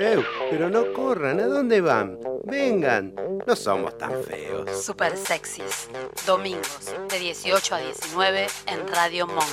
¡Ew! 0.00 0.22
Pero 0.50 0.70
no 0.70 0.92
corran, 0.94 1.38
¿a 1.40 1.46
dónde 1.46 1.80
van? 1.82 2.18
Vengan, 2.44 3.14
no 3.46 3.54
somos 3.54 3.96
tan 3.98 4.12
feos. 4.24 4.82
Super 4.82 5.14
sexys. 5.16 5.88
Domingos 6.26 6.86
de 7.10 7.18
18 7.18 7.74
a 7.74 7.78
19 7.80 8.46
en 8.66 8.88
Radio 8.88 9.26
Monk. 9.26 9.46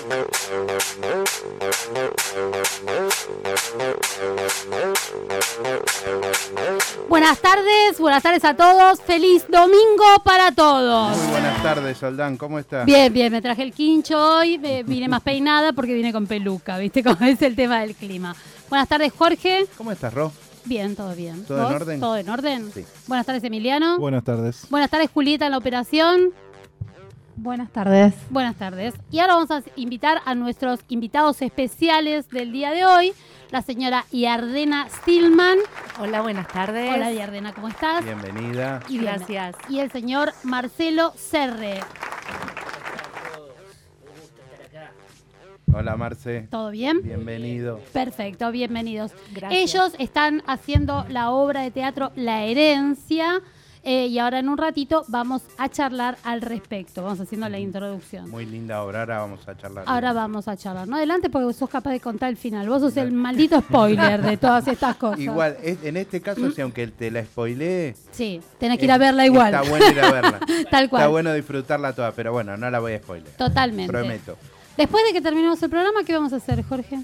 Buenas 7.09 7.39
tardes, 7.39 7.99
buenas 7.99 8.23
tardes 8.23 8.43
a 8.45 8.53
todos. 8.55 9.01
Feliz 9.01 9.45
domingo 9.49 10.05
para 10.23 10.51
todos. 10.51 11.17
Muy 11.17 11.27
buenas 11.31 11.61
tardes, 11.63 11.97
Soldán, 11.97 12.37
¿cómo 12.37 12.59
estás? 12.59 12.85
Bien, 12.85 13.11
bien, 13.11 13.31
me 13.31 13.41
traje 13.41 13.63
el 13.63 13.73
quincho 13.73 14.17
hoy, 14.37 14.57
me- 14.57 14.83
vine 14.83 15.07
más 15.07 15.21
peinada 15.21 15.73
porque 15.73 15.93
vine 15.93 16.11
con 16.13 16.27
peluca, 16.27 16.77
¿viste 16.77 17.03
cómo 17.03 17.25
es 17.25 17.41
el 17.41 17.55
tema 17.55 17.81
del 17.81 17.95
clima? 17.95 18.35
Buenas 18.69 18.89
tardes, 18.89 19.13
Jorge. 19.17 19.65
¿Cómo 19.77 19.91
estás, 19.91 20.13
Ro? 20.13 20.31
Bien, 20.65 20.95
todo 20.95 21.15
bien. 21.15 21.45
¿Todo 21.45 21.69
en 21.69 21.75
orden? 21.75 21.99
Todo 22.01 22.17
en 22.17 22.29
orden. 22.29 22.71
Sí. 22.73 22.85
Buenas 23.07 23.25
tardes, 23.25 23.43
Emiliano. 23.45 23.97
Buenas 23.97 24.23
tardes. 24.25 24.67
Buenas 24.69 24.89
tardes, 24.89 25.09
Julieta 25.13 25.45
en 25.45 25.51
la 25.51 25.57
operación. 25.57 26.33
Buenas 27.37 27.71
tardes. 27.71 28.13
Buenas 28.29 28.55
tardes. 28.57 28.93
Y 29.09 29.19
ahora 29.19 29.35
vamos 29.35 29.51
a 29.51 29.63
invitar 29.75 30.21
a 30.25 30.35
nuestros 30.35 30.81
invitados 30.89 31.41
especiales 31.41 32.29
del 32.29 32.51
día 32.51 32.71
de 32.71 32.85
hoy, 32.85 33.13
la 33.51 33.61
señora 33.61 34.05
Yardena 34.11 34.89
Stillman. 34.89 35.59
Hola, 36.01 36.21
buenas 36.21 36.47
tardes. 36.47 36.91
Hola, 36.93 37.11
Yardena, 37.13 37.53
¿cómo 37.53 37.69
estás? 37.69 38.03
Bienvenida. 38.03 38.81
Y 38.89 38.97
bien. 38.97 39.13
Gracias. 39.13 39.55
Y 39.69 39.79
el 39.79 39.91
señor 39.91 40.33
Marcelo 40.43 41.13
Serre. 41.15 41.79
Hola, 45.73 45.97
Marce. 45.97 46.47
¿Todo 46.49 46.71
bien? 46.71 47.01
Bienvenido. 47.03 47.79
Perfecto, 47.91 48.51
bienvenidos. 48.51 49.11
Gracias. 49.33 49.61
Ellos 49.75 49.91
están 49.99 50.41
haciendo 50.47 51.05
la 51.09 51.31
obra 51.31 51.61
de 51.61 51.71
teatro 51.71 52.11
La 52.15 52.43
Herencia 52.45 53.41
eh, 53.83 54.07
y 54.07 54.17
ahora 54.17 54.39
en 54.39 54.47
un 54.47 54.57
ratito 54.57 55.03
vamos 55.09 55.41
a 55.57 55.67
charlar 55.69 56.17
al 56.23 56.41
respecto. 56.41 57.03
Vamos 57.03 57.19
haciendo 57.19 57.49
la 57.49 57.59
introducción. 57.59 58.29
Muy 58.29 58.45
linda 58.45 58.81
obra, 58.81 59.01
ahora 59.01 59.19
vamos 59.19 59.45
a 59.47 59.57
charlar. 59.57 59.83
Ahora 59.87 60.13
vamos 60.13 60.47
a 60.47 60.55
charlar. 60.55 60.87
No 60.87 60.95
adelante 60.95 61.29
porque 61.29 61.45
vos 61.45 61.55
sos 61.57 61.69
capaz 61.69 61.91
de 61.91 61.99
contar 61.99 62.29
el 62.29 62.37
final. 62.37 62.67
Vos 62.69 62.81
sos 62.81 62.95
el 62.95 63.11
maldito 63.11 63.59
spoiler 63.59 64.21
de 64.21 64.37
todas 64.37 64.67
estas 64.69 64.95
cosas. 64.97 65.19
Igual, 65.19 65.57
es- 65.61 65.83
en 65.83 65.97
este 65.97 66.21
caso, 66.21 66.49
si 66.51 66.61
aunque 66.61 66.87
te 66.87 67.11
la 67.11 67.23
spoileé, 67.25 67.93
Sí, 68.11 68.39
tenés 68.57 68.79
que 68.79 68.85
ir 68.85 68.91
a 68.93 68.97
verla 68.97 69.25
igual. 69.25 69.53
Está 69.53 69.69
bueno 69.69 69.91
ir 69.91 69.99
a 69.99 70.11
verla. 70.11 70.39
Tal 70.71 70.89
cual. 70.89 71.01
Está 71.01 71.07
bueno 71.09 71.33
disfrutarla 71.33 71.93
toda, 71.93 72.13
pero 72.13 72.31
bueno, 72.31 72.55
no 72.55 72.69
la 72.71 72.79
voy 72.79 72.93
a 72.93 72.99
spoilear. 72.99 73.35
Totalmente. 73.35 73.91
Prometo. 73.91 74.37
Después 74.77 75.03
de 75.05 75.13
que 75.13 75.21
terminemos 75.21 75.61
el 75.63 75.69
programa, 75.69 76.03
¿qué 76.05 76.13
vamos 76.13 76.33
a 76.33 76.37
hacer, 76.37 76.63
Jorge? 76.63 76.99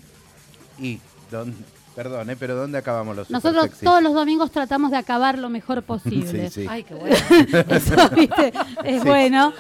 Y, 0.80 1.00
¿dónde- 1.32 1.58
perdón, 1.96 2.30
¿eh? 2.32 2.36
pero 2.36 2.56
¿dónde 2.56 2.78
acabamos 2.80 3.16
los 3.16 3.30
Nosotros 3.30 3.70
todos 3.84 4.02
los 4.02 4.14
domingos 4.14 4.50
tratamos 4.52 4.90
de 4.92 4.98
acabar 4.98 5.38
lo 5.38 5.50
mejor 5.50 5.84
posible. 5.94 6.50
Sí, 6.50 6.62
sí. 6.62 6.68
Ay, 6.70 6.84
qué 6.84 6.94
bueno. 6.96 7.16
Eso, 7.70 8.10
¿viste? 8.16 8.54
Es 8.84 9.02
Sí. 9.02 9.08
bueno. 9.08 9.54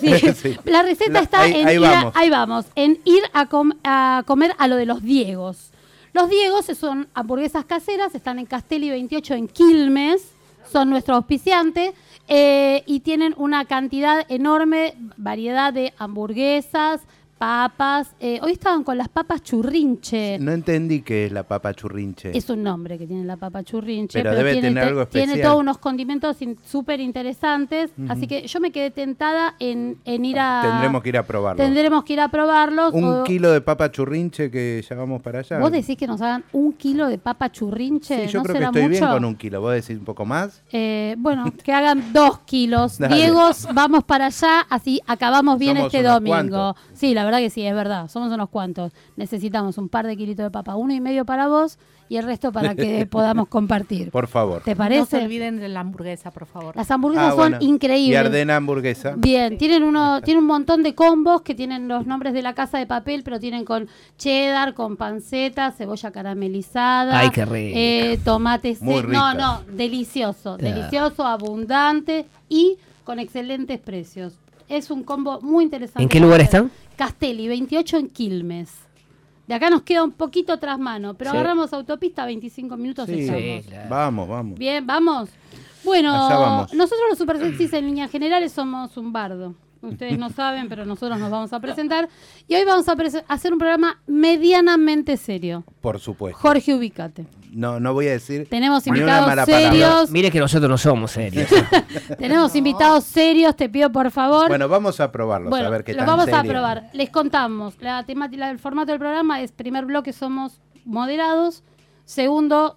Sí. 0.00 0.10
Sí. 0.34 0.56
La 0.64 0.82
receta 0.82 1.12
La- 1.12 1.20
está 1.20 1.40
ahí- 1.42 1.54
en 1.60 1.66
ahí 1.68 1.76
ir 1.76 1.84
a, 1.84 1.90
vamos. 1.90 2.12
ahí 2.16 2.30
vamos, 2.30 2.66
en 2.74 3.00
ir 3.04 3.22
a, 3.32 3.46
com- 3.46 3.72
a 3.84 4.22
comer 4.26 4.54
a 4.58 4.68
lo 4.68 4.76
de 4.76 4.86
los 4.86 5.02
Diegos. 5.02 5.70
Los 6.12 6.28
Diegos 6.30 6.66
son 6.78 7.08
hamburguesas 7.14 7.64
caseras, 7.64 8.14
están 8.14 8.38
en 8.38 8.46
Castelli 8.46 8.90
28 8.90 9.34
en 9.34 9.48
Quilmes, 9.48 10.22
son 10.70 10.90
nuestro 10.90 11.16
auspiciante 11.16 11.94
eh, 12.28 12.82
y 12.86 13.00
tienen 13.00 13.34
una 13.36 13.64
cantidad 13.66 14.24
enorme, 14.30 14.94
variedad 15.16 15.72
de 15.72 15.92
hamburguesas, 15.98 17.02
papas. 17.38 18.14
eh, 18.20 18.38
hoy 18.42 18.52
estaban 18.52 18.84
con 18.84 18.96
las 18.98 19.08
papas 19.08 19.42
churrinche. 19.42 20.38
No 20.38 20.52
entendí 20.52 21.02
qué 21.02 21.26
es 21.26 21.32
la 21.32 21.42
papa 21.42 21.74
churrinche. 21.74 22.36
Es 22.36 22.48
un 22.50 22.62
nombre 22.62 22.98
que 22.98 23.06
tiene 23.06 23.24
la 23.24 23.36
papa 23.36 23.62
churrinche, 23.62 24.18
Pero 24.22 24.34
debe 24.34 24.52
tiene, 24.52 24.68
tener 24.68 24.84
te- 24.84 24.88
algo 24.88 25.06
tiene 25.06 25.24
especial. 25.26 25.48
todos 25.50 25.60
unos 25.60 25.78
condimentos 25.78 26.40
in- 26.42 26.56
súper 26.64 27.00
interesantes. 27.00 27.90
Así 28.08 28.26
que 28.26 28.46
yo 28.46 28.60
me 28.60 28.70
quedé 28.70 28.90
tentada 28.90 29.54
en, 29.58 29.98
en 30.04 30.24
ir 30.24 30.38
a. 30.38 30.60
Tendremos 30.62 31.02
que 31.02 31.08
ir 31.10 31.18
a 31.18 31.22
probarlo. 31.26 31.62
Tendremos 31.62 32.04
que 32.04 32.12
ir 32.14 32.20
a 32.20 32.28
probarlos. 32.28 32.94
Un 32.94 33.04
o- 33.04 33.24
kilo 33.24 33.50
de 33.52 33.60
papa 33.60 33.90
churrinche 33.90 34.50
que 34.50 34.82
ya 34.88 34.96
vamos 34.96 35.20
para 35.22 35.40
allá. 35.40 35.58
¿Vos 35.58 35.72
decís 35.72 35.96
que 35.96 36.06
nos 36.06 36.20
hagan 36.20 36.44
un 36.52 36.72
kilo 36.72 37.08
de 37.08 37.18
papa 37.18 37.50
churrinche? 37.50 38.26
Sí, 38.26 38.32
yo 38.32 38.38
¿No 38.40 38.44
creo 38.44 38.58
que 38.58 38.64
estoy 38.64 38.88
bien 38.88 39.04
con 39.04 39.24
un 39.24 39.34
kilo. 39.36 39.60
¿Vos 39.60 39.72
decís 39.74 39.98
un 39.98 40.04
poco 40.04 40.24
más? 40.24 40.62
Eh, 40.72 41.14
bueno, 41.18 41.44
que 41.62 41.72
hagan 41.72 42.12
dos 42.12 42.38
kilos. 42.40 42.98
Diegos, 43.08 43.66
vamos 43.74 44.04
para 44.04 44.26
allá, 44.26 44.60
así 44.70 45.00
acabamos 45.06 45.58
bien 45.58 45.76
Somos 45.76 45.94
este 45.94 46.06
domingo. 46.06 46.28
cuantos. 46.28 46.76
Sí, 46.92 47.14
la 47.14 47.23
verdad 47.24 47.38
que 47.38 47.50
sí, 47.50 47.64
es 47.66 47.74
verdad. 47.74 48.08
Somos 48.08 48.32
unos 48.32 48.48
cuantos. 48.48 48.92
Necesitamos 49.16 49.78
un 49.78 49.88
par 49.88 50.06
de 50.06 50.16
kilitos 50.16 50.44
de 50.44 50.50
papa, 50.50 50.76
uno 50.76 50.92
y 50.94 51.00
medio 51.00 51.24
para 51.24 51.48
vos 51.48 51.78
y 52.08 52.16
el 52.16 52.24
resto 52.24 52.52
para 52.52 52.74
que 52.74 53.06
podamos 53.10 53.48
compartir. 53.48 54.10
Por 54.10 54.26
favor. 54.28 54.62
¿Te 54.62 54.72
No 54.72 54.74
se 54.74 54.76
parece? 54.76 55.24
olviden 55.24 55.58
de 55.58 55.68
la 55.68 55.80
hamburguesa, 55.80 56.30
por 56.30 56.46
favor. 56.46 56.76
Las 56.76 56.90
hamburguesas 56.90 57.26
Ah, 57.28 57.30
son 57.30 57.38
bueno. 57.38 57.56
increíbles. 57.60 58.12
Y 58.12 58.14
Ardena 58.16 58.56
hamburguesa. 58.56 59.14
Bien, 59.16 59.56
tienen 59.56 59.82
uno, 59.82 60.20
tienen 60.22 60.42
un 60.42 60.48
montón 60.48 60.82
de 60.82 60.94
combos 60.94 61.42
que 61.42 61.54
tienen 61.54 61.88
los 61.88 62.06
nombres 62.06 62.34
de 62.34 62.42
la 62.42 62.54
casa 62.54 62.78
de 62.78 62.86
papel, 62.86 63.22
pero 63.24 63.40
tienen 63.40 63.64
con 63.64 63.88
cheddar, 64.18 64.74
con 64.74 64.96
panceta, 64.96 65.70
cebolla 65.72 66.10
caramelizada, 66.10 67.18
Ay, 67.20 67.30
qué 67.30 67.44
rico. 67.44 67.74
eh, 67.78 68.18
tomate 68.24 68.74
seco. 68.74 69.02
No, 69.08 69.34
no, 69.34 69.62
delicioso, 69.72 70.56
Claro. 70.58 70.74
delicioso, 70.76 71.24
abundante 71.26 72.26
y 72.48 72.76
con 73.04 73.18
excelentes 73.18 73.78
precios. 73.80 74.34
Es 74.68 74.90
un 74.90 75.02
combo 75.04 75.40
muy 75.40 75.64
interesante. 75.64 76.02
¿En 76.02 76.08
qué 76.08 76.20
lugar 76.20 76.40
están? 76.40 76.70
Castelli, 76.96 77.48
28 77.48 77.96
en 77.98 78.08
Quilmes. 78.08 78.70
De 79.46 79.54
acá 79.54 79.68
nos 79.68 79.82
queda 79.82 80.02
un 80.04 80.12
poquito 80.12 80.58
tras 80.58 80.78
mano, 80.78 81.14
pero 81.14 81.30
Sí. 81.30 81.36
agarramos 81.36 81.72
autopista, 81.74 82.24
25 82.24 82.76
minutos 82.78 83.06
Sí, 83.06 83.20
estamos. 83.20 83.42
Sí, 83.42 83.62
claro. 83.68 83.90
Vamos, 83.90 84.28
vamos. 84.28 84.58
Bien, 84.58 84.86
vamos. 84.86 85.28
Bueno, 85.84 86.12
vamos. 86.12 86.72
nosotros 86.72 87.02
los 87.10 87.18
super 87.18 87.38
sexys 87.38 87.72
en 87.74 87.84
líneas 87.86 88.10
generales 88.10 88.52
somos 88.52 88.96
un 88.96 89.12
bardo. 89.12 89.54
Ustedes 89.88 90.18
no 90.18 90.30
saben, 90.30 90.68
pero 90.68 90.84
nosotros 90.84 91.18
nos 91.18 91.30
vamos 91.30 91.52
a 91.52 91.60
presentar. 91.60 92.08
Y 92.48 92.54
hoy 92.54 92.64
vamos 92.64 92.88
a 92.88 92.96
hacer 93.28 93.52
un 93.52 93.58
programa 93.58 94.00
medianamente 94.06 95.16
serio. 95.16 95.64
Por 95.80 96.00
supuesto. 96.00 96.38
Jorge, 96.40 96.74
ubicate. 96.74 97.26
No, 97.52 97.78
no 97.78 97.94
voy 97.94 98.08
a 98.08 98.10
decir 98.10 98.48
Tenemos 98.48 98.84
invitados 98.86 99.44
serios. 99.44 100.10
Mire 100.10 100.30
que 100.30 100.40
nosotros 100.40 100.68
no 100.68 100.76
somos 100.76 101.12
serios. 101.12 101.48
Tenemos 102.18 102.54
invitados 102.56 103.04
serios, 103.04 103.54
te 103.54 103.68
pido 103.68 103.90
por 103.92 104.10
favor. 104.10 104.48
Bueno, 104.48 104.68
vamos 104.68 104.98
a 105.00 105.12
probarlos, 105.12 105.50
Bueno, 105.50 105.68
a 105.68 105.70
ver 105.70 105.84
qué 105.84 105.92
lo 105.92 105.98
tan 105.98 106.06
vamos 106.06 106.28
a 106.28 106.42
probar. 106.42 106.90
Les 106.92 107.10
contamos. 107.10 107.80
La 107.80 108.02
temática, 108.04 108.50
el 108.50 108.58
formato 108.58 108.90
del 108.90 108.98
programa 108.98 109.40
es 109.40 109.52
primer 109.52 109.84
bloque 109.84 110.12
somos 110.12 110.60
moderados, 110.84 111.62
segundo 112.04 112.76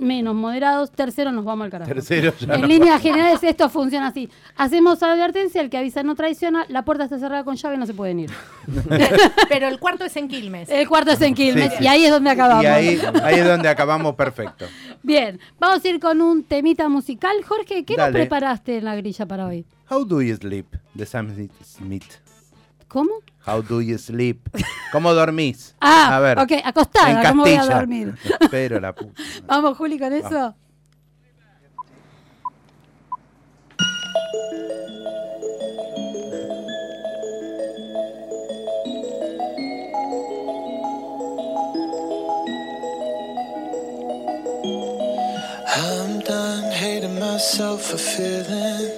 menos 0.00 0.34
moderados, 0.34 0.90
tercero 0.90 1.32
nos 1.32 1.44
vamos 1.44 1.64
al 1.66 1.70
carajo. 1.70 1.90
Tercero 1.92 2.32
ya 2.38 2.54
En 2.54 2.60
no. 2.62 2.66
líneas 2.66 3.00
generales 3.02 3.42
esto 3.42 3.68
funciona 3.68 4.08
así. 4.08 4.28
Hacemos 4.56 5.02
advertencia, 5.02 5.60
el 5.60 5.70
que 5.70 5.78
avisa 5.78 6.02
no 6.02 6.14
traiciona, 6.14 6.64
la 6.68 6.84
puerta 6.84 7.04
está 7.04 7.18
cerrada 7.18 7.44
con 7.44 7.56
llave, 7.56 7.76
no 7.76 7.86
se 7.86 7.94
pueden 7.94 8.20
ir. 8.20 8.30
Pero 9.48 9.68
el 9.68 9.78
cuarto 9.78 10.04
es 10.04 10.16
en 10.16 10.28
Quilmes. 10.28 10.68
El 10.68 10.88
cuarto 10.88 11.12
es 11.12 11.20
en 11.20 11.34
Quilmes 11.34 11.70
Sí, 11.72 11.78
sí. 11.78 11.84
y 11.84 11.86
ahí 11.86 12.04
es 12.04 12.10
donde 12.10 12.30
acabamos. 12.30 12.64
Y 12.64 12.66
ahí, 12.66 13.00
ahí 13.22 13.34
es 13.40 13.46
donde 13.46 13.68
acabamos 13.68 14.14
perfecto. 14.14 14.66
Bien, 15.02 15.38
vamos 15.58 15.84
a 15.84 15.88
ir 15.88 15.98
con 16.00 16.20
un 16.20 16.42
temita 16.44 16.88
musical. 16.88 17.36
Jorge, 17.46 17.84
¿qué 17.84 17.96
nos 17.96 18.10
preparaste 18.10 18.78
en 18.78 18.84
la 18.84 18.96
grilla 18.96 19.26
para 19.26 19.46
hoy? 19.46 19.64
How 19.90 20.04
do 20.04 20.20
you 20.22 20.36
sleep? 20.36 20.66
De 20.94 21.06
Sam 21.06 21.34
Smith. 21.64 22.04
¿Cómo? 22.88 23.10
How 23.48 23.62
do 23.62 23.80
you 23.80 23.96
sleep? 23.96 24.46
¿Cómo 24.92 25.14
dormís? 25.14 25.74
Ah, 25.80 26.16
a 26.16 26.20
ver. 26.20 26.38
ok, 26.38 26.52
acostada, 26.64 27.22
en 27.22 27.28
¿cómo 27.28 27.44
voy 27.44 27.54
a 27.54 27.64
dormir? 27.64 28.14
Pero 28.50 28.78
la 28.78 28.94
puta. 28.94 29.22
Vamos, 29.46 29.78
Juli, 29.78 29.98
con 29.98 30.12
eso. 30.12 30.54
I'm 45.76 46.20
done 46.20 46.70
hating 46.72 47.18
myself 47.18 47.82
for 47.90 47.98
feeling. 47.98 48.97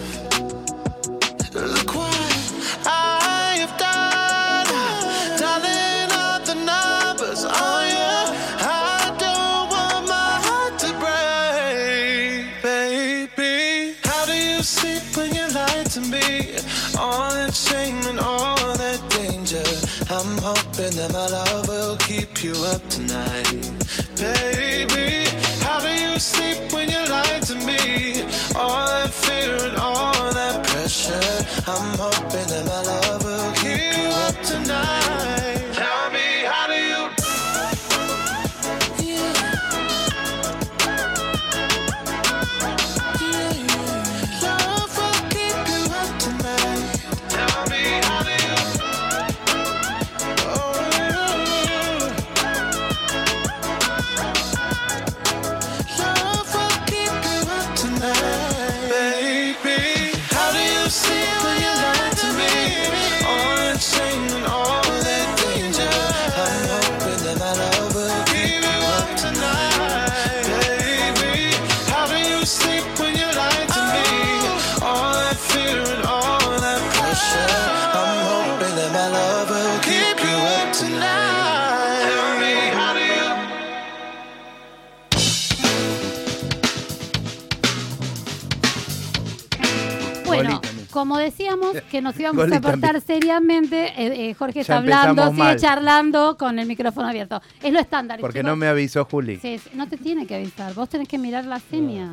Como 90.91 91.17
decíamos 91.17 91.75
que 91.89 92.01
nos 92.01 92.19
íbamos 92.19 92.51
a 92.51 92.61
portar 92.61 92.95
mi. 92.95 93.01
seriamente, 93.01 93.87
eh, 94.01 94.29
eh, 94.29 94.33
Jorge 94.33 94.59
está 94.61 94.77
hablando, 94.77 95.25
sigue 95.29 95.37
mal. 95.37 95.55
charlando 95.59 96.37
con 96.37 96.59
el 96.59 96.67
micrófono 96.67 97.07
abierto. 97.07 97.41
Es 97.63 97.73
lo 97.73 97.79
estándar. 97.79 98.19
Porque 98.19 98.39
chicos. 98.39 98.49
no 98.49 98.55
me 98.55 98.67
avisó 98.67 99.05
Juli. 99.05 99.37
Sí, 99.41 99.57
sí, 99.57 99.69
no 99.73 99.87
te 99.87 99.97
tiene 99.97 100.27
que 100.27 100.35
avisar, 100.35 100.73
vos 100.73 100.87
tenés 100.89 101.07
que 101.07 101.17
mirar 101.17 101.45
la 101.45 101.59
seña. 101.59 102.11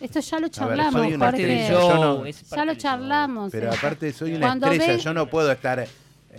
Esto 0.00 0.18
ya 0.20 0.36
lo 0.38 0.42
ver, 0.42 0.50
charlamos, 0.50 0.92
Jorge. 1.18 1.42
estrella, 1.42 1.70
yo 1.70 1.94
no- 1.94 2.26
es 2.26 2.36
parte 2.42 2.56
Ya 2.56 2.64
lo 2.64 2.74
charlamos. 2.74 3.52
Pero 3.52 3.70
eh. 3.72 3.76
aparte 3.78 4.12
soy 4.12 4.34
una 4.34 4.46
Cuando 4.46 4.66
estrella, 4.66 4.92
ven- 4.94 5.00
yo 5.00 5.14
no 5.14 5.26
puedo 5.26 5.52
estar... 5.52 5.78
eh, 5.80 5.88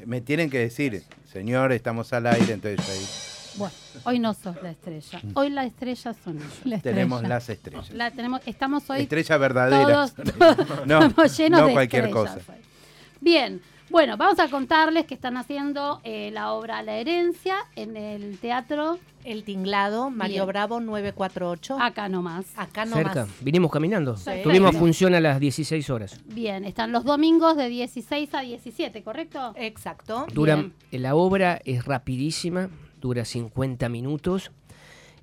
Me 0.06 0.20
tienen 0.22 0.50
que 0.50 0.60
decir, 0.60 1.04
señor, 1.32 1.72
estamos 1.72 2.12
al 2.14 2.28
aire, 2.28 2.54
entonces 2.54 2.80
ahí 2.90 3.35
Bueno, 3.57 3.74
hoy 4.04 4.19
no 4.19 4.34
sos 4.34 4.62
la 4.62 4.72
estrella. 4.72 5.22
Hoy 5.34 5.50
la 5.50 5.66
estrella 5.66 6.13
son 6.13 6.38
ellos. 6.38 6.81
tenemos 6.81 7.24
las 7.24 7.50
estrellas. 7.50 7.90
La 7.92 8.12
tenemos, 8.12 8.42
estamos 8.46 8.90
hoy 8.90 9.02
Estrella 9.02 9.38
verdadera. 9.38 9.86
todos, 10.07 10.13
no, 10.86 11.04
estamos 11.06 11.38
llenos 11.38 11.62
no 11.62 11.68
de 11.68 11.74
cualquier 11.74 12.06
estrellas 12.06 12.34
cosa. 12.34 12.52
hoy. 12.52 12.60
Bien, 13.22 13.62
bueno, 13.90 14.18
vamos 14.18 14.40
a 14.40 14.50
contarles 14.50 15.06
que 15.06 15.13
están 15.13 15.38
haciendo 15.38 16.02
eh, 16.04 16.31
la 16.34 16.52
obra 16.54 16.81
La 16.81 16.96
Herencia 16.96 17.56
en 17.75 17.96
el 17.96 18.38
teatro 18.40 19.00
El 19.24 19.44
tinglado, 19.44 20.10
Mario 20.10 20.44
Bien. 20.44 20.48
Bravo 20.48 20.80
948. 20.81 21.78
acá 21.80 22.10
nomás. 22.10 22.46
Acá 22.58 22.86
nomás. 22.86 23.04
Cerca. 23.04 23.28
Vinimos 23.42 23.72
caminando. 23.72 24.16
Tuvimos 24.44 24.75
función 24.75 25.16
a 25.16 25.22
las 25.22 25.40
16 25.40 25.90
horas. 25.90 26.19
Bien, 26.25 26.66
están 26.66 26.92
los 26.92 27.04
domingos 27.06 27.56
de 27.58 27.69
16 27.69 28.34
a 28.34 28.42
17, 28.42 29.01
¿correcto? 29.04 29.54
Exacto. 29.56 30.25
Dura, 30.34 30.56
Bien. 30.58 30.74
la 30.92 31.16
obra 31.16 31.62
es 31.63 31.86
rapidísima, 31.86 32.69
dura 33.06 33.24
50 33.24 33.88
minutos. 33.89 34.51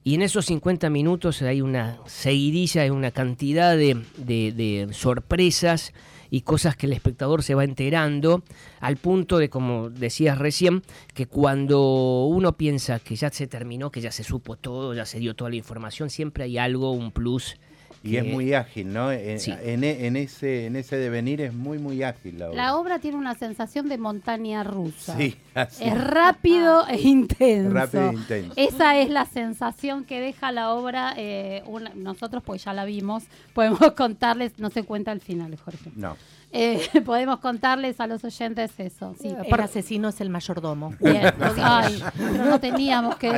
Y 0.04 0.14
en 0.14 0.22
esos 0.22 0.46
50 0.46 0.88
minutos 0.90 1.42
hay 1.42 1.60
una 1.60 1.98
seguidilla, 2.06 2.82
hay 2.82 2.90
una 2.90 3.10
cantidad 3.10 3.76
de, 3.76 4.02
de- 4.16 4.52
de 4.52 4.88
sorpresas 4.92 5.92
y 6.30 6.40
cosas 6.42 6.76
que 6.76 6.86
el 6.86 6.92
espectador 6.92 7.42
se 7.42 7.54
va 7.54 7.62
enterando, 7.64 8.42
al 8.80 8.96
punto 8.96 9.38
de, 9.38 9.50
como 9.50 9.90
decías 9.90 10.38
recién, 10.38 10.82
que 11.14 11.26
cuando 11.26 12.24
uno 12.24 12.56
piensa 12.56 12.98
que 13.00 13.16
ya 13.16 13.30
se 13.30 13.46
terminó, 13.46 13.90
que 13.90 14.00
ya 14.00 14.10
se 14.10 14.24
supo 14.24 14.56
todo, 14.56 14.94
ya 14.94 15.04
se 15.04 15.18
dio 15.18 15.34
toda 15.34 15.50
la 15.50 15.56
información, 15.56 16.08
siempre 16.08 16.44
hay 16.44 16.56
algo, 16.58 16.92
un 16.92 17.12
plus. 17.12 17.56
Y 18.04 18.16
es 18.16 18.24
muy 18.24 18.52
ágil, 18.54 18.92
¿no? 18.92 19.12
En, 19.12 19.38
Sí. 19.38 19.54
en 19.62 19.84
e- 19.84 20.06
en 20.06 20.16
ese, 20.16 20.66
en 20.66 20.76
ese 20.76 20.96
devenir 20.96 21.40
es 21.40 21.54
muy, 21.54 21.78
muy 21.78 22.02
ágil 22.02 22.38
la 22.40 22.48
obra. 22.50 22.56
La 22.56 22.76
obra 22.76 22.98
tiene 22.98 23.16
una 23.16 23.34
sensación 23.34 23.88
de 23.88 23.96
montaña 23.98 24.64
rusa. 24.64 25.16
Sí, 25.16 25.36
así. 25.54 25.84
Es 25.84 26.04
rápido 26.04 26.86
e 26.88 27.00
intenso. 27.00 27.72
Rápido 27.72 28.10
e 28.10 28.14
intenso. 28.14 28.52
Esa 28.56 28.98
es 28.98 29.08
la 29.08 29.24
sensación 29.26 30.04
que 30.04 30.20
deja 30.20 30.50
la 30.52 30.72
obra. 30.74 31.14
eh, 31.16 31.62
una- 31.66 31.92
nosotros, 31.94 32.42
pues 32.44 32.64
ya 32.64 32.72
la 32.72 32.84
vimos, 32.84 33.22
podemos 33.54 33.92
contarles, 33.92 34.58
no 34.58 34.70
se 34.70 34.82
cuenta 34.82 35.12
el 35.12 35.20
final, 35.20 35.56
Jorge. 35.56 35.90
No. 35.94 36.16
Eh, 36.54 36.80
podemos 37.06 37.38
contarles 37.38 37.98
a 38.00 38.06
los 38.06 38.22
oyentes 38.24 38.72
eso. 38.78 39.14
Sí, 39.20 39.28
El 39.28 39.46
por- 39.48 39.60
asesino 39.62 40.08
es 40.08 40.20
el 40.20 40.28
mayordomo. 40.28 40.94
Bien, 41.00 41.32
ay, 41.62 42.02
pero 42.18 42.44
no 42.44 42.60
teníamos 42.60 43.16
que. 43.16 43.28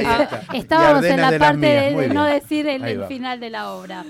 Estábamos 0.52 1.04
en 1.04 1.20
la 1.20 1.38
parte 1.38 1.90
mías, 1.92 2.08
de, 2.08 2.14
no 2.14 2.24
decir 2.24 2.66
el, 2.66 3.04
final 3.06 3.38
de 3.40 3.50
la 3.50 3.72
obra. 3.72 4.04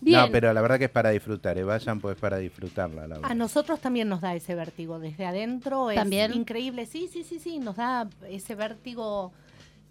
Bien, 0.00 0.20
No, 0.20 0.28
pero 0.32 0.52
la 0.52 0.60
verdad 0.62 0.78
que 0.78 0.86
es 0.86 0.90
para 0.90 1.10
disfrutar, 1.10 1.58
¿eh? 1.58 1.64
vayan 1.64 2.00
pues 2.00 2.16
para 2.16 2.38
disfrutarla. 2.38 3.06
La 3.06 3.16
A 3.22 3.34
nosotros 3.34 3.80
también 3.80 4.08
nos 4.08 4.20
da 4.20 4.34
ese 4.34 4.54
vértigo 4.54 4.98
desde 4.98 5.26
adentro. 5.26 5.90
Es 5.90 5.96
¿También? 5.96 6.32
increíble. 6.32 6.86
Sí, 6.86 7.08
sí, 7.12 7.22
sí, 7.22 7.38
sí. 7.38 7.58
Nos 7.58 7.76
da 7.76 8.08
ese 8.28 8.54
vértigo. 8.54 9.32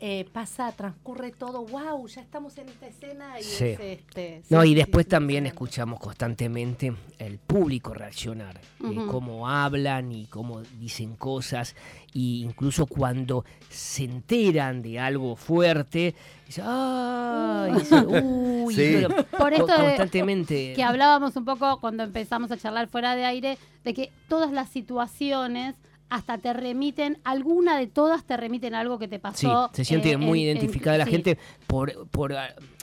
Eh, 0.02 0.26
pasa, 0.32 0.72
transcurre 0.72 1.32
todo. 1.32 1.66
¡Wow! 1.66 2.08
Ya 2.08 2.22
estamos 2.22 2.58
en 2.58 2.70
esta 2.70 2.88
escena. 2.88 3.40
Y 3.40 3.44
Sí. 3.44 3.66
es, 3.66 3.80
este, 3.80 4.42
No, 4.50 4.62
sí, 4.62 4.70
y 4.70 4.76
después 4.76 5.06
sí, 5.06 5.10
también 5.10 5.46
escuchamos 5.46 6.00
constantemente 6.00 6.94
el 7.18 7.38
público 7.38 7.94
reaccionar, 7.94 8.58
eh, 8.60 8.84
Ujú. 8.86 9.08
cómo 9.08 9.50
hablan 9.50 10.12
y 10.14 10.26
cómo 10.28 10.62
dicen 10.80 11.16
cosas, 11.18 11.76
y 12.14 12.44
incluso 12.44 12.86
cuando 12.86 13.44
se 13.70 14.06
enteran 14.06 14.82
de 14.82 15.00
algo 15.00 15.36
fuerte, 15.36 16.16
dicen, 16.48 16.64
¡ay! 16.68 17.74
dicen, 17.74 18.06
"Uy", 18.08 18.74
Sí. 18.76 18.92
pero 19.02 19.26
Por 19.38 19.54
esto 19.54 19.68
de- 19.68 19.84
constantemente. 19.84 20.74
que 20.76 20.84
hablábamos 20.84 21.36
un 21.36 21.44
poco 21.46 21.80
cuando 21.82 22.04
empezamos 22.04 22.50
a 22.52 22.58
charlar 22.58 22.88
fuera 22.88 23.16
de 23.18 23.26
aire, 23.26 23.58
de 23.84 23.94
que 23.94 24.12
todas 24.30 24.52
las 24.52 24.70
situaciones 24.70 25.76
hasta 26.10 26.38
te 26.40 26.54
remiten, 26.54 27.20
alguna 27.24 27.78
de 27.78 27.88
todas 27.88 28.26
te 28.26 28.36
remiten 28.38 28.74
a 28.76 28.80
algo 28.80 28.98
que 29.00 29.08
te 29.08 29.18
Sí, 29.18 29.22
pasó. 29.22 29.70
se 29.74 29.86
siente 29.86 30.12
eh, 30.12 30.18
muy 30.18 30.44
en- 30.44 30.50
en- 30.52 30.58
identificada 30.58 30.98
la 30.98 31.06
sí. 31.06 31.12
gente 31.12 31.38
por, 31.68 32.08
por, 32.10 32.36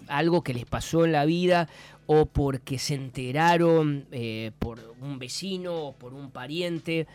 algo 0.09 0.43
que 0.43 0.55
les 0.55 0.65
pasó 0.65 1.05
en 1.05 1.13
la 1.13 1.25
vida 1.25 1.69
o 2.07 2.27
porque 2.27 2.79
se 2.79 2.95
enteraron 2.95 4.07
eh, 4.13 4.53
por 4.61 4.81
un 5.01 5.19
vecino 5.19 5.75
o 5.89 5.93
por 5.93 6.15
un 6.15 6.31
pariente. 6.31 7.07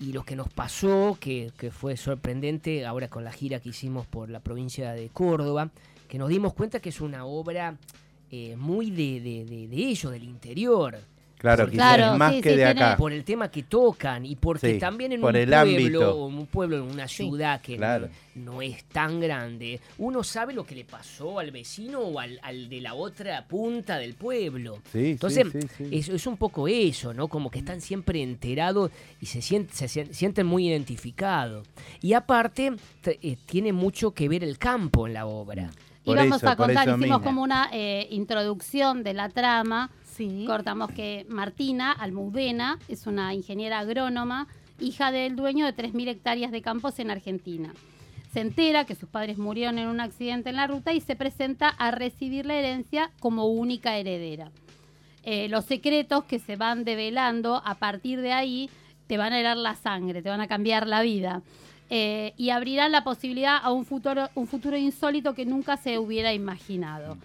Y 0.00 0.12
lo 0.12 0.24
que 0.24 0.34
nos 0.36 0.48
pasó, 0.48 1.16
que, 1.20 1.52
que 1.56 1.70
fue 1.70 1.96
sorprendente 1.96 2.84
ahora 2.86 3.08
con 3.08 3.22
la 3.24 3.32
gira 3.32 3.60
que 3.60 3.68
hicimos 3.68 4.06
por 4.06 4.30
la 4.30 4.40
provincia 4.40 4.92
de 4.92 5.08
Córdoba, 5.08 5.70
que 6.08 6.18
nos 6.18 6.28
dimos 6.28 6.54
cuenta 6.54 6.80
que 6.80 6.88
es 6.88 7.00
una 7.00 7.24
obra 7.24 7.76
eh, 8.30 8.56
muy 8.56 8.90
de, 8.90 9.20
de, 9.20 9.44
de, 9.44 9.68
de 9.68 9.76
ellos, 9.76 10.10
del 10.12 10.24
interior. 10.24 10.98
Claro, 11.44 11.68
quizás 11.70 11.96
Claro, 11.96 12.16
más 12.18 12.32
sí, 12.36 12.40
que 12.40 12.50
sí, 12.50 12.56
de 12.56 12.64
acá. 12.64 12.96
Por 12.96 13.12
el 13.12 13.22
tema 13.22 13.50
que 13.50 13.64
tocan 13.64 14.24
y 14.24 14.34
porque 14.34 14.72
Sí, 14.72 14.78
también 14.78 15.12
en 15.12 15.20
por 15.20 15.30
un 15.34 15.36
el 15.36 15.48
pueblo, 15.50 15.60
ámbito. 15.60 16.16
o 16.16 16.28
en 16.30 16.38
un 16.38 16.46
pueblo, 16.46 16.76
en 16.78 16.82
una 16.84 17.06
ciudad 17.06 17.60
que 17.60 17.76
claro. 17.76 18.08
no, 18.34 18.52
no 18.54 18.62
es 18.62 18.82
tan 18.84 19.20
grande, 19.20 19.78
uno 19.98 20.24
sabe 20.24 20.54
lo 20.54 20.64
que 20.64 20.74
le 20.74 20.84
pasó 20.86 21.38
al 21.38 21.50
vecino 21.50 22.00
o 22.00 22.18
al, 22.18 22.40
al 22.42 22.70
de 22.70 22.80
la 22.80 22.94
otra 22.94 23.46
punta 23.46 23.98
del 23.98 24.14
pueblo. 24.14 24.78
Sí, 24.90 25.10
Entonces, 25.10 25.46
sí, 25.52 25.60
sí, 25.60 25.68
sí. 25.76 25.88
Es, 25.92 26.08
es 26.08 26.26
un 26.26 26.38
poco 26.38 26.66
eso, 26.66 27.12
¿no? 27.12 27.28
Como 27.28 27.50
que 27.50 27.58
están 27.58 27.82
siempre 27.82 28.22
enterados 28.22 28.90
y 29.20 29.26
se, 29.26 29.40
sient- 29.40 29.68
se 29.70 29.86
sien- 29.86 30.14
sienten 30.14 30.46
muy 30.46 30.66
identificados. 30.68 31.66
Y 32.00 32.14
aparte, 32.14 32.72
eh, 33.04 33.36
tiene 33.44 33.70
mumucho 33.74 34.12
que 34.12 34.30
ver 34.30 34.42
el 34.42 34.56
campo 34.56 35.06
en 35.06 35.12
la 35.12 35.26
obra. 35.26 35.70
Y 36.06 36.14
vamos 36.14 36.38
eso, 36.38 36.48
a 36.50 36.56
contar, 36.56 36.84
hicimos 36.88 36.98
mismo. 37.00 37.22
como 37.22 37.42
una 37.42 37.68
eh, 37.72 38.06
introducción 38.10 39.02
de 39.02 39.14
la 39.14 39.28
trama. 39.28 39.90
Cortamos 40.46 40.92
que 40.92 41.26
Martina 41.28 41.92
Almudena 41.92 42.78
es 42.88 43.06
una 43.06 43.34
ingeniera 43.34 43.80
agrónoma, 43.80 44.46
hija 44.78 45.10
del 45.10 45.34
dueño 45.34 45.66
de 45.66 45.74
3.000 45.74 46.08
hectáreas 46.08 46.52
de 46.52 46.62
campos 46.62 46.98
en 46.98 47.10
Argentina. 47.10 47.72
Se 48.32 48.40
entera 48.40 48.84
que 48.84 48.94
sus 48.94 49.08
padres 49.08 49.38
murieron 49.38 49.78
en 49.78 49.88
un 49.88 50.00
accidente 50.00 50.50
en 50.50 50.56
la 50.56 50.66
ruta 50.66 50.92
y 50.92 51.00
se 51.00 51.16
presenta 51.16 51.68
a 51.68 51.90
recibir 51.90 52.46
la 52.46 52.54
herencia 52.54 53.10
como 53.20 53.46
única 53.46 53.96
heredera. 53.96 54.50
Eh, 55.22 55.48
los 55.48 55.64
secretos 55.64 56.24
que 56.24 56.38
se 56.38 56.56
van 56.56 56.84
develando 56.84 57.62
a 57.64 57.76
partir 57.76 58.20
de 58.20 58.32
ahí 58.32 58.70
te 59.06 59.16
van 59.16 59.32
a 59.32 59.40
helar 59.40 59.56
la 59.56 59.74
sangre, 59.74 60.22
te 60.22 60.28
van 60.28 60.40
a 60.40 60.48
cambiar 60.48 60.86
la 60.86 61.02
vida. 61.02 61.42
Eh, 61.90 62.34
y 62.36 62.50
abrirán 62.50 62.92
la 62.92 63.04
posibilidad 63.04 63.58
a 63.62 63.70
un 63.70 63.84
futuro, 63.84 64.28
un 64.34 64.46
futuro 64.46 64.76
insólito 64.76 65.34
que 65.34 65.44
nunca 65.44 65.76
se 65.76 65.98
hubiera 65.98 66.32
imaginado. 66.32 67.16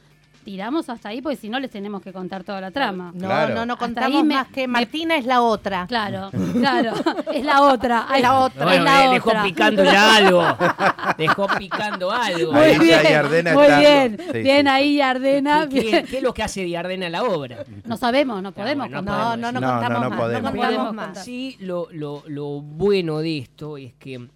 Tiramos 0.50 0.89
hasta 0.89 1.10
ahí 1.10 1.22
porque 1.22 1.36
si 1.36 1.48
no 1.48 1.60
les 1.60 1.70
tenemos 1.70 2.01
que 2.01 2.12
contar 2.12 2.44
toda 2.44 2.60
la 2.60 2.72
trama. 2.72 3.12
No, 3.13 3.27
Claro. 3.27 3.53
no, 3.53 3.65
no 3.68 3.77
contamos 3.77 4.24
me- 4.24 4.34
más 4.34 4.48
que 4.48 4.62
me- 4.68 4.79
Martina 4.79 5.15
es 5.15 5.25
la 5.27 5.44
otra. 5.44 5.86
Claro, 5.86 6.32
claro, 6.53 6.94
es 7.32 7.46
la 7.46 7.62
otra. 7.62 8.08
Es 8.15 8.22
la 8.24 8.39
otra. 8.39 8.65
Bueno, 8.65 8.79
es 8.79 8.84
la 8.84 9.01
de- 9.03 9.10
dejó 9.13 9.29
otra. 9.29 9.44
picando 9.44 9.84
ya 9.84 10.15
algo. 10.15 10.44
Dejó 11.20 11.48
picando 11.56 12.10
algo. 12.12 12.51
Muy 12.53 12.62
Ahí 12.63 12.79
bien, 12.79 13.03
Yardena 13.03 13.53
muy 13.53 13.68
bien, 13.79 14.18
sí, 14.32 14.39
bien 14.39 14.62
sí, 14.65 14.68
ahí 14.72 14.96
Yardena. 14.98 15.68
¿Qué, 15.70 15.75
qué- 15.75 15.82
bien. 15.91 16.06
qué 16.08 16.18
es 16.18 16.24
lo 16.24 16.34
que 16.34 16.41
hace 16.41 16.63
Diardena 16.63 17.06
en 17.06 17.12
la 17.12 17.22
obra? 17.24 17.63
No 17.86 17.96
sabemos, 17.98 18.41
no 18.41 18.51
podemos. 18.51 18.89
No, 18.89 19.03
no, 19.03 19.38
no, 19.38 19.51
No, 19.51 19.62
no, 19.62 19.68
contamos 19.79 20.01
no 20.01 20.10
más. 20.10 20.20
podemos. 20.20 20.41
No 20.44 20.50
No 20.50 20.51
contamos 20.51 20.65
podemos 20.77 20.94
más. 20.96 21.06
contar. 21.06 21.24
Sí, 21.25 21.58
lo, 21.60 21.88
lo- 21.91 22.24
lo 22.25 22.48
bueno 22.62 23.20
de 23.20 23.38
esto 23.38 23.77
es 23.77 23.94
que 24.00 24.15
eh, 24.15 24.29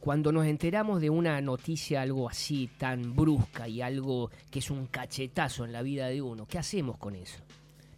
cuando 0.00 0.32
nos 0.32 0.46
enteramos 0.46 1.00
de 1.00 1.10
una 1.10 1.40
noticia 1.40 2.02
algo 2.02 2.28
así 2.28 2.68
tan 2.78 3.14
brusca 3.16 3.68
y 3.68 3.80
algo 3.82 4.30
que 4.50 4.58
es 4.58 4.70
un 4.70 4.86
cachetazo 4.86 5.64
en 5.64 5.72
la 5.72 5.82
vida 5.82 6.08
de 6.08 6.22
uno, 6.22 6.46
¿qué 6.46 6.58
hacemos 6.58 6.96
con 6.98 7.14
eso? 7.14 7.38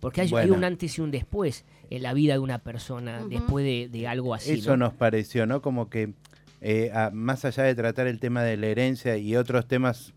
Porque 0.00 0.22
hay, 0.22 0.50
un 0.50 0.64
antes 0.64 0.96
y 0.96 1.02
un 1.02 1.10
después 1.10 1.64
en 1.90 2.02
la 2.02 2.14
vida 2.14 2.32
de 2.34 2.38
una 2.38 2.58
persona 2.58 3.22
después 3.28 3.64
de, 3.64 3.88
de 3.90 4.08
algo 4.08 4.32
así. 4.34 4.52
Eso 4.52 4.70
¿no? 4.70 4.86
nos 4.86 4.94
pareció, 4.94 5.44
¿no? 5.46 5.60
Como 5.60 5.90
que 5.90 6.12
eh, 6.62 6.90
a- 6.94 7.10
más 7.10 7.44
allá 7.44 7.64
de 7.64 7.74
tratar 7.74 8.06
el 8.06 8.18
tema 8.18 8.42
de 8.42 8.56
la 8.56 8.68
herencia 8.68 9.16
y 9.18 9.36
otros 9.36 9.66
temas 9.66 10.12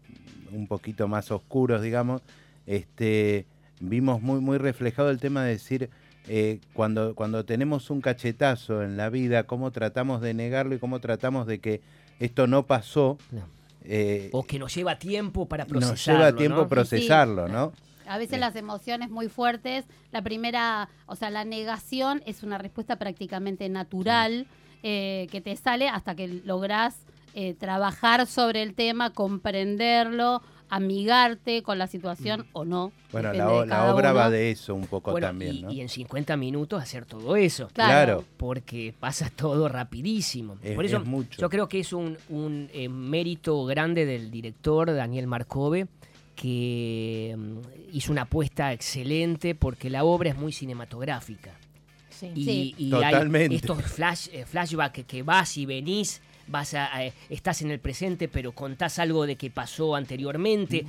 un 0.51 0.67
poquito 0.67 1.07
más 1.07 1.31
oscuros, 1.31 1.81
digamos, 1.81 2.21
este, 2.65 3.45
vimos 3.79 4.21
muy, 4.21 4.39
muy 4.39 4.57
reflejado 4.57 5.09
el 5.09 5.19
tema 5.19 5.43
de 5.43 5.51
decir, 5.51 5.89
eh, 6.27 6.59
cuando, 6.73 7.15
cuando 7.15 7.45
tenemos 7.45 7.89
un 7.89 8.01
cachetazo 8.01 8.83
en 8.83 8.97
la 8.97 9.09
vida, 9.09 9.43
cómo 9.43 9.71
tratamos 9.71 10.21
de 10.21 10.33
negarlo 10.33 10.75
y 10.75 10.79
cómo 10.79 10.99
tratamos 10.99 11.47
de 11.47 11.59
que 11.59 11.81
esto 12.19 12.47
no 12.47 12.65
pasó. 12.65 13.17
No. 13.31 13.41
eh, 13.83 14.29
O 14.31 14.43
que 14.43 14.59
nos 14.59 14.73
lleva 14.73 14.97
tiempo 14.97 15.47
para 15.47 15.65
procesarlo. 15.65 15.91
nos 15.91 16.05
lleva 16.29 16.37
tiempo 16.37 16.61
¿no? 16.61 16.67
procesarlo, 16.69 17.47
¿no? 17.47 17.73
A 18.07 18.17
veces 18.17 18.39
las 18.39 18.55
emociones 18.57 19.09
muy 19.09 19.29
fuertes, 19.29 19.85
la 20.11 20.21
primera, 20.21 20.89
o 21.05 21.15
sea, 21.15 21.29
la 21.29 21.45
negación 21.45 22.21
es 22.25 22.43
una 22.43 22.57
respuesta 22.57 22.97
prácticamente 22.97 23.69
natural 23.69 24.45
eh, 24.83 25.27
que 25.31 25.39
te 25.39 25.55
sale 25.55 25.87
hasta 25.87 26.13
que 26.13 26.27
lográs 26.45 26.95
eh, 27.33 27.53
trabajar 27.53 28.27
sobre 28.27 28.61
el 28.61 28.73
tema, 28.73 29.11
comprenderlo, 29.11 30.41
amigarte 30.75 31.61
con 31.63 31.77
la 31.77 31.87
situación 31.87 32.45
o 32.53 32.65
no. 32.65 32.91
Bueno, 33.11 33.31
la, 33.33 33.51
obra 33.93 34.09
uno. 34.11 34.13
va 34.19 34.29
de 34.29 34.51
eso 34.51 34.73
un 34.75 34.87
poco 34.87 35.11
Bueno, 35.11 35.27
también, 35.27 35.55
y, 35.55 35.61
¿no? 35.61 35.71
y 35.71 35.81
en 35.81 35.89
50 35.89 36.35
minutos 36.37 36.81
hacer 36.81 37.05
todo 37.05 37.35
eso. 37.35 37.67
Claro. 37.73 38.23
Porque 38.37 38.93
pasa 38.99 39.29
todo 39.35 39.69
rapidísimo. 39.69 40.57
Es- 40.63 40.75
Por 40.75 40.85
eso 40.85 40.97
es 40.97 41.05
mucho. 41.05 41.39
yo 41.39 41.49
creo 41.49 41.67
que 41.69 41.79
es 41.79 41.93
un, 41.93 42.17
un, 42.29 42.69
eh, 42.73 42.89
mérito 42.89 43.63
grande 43.65 44.05
del 44.05 44.31
director 44.31 44.93
Daniel 44.93 45.27
Marcove 45.27 45.87
que 46.35 47.35
mm, 47.37 47.57
hizo 47.93 48.11
una 48.11 48.23
apuesta 48.23 48.73
excelente 48.73 49.55
porque 49.55 49.89
la 49.89 50.03
obra 50.03 50.29
es 50.31 50.37
muy 50.37 50.51
cinematográfica. 50.51 51.51
Sí. 52.09 52.31
Y, 52.35 52.45
Sí. 52.45 52.75
y 52.77 52.89
Totalmente. 52.89 53.53
hay 53.53 53.55
estos 53.57 53.81
flash, 53.83 54.27
eh, 54.31 54.45
flashbacks 54.45 55.03
que 55.05 55.23
vas 55.23 55.57
y 55.57 55.65
venís, 55.65 56.21
vas 56.47 56.73
a, 56.73 56.85
a- 56.95 57.03
estás 57.29 57.61
en 57.61 57.71
el 57.71 57.79
presente, 57.79 58.27
pero 58.27 58.51
contás 58.51 58.99
algo 58.99 59.25
de 59.25 59.35
que 59.35 59.49
pasó 59.49 59.95
anteriormente. 59.95 60.85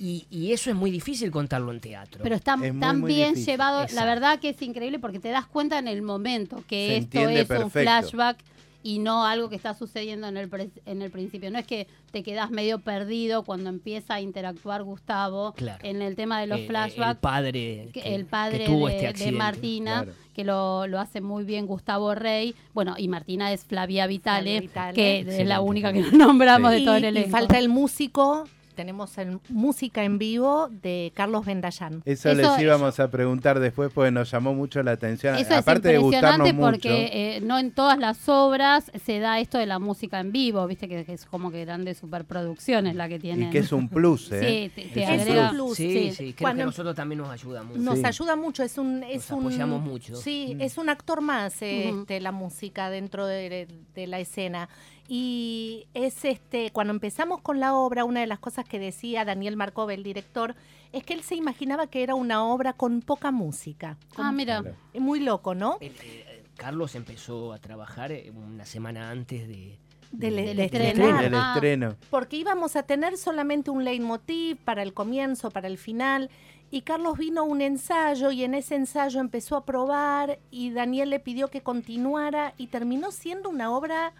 Y, 0.00 0.26
y 0.30 0.52
eso 0.52 0.70
es 0.70 0.76
muy 0.76 0.92
difícil 0.92 1.30
contarlo 1.32 1.72
en 1.72 1.80
teatro. 1.80 2.20
Pero 2.22 2.36
está 2.36 2.54
Es 2.62 2.78
tan 2.78 3.00
muy 3.00 3.12
bien 3.12 3.34
llevado, 3.34 3.84
la 3.94 4.04
verdad 4.04 4.38
que 4.38 4.50
es 4.50 4.62
increíble 4.62 5.00
porque 5.00 5.18
te 5.18 5.28
das 5.28 5.46
cuenta 5.46 5.76
en 5.78 5.88
el 5.88 6.02
momento 6.02 6.62
que 6.68 6.86
Se 6.88 6.96
esto 6.98 7.28
es 7.56 7.64
un 7.64 7.70
flashback 7.70 8.38
y 8.82 9.00
no 9.00 9.24
algo 9.26 9.48
que 9.48 9.56
está 9.56 9.74
sucediendo 9.74 10.28
en 10.28 10.36
el, 10.36 10.48
pre- 10.48 10.70
en 10.86 11.02
el 11.02 11.10
principio. 11.10 11.50
No 11.50 11.58
es 11.58 11.66
que 11.66 11.86
te 12.12 12.22
quedas 12.22 12.50
medio 12.50 12.78
perdido 12.78 13.42
cuando 13.42 13.70
empieza 13.70 14.14
a 14.14 14.20
interactuar 14.20 14.82
Gustavo 14.84 15.52
Claro. 15.56 15.84
en 15.84 16.00
el 16.00 16.14
tema 16.14 16.40
de 16.40 16.46
los 16.46 16.58
Eh, 16.58 16.62
El 16.62 16.68
flashbacks. 16.68 17.20
padre, 17.20 17.88
que 17.92 18.14
el 18.14 18.24
padre 18.26 18.58
que 18.58 18.66
tuvo 18.66 18.88
de, 18.88 19.06
este 19.08 19.24
de. 19.26 19.32
Martina, 19.32 20.04
Claro. 20.04 20.18
que 20.34 20.44
lo, 20.44 20.86
lo 20.86 21.00
hace 21.00 21.20
muy 21.20 21.44
bien 21.44 21.66
Gustavo 21.66 22.14
Rey. 22.14 22.54
Bueno, 22.72 22.94
y 22.96 23.08
Martina 23.08 23.52
es 23.52 23.64
Flavia 23.64 24.06
Vitale, 24.06 24.42
Flavia 24.42 24.60
Vitale. 24.60 24.94
que 24.94 25.40
es 25.42 25.46
la 25.46 25.60
única 25.60 25.92
que 25.92 26.02
nombramos 26.12 26.72
Sí. 26.72 26.78
de 26.80 26.84
todo 26.84 26.94
el 26.96 27.02
Y, 27.02 27.06
y 27.06 27.08
elenco. 27.08 27.30
falta 27.30 27.58
el 27.58 27.68
músico. 27.68 28.44
Tenemos 28.78 29.18
el 29.18 29.40
música 29.48 30.04
en 30.04 30.18
vivo 30.18 30.68
de 30.70 31.10
Carlos 31.16 31.44
Vendallán. 31.44 32.00
Eso, 32.04 32.30
Eso- 32.30 32.40
les 32.52 32.60
íbamos 32.62 33.00
a 33.00 33.10
preguntar 33.10 33.58
después 33.58 33.90
porque 33.92 34.12
nos 34.12 34.30
llamó 34.30 34.54
mucho 34.54 34.80
la 34.84 34.92
atención. 34.92 35.34
Eso 35.34 35.52
Aparte 35.56 35.88
es 35.88 35.94
de 35.94 35.98
gustarnos 35.98 36.48
impresionante 36.48 36.52
mucho. 36.52 36.70
porque 36.70 37.10
eh, 37.36 37.40
no 37.40 37.58
en 37.58 37.72
todas 37.72 37.98
las 37.98 38.28
obras 38.28 38.92
se 39.04 39.18
da 39.18 39.40
esto 39.40 39.58
de 39.58 39.66
la 39.66 39.80
música 39.80 40.20
en 40.20 40.30
vivo, 40.30 40.64
viste 40.68 40.86
que, 40.88 41.04
que 41.04 41.14
es 41.14 41.26
como 41.26 41.50
que 41.50 41.64
grandes 41.64 41.98
superproducciones 41.98 42.94
la 42.94 43.08
que 43.08 43.18
tienen. 43.18 43.48
y 43.48 43.50
que 43.50 43.58
es 43.58 43.72
un 43.72 43.88
plus, 43.88 44.30
¿eh? 44.32 44.70
Sí, 44.76 44.82
te, 44.82 44.88
te 44.90 45.02
Es 45.02 45.26
un 45.28 45.50
plus. 45.50 45.76
Sí, 45.76 45.92
sí. 45.92 46.10
sí, 46.10 46.16
creo 46.16 46.34
que 46.36 46.44
Cuando- 46.44 46.62
a 46.62 46.66
nosotros 46.66 46.94
también 46.94 47.18
nos 47.18 47.30
ayuda 47.30 47.64
mucho. 47.64 47.80
Nos 47.80 47.98
Sí. 47.98 48.04
ayuda 48.06 48.36
mucho, 48.36 48.62
es 48.62 48.78
un 48.78 49.02
es 49.02 49.28
Nos 49.28 49.30
un 49.32 49.38
apoyamos 49.40 49.82
mucho. 49.82 50.14
Sí, 50.14 50.54
Mm. 50.56 50.60
es 50.60 50.78
un 50.78 50.88
actor 50.88 51.20
más 51.20 51.60
eh, 51.62 51.88
este, 51.88 52.20
la 52.20 52.30
música 52.30 52.90
dentro 52.90 53.26
de, 53.26 53.66
de 53.94 54.06
la 54.06 54.20
escena. 54.20 54.68
Y 55.10 55.86
es 55.94 56.24
este 56.26 56.70
cuando 56.70 56.92
empezamos 56.92 57.40
con 57.40 57.60
la 57.60 57.74
obra, 57.74 58.04
una 58.04 58.20
de 58.20 58.26
las 58.26 58.38
cosas 58.38 58.66
que 58.68 58.78
decía 58.78 59.24
Daniel 59.24 59.56
Markov, 59.56 59.90
el 59.90 60.02
director, 60.02 60.54
es 60.92 61.02
que 61.02 61.14
él 61.14 61.22
se 61.22 61.34
imaginaba 61.34 61.86
que 61.86 62.02
era 62.02 62.14
una 62.14 62.44
obra 62.44 62.74
con 62.74 63.00
poca 63.00 63.30
música. 63.30 63.96
Ah, 64.16 64.30
mira. 64.32 64.62
Muy 64.94 65.20
loco, 65.20 65.54
¿no? 65.54 65.78
El- 65.80 65.92
eh, 66.02 66.44
Carlos 66.56 66.94
empezó 66.94 67.52
a 67.54 67.58
trabajar 67.58 68.12
eh, 68.12 68.30
una 68.34 68.66
semana 68.66 69.10
antes 69.10 69.48
de, 69.48 69.78
Del- 70.10 70.58
estrenar. 70.58 71.30
Ah. 71.34 71.52
estreno. 71.54 71.96
porque 72.10 72.36
íbamos 72.36 72.76
a 72.76 72.82
tener 72.82 73.16
solamente 73.16 73.70
un 73.70 73.84
leitmotiv 73.84 74.56
para 74.58 74.82
el 74.82 74.92
comienzo, 74.92 75.50
para 75.50 75.68
el 75.68 75.78
final, 75.78 76.30
y 76.70 76.82
Carlos 76.82 77.16
vino 77.16 77.40
a 77.40 77.44
un 77.44 77.62
ensayo 77.62 78.30
y 78.30 78.44
en 78.44 78.54
ese 78.54 78.74
ensayo 78.74 79.20
empezó 79.20 79.56
a 79.56 79.64
probar 79.64 80.38
y 80.50 80.70
Daniel 80.70 81.08
le 81.10 81.20
pidió 81.20 81.48
que 81.48 81.62
continuara 81.62 82.52
y 82.58 82.66
terminó 82.66 83.10
siendo 83.10 83.48
una 83.48 83.70
obra 83.70 84.12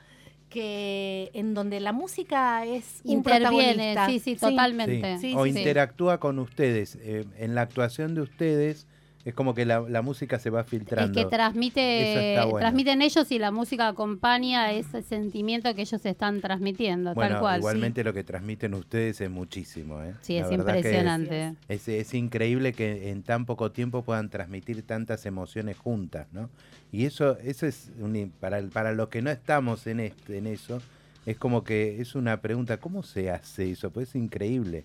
que 0.48 1.30
en 1.34 1.54
donde 1.54 1.78
la 1.78 1.92
música 1.92 2.64
es 2.66 3.00
un 3.04 3.12
Interviene, 3.12 3.94
sí, 4.06 4.18
sí, 4.18 4.34
totalmente. 4.34 5.18
Sí, 5.18 5.34
o 5.36 5.44
sí, 5.44 5.52
sí. 5.52 5.58
interactúa 5.58 6.18
con 6.18 6.38
ustedes. 6.38 6.98
eh, 7.00 7.24
en 7.38 7.54
la 7.54 7.62
actuación 7.62 8.14
de 8.14 8.22
ustedes 8.22 8.87
es 9.28 9.34
como 9.34 9.54
que 9.54 9.64
la, 9.66 9.80
la 9.80 10.00
música 10.02 10.38
se 10.38 10.48
va 10.50 10.62
Es 10.62 10.66
filtrando. 10.68 11.12
que 11.12 11.20
Eso 11.20 11.28
transmite, 11.30 12.34
bueno. 12.44 12.58
transmiten 12.58 13.02
ellos 13.02 13.30
y 13.30 13.38
la 13.38 13.50
música 13.50 13.88
acompaña 13.88 14.72
ese 14.72 15.02
sentimiento 15.02 15.74
que 15.74 15.82
ellos 15.82 16.04
están 16.06 16.40
transmitiendo, 16.40 17.14
bueno, 17.14 17.34
tal 17.34 17.40
cual. 17.40 17.58
igualmente 17.58 18.02
lo 18.04 18.14
que 18.14 18.24
transmiten 18.24 18.74
ustedes 18.74 19.20
es 19.20 19.30
muchísimo. 19.30 20.02
¿eh? 20.02 20.14
Sí, 20.22 20.34
La 20.34 20.40
es 20.44 20.48
que 20.48 20.54
impresionante. 20.54 21.54
Es, 21.68 21.88
es 21.88 22.14
increíble 22.14 22.72
que 22.72 23.10
en 23.10 23.22
tan 23.22 23.44
poco 23.44 23.70
tiempo 23.70 24.02
puedan 24.02 24.30
transmitir 24.30 24.82
tantas 24.82 25.26
emociones 25.26 25.76
juntas, 25.76 26.26
¿no? 26.32 26.48
Y 26.90 27.04
eso, 27.04 27.36
eso 27.40 27.66
es 27.66 27.90
un- 28.00 28.32
para, 28.40 28.62
para 28.68 28.92
los 28.92 29.08
que 29.10 29.20
no 29.20 29.30
estamos 29.30 29.86
en 29.86 30.00
este, 30.00 30.38
en 30.38 30.46
eso, 30.46 30.80
es 31.26 31.36
como 31.36 31.62
que 31.64 32.00
es 32.00 32.14
una 32.14 32.40
pregunta, 32.40 32.78
¿cómo 32.78 33.02
se 33.02 33.30
hace 33.30 33.70
eso? 33.70 33.90
Pues 33.90 34.08
es 34.08 34.14
increíble 34.14 34.84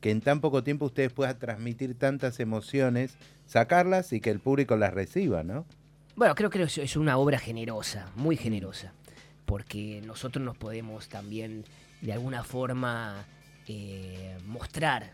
que 0.00 0.10
en 0.10 0.20
tan 0.20 0.40
poco 0.40 0.62
tiempo 0.62 0.86
ustedes 0.86 1.12
puedan 1.12 1.38
transmitir 1.38 1.98
tantas 1.98 2.38
emociones, 2.40 3.16
sacarlas 3.46 4.12
y 4.12 4.20
que 4.20 4.30
el 4.30 4.40
público 4.40 4.76
las 4.76 4.92
reciba, 4.94 5.42
¿no? 5.42 5.64
Bueno, 6.16 6.34
creo 6.34 6.50
que 6.50 6.62
es- 6.62 6.96
una 6.96 7.18
obra 7.18 7.38
generosa, 7.38 8.10
muy 8.14 8.36
generosa, 8.36 8.92
porque 9.44 10.02
nosotros 10.04 10.44
nos 10.44 10.56
podemos 10.56 11.08
también 11.08 11.64
de 12.02 12.12
alguna 12.12 12.42
forma 12.44 13.24
eh, 13.68 14.36
mostrar. 14.46 15.10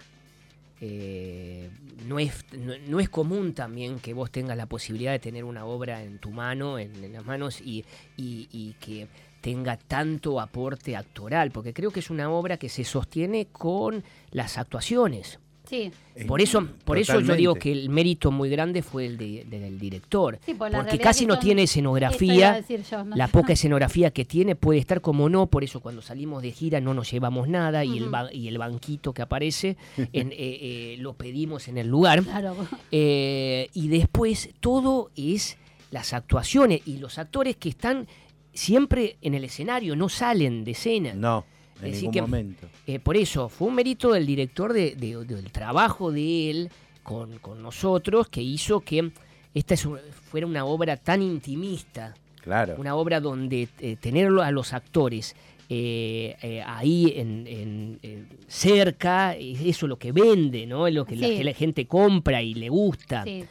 Eh, 0.80 1.70
no, 2.06 2.18
es, 2.18 2.44
no 2.88 2.98
es 3.00 3.08
común 3.08 3.54
también 3.54 4.00
que 4.00 4.14
vos 4.14 4.30
tengas 4.30 4.56
la 4.56 4.66
posibilidad 4.66 5.12
de 5.12 5.20
tener 5.20 5.44
una 5.44 5.64
obra 5.64 6.02
en 6.02 6.18
tu 6.18 6.30
mano, 6.32 6.78
en, 6.78 7.04
en 7.04 7.12
las 7.12 7.24
manos, 7.24 7.60
y, 7.60 7.84
y- 8.16 8.48
y 8.52 8.74
que 8.80 9.06
tenga 9.42 9.76
tanto 9.76 10.40
aporte 10.40 10.96
actoral, 10.96 11.50
porque 11.50 11.74
creo 11.74 11.90
que 11.90 12.00
es 12.00 12.08
una 12.08 12.30
obra 12.30 12.56
que 12.56 12.70
se 12.70 12.84
sostiene 12.84 13.48
con 13.52 14.02
las 14.30 14.56
actuaciones. 14.56 15.38
Sí. 15.68 15.90
Eh, 16.16 16.26
Por 16.26 16.42
eso, 16.42 16.68
por 16.84 16.98
eso 16.98 17.18
yo 17.20 17.34
digo 17.34 17.54
que 17.54 17.72
el 17.72 17.88
mérito 17.88 18.30
muy 18.30 18.50
grande 18.50 18.82
fue 18.82 19.06
el 19.06 19.16
de- 19.16 19.44
de- 19.48 19.58
del 19.58 19.78
director. 19.78 20.38
Sí, 20.44 20.52
pues 20.52 20.70
porque 20.74 20.98
casi 20.98 21.24
no 21.24 21.34
son- 21.34 21.42
tiene 21.42 21.62
escenografía. 21.62 22.52
decir 22.54 22.82
yo, 22.90 23.02
¿no? 23.04 23.16
La 23.16 23.28
poca 23.28 23.52
escenografía 23.54 24.10
que 24.10 24.24
tiene 24.26 24.54
puede 24.54 24.80
estar 24.80 25.00
como 25.00 25.28
no, 25.30 25.46
por 25.46 25.64
eso 25.64 25.80
cuando 25.80 26.02
salimos 26.02 26.42
de 26.42 26.50
gira 26.52 26.80
no 26.80 26.92
nos 26.94 27.10
llevamos 27.10 27.48
nada 27.48 27.84
y, 27.86 27.96
el, 27.96 28.10
ba- 28.10 28.28
y 28.32 28.48
el 28.48 28.58
banquito 28.58 29.14
que 29.14 29.22
aparece 29.22 29.76
en, 29.96 30.32
eh, 30.32 30.36
eh, 30.38 30.96
lo 30.98 31.14
pedimos 31.14 31.68
en 31.68 31.78
el 31.78 31.88
lugar. 31.88 32.22
Claro. 32.22 32.54
Eh, 32.90 33.70
y 33.72 33.88
después 33.88 34.50
todo 34.60 35.10
es 35.16 35.56
las 35.90 36.12
actuaciones 36.12 36.82
y 36.86 36.98
los 36.98 37.18
actores 37.18 37.56
que 37.56 37.68
están 37.70 38.06
siempre 38.52 39.16
en 39.22 39.34
el 39.34 39.44
escenario, 39.44 39.96
no 39.96 40.08
salen 40.08 40.64
de 40.64 40.72
escena. 40.72 41.14
No, 41.14 41.44
en 41.80 41.86
Es 41.86 41.92
decir 41.92 42.02
ningún 42.02 42.12
que- 42.12 42.20
momento. 42.22 42.66
Eh, 42.86 42.98
por 42.98 43.16
eso, 43.16 43.48
fue 43.48 43.68
un 43.68 43.74
mérito 43.74 44.12
del 44.12 44.26
director 44.26 44.72
de- 44.72 44.94
de- 44.94 45.24
del 45.24 45.50
trabajo 45.50 46.12
de 46.12 46.50
él 46.50 46.70
con, 47.02 47.38
con 47.38 47.62
nosotros 47.62 48.28
que 48.28 48.42
hizo 48.42 48.80
que 48.80 49.10
esta 49.54 49.74
es 49.74 49.84
un- 49.86 49.98
fuera 50.30 50.46
una 50.46 50.64
obra 50.64 50.96
tan 50.96 51.22
intimista, 51.22 52.14
Claro. 52.42 52.74
una 52.78 52.94
obra 52.96 53.20
donde 53.20 53.68
eh, 53.80 53.96
tenerlo 54.00 54.42
a 54.42 54.50
los 54.50 54.72
actores 54.72 55.34
eh, 55.74 56.36
eh, 56.42 56.62
ahí 56.66 57.14
en, 57.16 57.46
en- 57.46 57.98
en 58.02 58.28
cerca, 58.46 59.34
es 59.34 59.58
eso 59.62 59.86
lo 59.86 59.96
que 59.98 60.12
vende, 60.12 60.66
¿no? 60.66 60.86
Es 60.86 60.92
lo 60.94 61.06
que, 61.06 61.16
la, 61.16 61.28
que 61.28 61.42
la 61.44 61.54
gente 61.54 61.86
compra 61.86 62.42
y 62.42 62.52
le 62.54 62.68
gusta. 62.68 63.24
Sí. 63.24 63.44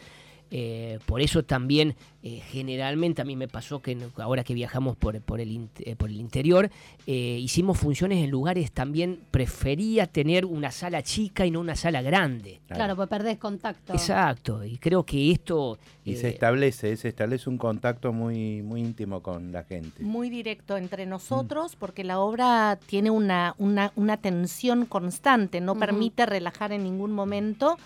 Eh, 0.54 1.00
por 1.06 1.22
eso 1.22 1.44
también 1.44 1.96
eh, 2.24 2.42
generalmente 2.52 3.22
a 3.22 3.26
mí 3.26 3.38
me 3.38 3.48
pasó 3.48 3.82
que 3.82 3.98
ahora 4.18 4.44
que 4.44 4.54
viajamos 4.54 4.98
por, 4.98 5.20
por, 5.22 5.40
el, 5.40 5.50
in- 5.50 5.70
eh, 5.80 5.96
por 5.96 6.10
el 6.10 6.18
interior, 6.18 6.70
eh, 7.08 7.38
hicimos 7.42 7.78
funciones 7.78 8.22
en 8.22 8.30
lugares 8.30 8.72
también, 8.74 9.22
prefería 9.32 10.08
tener 10.08 10.46
una 10.46 10.70
sala 10.72 11.04
chica 11.04 11.46
y 11.46 11.52
no 11.52 11.62
una 11.62 11.76
sala 11.78 12.02
grande. 12.02 12.60
Claro, 12.68 12.98
pues 12.98 13.08
perdés 13.08 13.38
contacto. 13.38 13.94
Exacto, 13.94 14.64
y 14.66 14.78
creo 14.78 15.06
que 15.06 15.32
esto... 15.32 15.80
Y 16.04 16.14
eh, 16.14 16.18
se 16.18 16.30
establece, 16.30 16.98
se 16.98 17.08
establece 17.08 17.50
un 17.50 17.58
contacto 17.58 18.12
muy, 18.12 18.62
muy 18.62 18.82
íntimo 18.82 19.22
con 19.22 19.52
la 19.54 19.64
gente. 19.64 20.04
muy 20.04 20.30
directo 20.30 20.76
entre 20.76 21.06
nosotros 21.06 21.78
porque 21.78 22.04
la 22.04 22.20
obra 22.20 22.78
tiene 22.88 23.10
una, 23.10 23.56
una, 23.58 23.94
una 23.96 24.18
tensión 24.18 24.86
constante, 24.86 25.62
no 25.62 25.76
permite 25.76 26.26
relajar 26.26 26.72
en 26.74 26.84
ningún 26.84 27.12
momento 27.14 27.78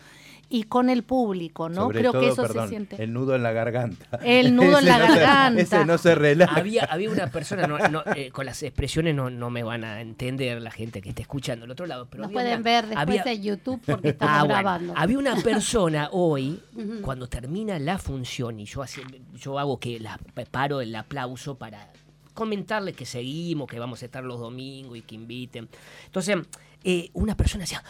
y 0.58 0.64
con 0.64 0.90
el 0.90 1.04
público, 1.04 1.68
¿no? 1.68 1.82
Sobre 1.84 2.00
Creo 2.00 2.12
todo, 2.14 2.22
que 2.22 2.28
eso 2.30 2.42
perdón, 2.44 2.64
se 2.66 2.70
siente. 2.70 3.04
el 3.04 3.12
nudo 3.12 3.36
en 3.36 3.44
la 3.44 3.52
garganta. 3.52 4.06
El 4.24 4.56
nudo 4.56 4.80
en 4.80 4.86
la 4.86 5.00
no 5.00 5.14
se- 5.14 5.20
garganta. 5.20 5.62
ese 5.62 5.86
no 5.86 5.98
se 5.98 6.16
relaja. 6.16 6.56
había, 6.56 6.84
había 6.86 7.10
una 7.10 7.28
persona, 7.28 7.68
no- 7.68 7.78
no, 7.90 8.04
eh, 8.16 8.32
con 8.32 8.46
las 8.46 8.64
expresiones 8.64 9.14
no, 9.14 9.30
no 9.30 9.50
me 9.50 9.64
van 9.64 9.84
a 9.84 10.00
entender 10.02 10.62
la 10.62 10.72
gente 10.72 11.02
que 11.02 11.10
está 11.10 11.22
escuchando 11.22 11.66
al 11.66 11.72
otro 11.72 11.86
lado, 11.88 12.08
pero 12.10 12.22
Nos 12.24 12.28
había 12.30 12.36
pueden 12.38 12.54
una- 12.54 12.64
ver 12.64 12.86
después 12.88 13.20
había- 13.20 13.32
en 13.34 13.44
YouTube 13.44 13.82
porque 13.86 14.10
estamos 14.10 14.34
Ah, 14.34 14.40
bueno. 14.44 14.54
grabando. 14.56 14.94
Había 14.96 15.18
una 15.20 15.36
persona 15.36 16.10
hoy, 16.14 16.62
cuando 17.02 17.28
termina 17.28 17.78
la 17.80 17.98
función, 17.98 18.60
y 18.60 18.66
yo, 18.66 18.82
hace- 18.82 19.02
yo 19.38 19.60
hago 19.60 19.78
que 19.80 20.00
la, 20.00 20.18
paro 20.52 20.80
el 20.80 20.96
aplauso 20.96 21.56
para 21.58 21.92
comentarles 22.34 22.96
que 22.96 23.06
seguimos, 23.06 23.68
que 23.68 23.78
vamos 23.80 24.02
a 24.02 24.06
estar 24.06 24.24
los 24.24 24.40
domingos 24.40 24.98
y 24.98 25.02
que 25.02 25.16
inviten. 25.16 25.68
Entonces, 26.06 26.38
eh, 26.84 27.10
una 27.14 27.36
persona 27.36 27.64
decía... 27.64 27.84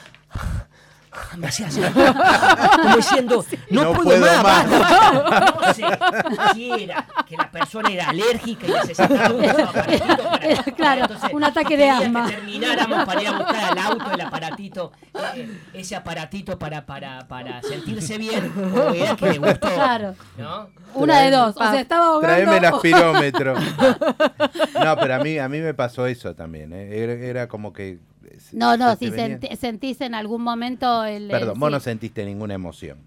Me 1.37 1.47
hacía 1.47 1.67
así, 1.67 1.81
como 1.81 2.95
diciendo, 2.95 3.45
no, 3.69 3.83
No 3.83 3.93
puedo, 3.93 4.03
puedo 4.19 4.43
más, 4.43 4.67
más". 4.67 4.79
basta". 4.79 5.55
No 5.59 5.73
sé 5.73 6.53
si 6.53 6.71
era 6.71 7.05
que 7.27 7.35
la 7.37 7.49
persona 7.51 7.89
era 7.89 8.09
alérgica 8.09 8.67
y 8.67 8.71
necesitaba 8.71 9.31
un 9.33 9.45
aparatito 9.45 10.17
para, 10.23 10.63
claro, 10.75 11.07
un 11.31 11.43
ataque 11.43 11.77
de 11.77 11.89
asma. 11.89 12.25
Que 12.27 12.35
termináramos 12.35 13.05
para 13.05 13.21
ir 13.21 13.27
a 13.27 13.31
buscar 13.37 13.71
al 13.71 13.77
auto 13.79 14.11
el 14.13 14.21
aparatito, 14.21 14.91
eh, 15.35 15.59
ese 15.73 15.95
aparatito 15.95 16.57
para, 16.59 16.85
para, 16.85 17.27
para 17.27 17.61
sentirse 17.61 18.17
bien, 18.17 18.51
o 18.75 18.93
era 18.93 19.15
que 19.15 19.29
le 19.31 19.37
gustó. 19.39 19.67
Claro. 19.73 20.15
¿no? 20.37 20.69
Una 20.93 21.19
de 21.21 21.31
dos. 21.31 21.55
O 21.57 21.59
sea, 21.71 21.79
estaba 21.79 22.05
ahogando. 22.05 22.27
Traeme 22.35 22.57
el 22.57 22.65
aspirómetro. 22.65 23.55
No, 24.83 24.95
pero 24.97 25.15
a 25.15 25.19
mí, 25.19 25.39
a 25.39 25.49
mí 25.49 25.59
me 25.59 25.73
pasó 25.73 26.05
eso 26.05 26.35
también. 26.35 26.71
¿eh? 26.73 26.97
Era, 27.03 27.13
era 27.13 27.47
como 27.47 27.73
que... 27.73 27.97
No, 28.53 28.77
no, 28.77 28.95
si 28.95 29.11
senti- 29.11 29.55
sentís 29.55 30.01
en 30.01 30.15
algún 30.15 30.41
momento 30.41 31.03
el... 31.03 31.27
Perdón, 31.29 31.53
el- 31.55 31.59
vos 31.59 31.69
sí. 31.69 31.73
no 31.73 31.79
sentiste 31.79 32.25
ninguna 32.25 32.53
emoción. 32.53 32.97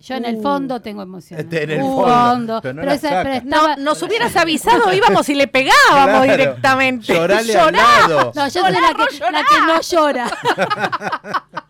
Yo 0.00 0.14
en 0.14 0.24
el 0.24 0.40
fondo 0.40 0.80
tengo 0.80 1.02
emociones. 1.02 1.44
Este, 1.44 1.64
en 1.64 1.70
el 1.72 1.82
Uh, 1.82 2.02
fondo, 2.02 2.60
pero 2.62 2.82
no 2.82 2.90
estaba- 2.92 3.40
No, 3.40 3.76
nos 3.76 4.00
hubieras 4.02 4.34
avisado, 4.36 4.92
íbamos 4.94 5.28
y 5.28 5.34
le 5.34 5.48
pegábamos 5.48 6.24
Claro. 6.24 6.36
directamente. 6.36 7.12
Llorale 7.12 7.56
al 7.58 7.72
Llorá. 7.72 7.82
lado. 8.08 8.32
No, 8.34 8.44
yo 8.48 8.50
soy 8.62 8.72
la 8.72 8.78
que, 8.94 9.18
la 9.32 9.44
que 9.44 9.60
no 9.66 9.80
llora. 9.82 10.30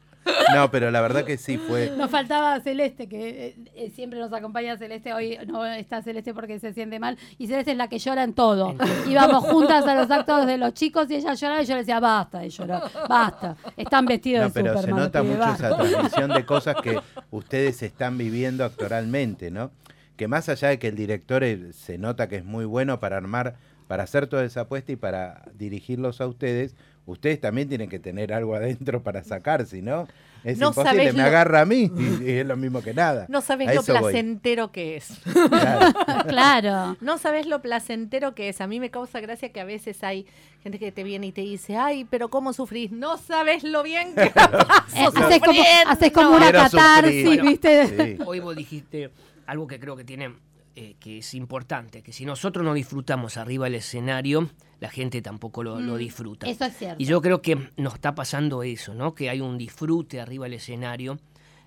No, 0.55 0.71
pero 0.71 0.91
la 0.91 1.01
verdad 1.01 1.25
que 1.25 1.37
sí 1.37 1.59
fue... 1.59 1.93
Nos 1.97 2.11
faltaba 2.11 2.59
Celeste, 2.61 3.09
que 3.09 3.47
eh, 3.49 3.57
eh, 3.75 3.91
siempre 3.91 4.19
nos 4.19 4.33
acompaña 4.33 4.77
Celeste. 4.79 5.13
Hoy 5.13 5.39
no 5.47 5.65
está 5.67 6.03
Celeste 6.03 6.33
porque 6.35 6.59
se 6.59 6.73
siente 6.73 6.99
mal. 6.99 7.19
Y 7.39 7.47
Celeste 7.47 7.73
es 7.73 7.77
la 7.77 7.89
que 7.89 7.99
llora 7.99 8.25
en 8.25 8.33
todo. 8.33 8.75
Íbamos 9.09 9.45
juntas 9.45 9.87
a 9.87 9.95
los 9.95 10.11
actos 10.11 10.47
de 10.47 10.57
los 10.59 10.73
chicos 10.75 11.11
y 11.11 11.17
ella 11.17 11.35
lloraba 11.35 11.63
y 11.63 11.67
yo 11.67 11.75
le 11.75 11.81
decía, 11.81 12.01
basta 12.01 12.39
de 12.41 12.51
llorar, 12.51 12.83
basta. 13.09 13.57
Están 13.77 14.07
vestidos 14.07 14.43
No, 14.43 14.49
de 14.49 14.55
pero 14.55 14.83
se 14.83 14.89
nota 14.91 15.23
mucho 15.23 15.39
basta". 15.39 15.69
esa 15.69 15.77
transmisión 15.77 16.31
de 16.31 16.45
cosas 16.47 16.77
que 16.83 16.99
ustedes 17.31 17.83
están 17.83 18.17
viviendo 18.19 18.65
actualmente, 18.65 19.51
¿no? 19.51 19.71
Que 20.17 20.29
más 20.29 20.49
allá 20.49 20.69
de 20.69 20.79
que 20.79 20.89
el 20.89 20.97
director 20.97 21.45
eh, 21.45 21.73
se 21.73 21.99
nota 21.99 22.29
que 22.29 22.37
es 22.37 22.45
muy 22.45 22.65
bueno 22.65 22.99
para 23.01 23.17
armar, 23.17 23.57
para 23.87 24.03
hacer 24.05 24.27
toda 24.27 24.45
esa 24.45 24.63
apuesta 24.63 24.93
y 24.93 24.97
para 24.97 25.43
dirigirlos 25.55 26.21
a 26.21 26.27
ustedes, 26.27 26.75
ustedes 27.11 27.41
también 27.41 27.69
tienen 27.69 27.89
que 27.89 27.99
tener 27.99 28.33
algo 28.33 28.55
adentro 28.55 29.03
para 29.03 29.25
sacar, 29.25 29.67
si 29.67 29.83
no, 29.83 30.07
es 30.45 30.59
No 30.59 30.69
imposible, 30.69 31.13
me 31.13 31.19
lo- 31.19 31.25
agarra 31.25 31.63
a 31.63 31.65
mí 31.65 31.91
y, 31.97 32.25
y 32.25 32.31
es 32.39 32.47
lo 32.47 32.57
mismo 32.57 32.81
que 32.83 32.95
nada. 32.95 33.27
No 33.29 33.41
sabes 33.41 33.69
A 33.69 33.75
lo 33.75 33.83
voy. 33.83 33.87
placentero 33.99 34.71
que 34.71 34.97
es. 34.97 35.19
Claro. 35.49 35.93
Claro. 36.29 36.97
No 37.01 37.19
sabes 37.19 37.47
lo 37.47 37.61
placentero 37.63 38.35
que 38.35 38.49
es. 38.51 38.61
A 38.61 38.67
mí 38.67 38.79
me 38.81 38.91
causa 38.91 39.21
gracia 39.21 39.51
que 39.53 39.61
a 39.61 39.65
veces 39.65 40.03
hay 40.05 40.27
gente 40.63 40.79
que 40.79 40.93
te 40.93 41.03
viene 41.03 41.27
y 41.29 41.33
te 41.33 41.41
dice, 41.41 41.77
ay, 41.77 42.05
pero 42.05 42.29
¿cómo 42.29 42.53
sufrís? 42.53 42.91
No 42.93 43.17
sabes 43.17 43.65
lo 43.65 43.83
bien 43.83 44.15
que 44.15 44.31
la 44.35 44.51
paso 44.51 44.97
Eh, 44.97 45.05
haces, 45.07 45.41
como, 45.41 45.55
sufriendo". 45.55 45.91
haces 45.91 46.13
como 46.13 46.31
una 46.37 46.53
catarsis, 46.53 47.25
Bueno, 47.25 47.45
¿viste? 47.45 47.87
Sí. 48.17 48.23
Hoy 48.25 48.41
vos 48.41 48.55
dijiste 48.57 49.11
algo 49.47 49.67
que 49.67 49.81
creo 49.81 49.97
que 49.97 50.05
tiene, 50.05 50.35
eh, 50.79 50.97
que 51.01 51.19
es 51.19 51.35
importante, 51.35 52.03
que 52.03 52.13
si 52.13 52.25
nosotros 52.25 52.65
no 52.65 52.75
disfrutamos 52.75 53.37
arriba 53.37 53.65
del 53.67 53.75
escenario, 53.77 54.49
la 54.81 54.91
gente 54.91 55.21
tampoco 55.23 55.63
lo, 55.63 55.81
lo 55.81 55.95
Mm, 55.95 55.99
disfruta. 55.99 56.47
Eso 56.49 56.65
es 56.65 56.77
cierto. 56.77 57.03
Y 57.03 57.07
yo 57.07 57.21
creo 57.21 57.43
que 57.43 57.71
nos 57.77 57.95
está 57.95 58.15
pasando 58.15 58.63
eso, 58.63 58.95
¿no? 58.95 59.15
Que 59.15 59.29
hay 59.31 59.41
un 59.41 59.59
disfrute 59.59 60.21
arriba 60.21 60.45
del 60.45 60.55
escenario, 60.55 61.19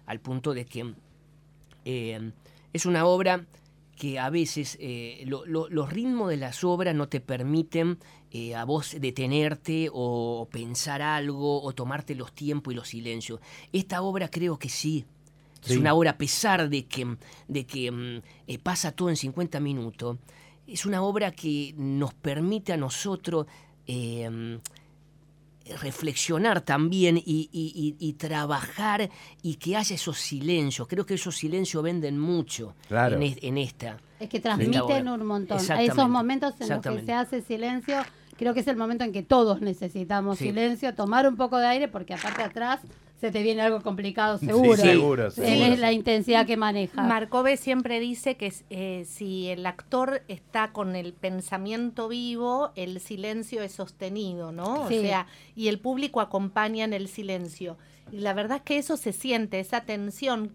al 0.05 0.19
punto 0.19 0.53
de 0.53 0.65
que 0.65 0.93
eh, 1.85 2.31
es 2.73 2.85
una 2.85 3.05
obra 3.05 3.45
que 3.97 4.17
a 4.17 4.29
veces 4.29 4.77
eh, 4.79 5.23
lo- 5.27 5.45
lo- 5.45 5.69
los 5.69 5.91
ritmos 5.91 6.29
de 6.29 6.37
las 6.37 6.63
obras 6.63 6.95
no 6.95 7.07
te 7.07 7.19
permiten 7.19 7.99
eh, 8.31 8.55
a 8.55 8.63
vos 8.65 8.95
detenerte 8.99 9.89
o 9.91 10.47
pensar 10.51 11.01
algo 11.01 11.61
o 11.61 11.73
tomarte 11.73 12.15
los 12.15 12.31
tiempos 12.33 12.73
y 12.73 12.75
los 12.77 12.87
silencios. 12.87 13.39
Esta 13.73 14.01
obra 14.01 14.29
creo 14.29 14.57
que 14.57 14.69
sí. 14.69 15.05
Es 15.65 15.77
una 15.77 15.93
obra, 15.93 16.11
a 16.11 16.17
pesar 16.17 16.69
de 16.69 16.85
que, 16.85 17.17
de 17.47 17.65
que 17.65 17.91
mm, 17.91 18.21
eh, 18.47 18.59
pasa 18.59 18.91
todo 18.91 19.09
en 19.09 19.15
50 19.15 19.59
minutos, 19.59 20.17
es 20.67 20.85
una 20.85 21.01
obra 21.03 21.31
que 21.31 21.73
nos 21.77 22.13
permite 22.13 22.73
a 22.73 22.77
nosotros 22.77 23.45
eh, 23.87 24.29
mm, 24.29 24.57
reflexionar 25.79 26.61
también 26.61 27.17
y, 27.17 27.49
y- 27.51 27.95
y- 27.99 28.07
y 28.07 28.13
trabajar 28.13 29.09
y 29.43 29.55
que 29.55 29.75
haya 29.77 29.95
esos 29.95 30.17
silencios. 30.17 30.87
Creo 30.87 31.05
que 31.05 31.13
esos 31.13 31.35
silencios 31.35 31.81
venden 31.83 32.17
mucho 32.19 32.75
Claro. 32.87 33.15
en, 33.17 33.23
es- 33.23 33.37
en 33.41 33.57
esta. 33.57 33.97
Es 34.19 34.27
que 34.29 34.37
Sí. 34.37 34.43
transmiten 34.43 35.07
un 35.07 35.25
montón. 35.25 35.59
Hay 35.71 35.87
esos 35.87 36.09
momentos 36.09 36.55
en 36.59 36.69
los 36.69 36.81
que 36.81 37.05
se 37.05 37.13
hace 37.13 37.41
silencio. 37.41 37.97
Creo 38.37 38.53
que 38.55 38.61
es 38.61 38.67
el 38.67 38.75
momento 38.75 39.03
en 39.03 39.11
que 39.11 39.21
todos 39.21 39.61
necesitamos 39.61 40.39
Sí. 40.39 40.45
silencio, 40.45 40.95
tomar 40.95 41.27
un 41.27 41.35
poco 41.37 41.57
de 41.59 41.67
aire, 41.67 41.87
porque 41.87 42.15
aparte 42.15 42.41
atrás 42.41 42.79
se 43.21 43.31
te 43.31 43.43
viene 43.43 43.61
algo 43.61 43.81
complicado, 43.81 44.39
seguro. 44.39 44.75
seguro, 44.75 45.25
Él 45.27 45.31
seguro. 45.31 45.73
es 45.73 45.79
la 45.79 45.91
intensidad 45.91 46.47
que 46.47 46.57
maneja. 46.57 47.03
Marcove 47.03 47.55
siempre 47.55 47.99
dice 47.99 48.35
que 48.35 48.51
eh, 48.71 49.05
si 49.07 49.47
el 49.49 49.63
actor 49.67 50.23
está 50.27 50.71
con 50.73 50.95
el 50.95 51.13
pensamiento 51.13 52.07
vivo, 52.07 52.71
el 52.75 52.99
silencio 52.99 53.61
es 53.61 53.73
sostenido, 53.73 54.51
¿no? 54.51 54.87
Sí. 54.89 54.97
O 54.97 55.01
sea, 55.01 55.27
y 55.55 55.67
el 55.67 55.79
público 55.79 56.19
acompaña 56.19 56.83
en 56.83 56.93
el 56.93 57.07
silencio. 57.07 57.77
Y 58.11 58.17
la 58.21 58.33
verdad 58.33 58.57
es 58.57 58.63
que 58.63 58.77
eso 58.79 58.97
se 58.97 59.13
siente, 59.13 59.59
esa 59.59 59.81
tensión 59.81 60.53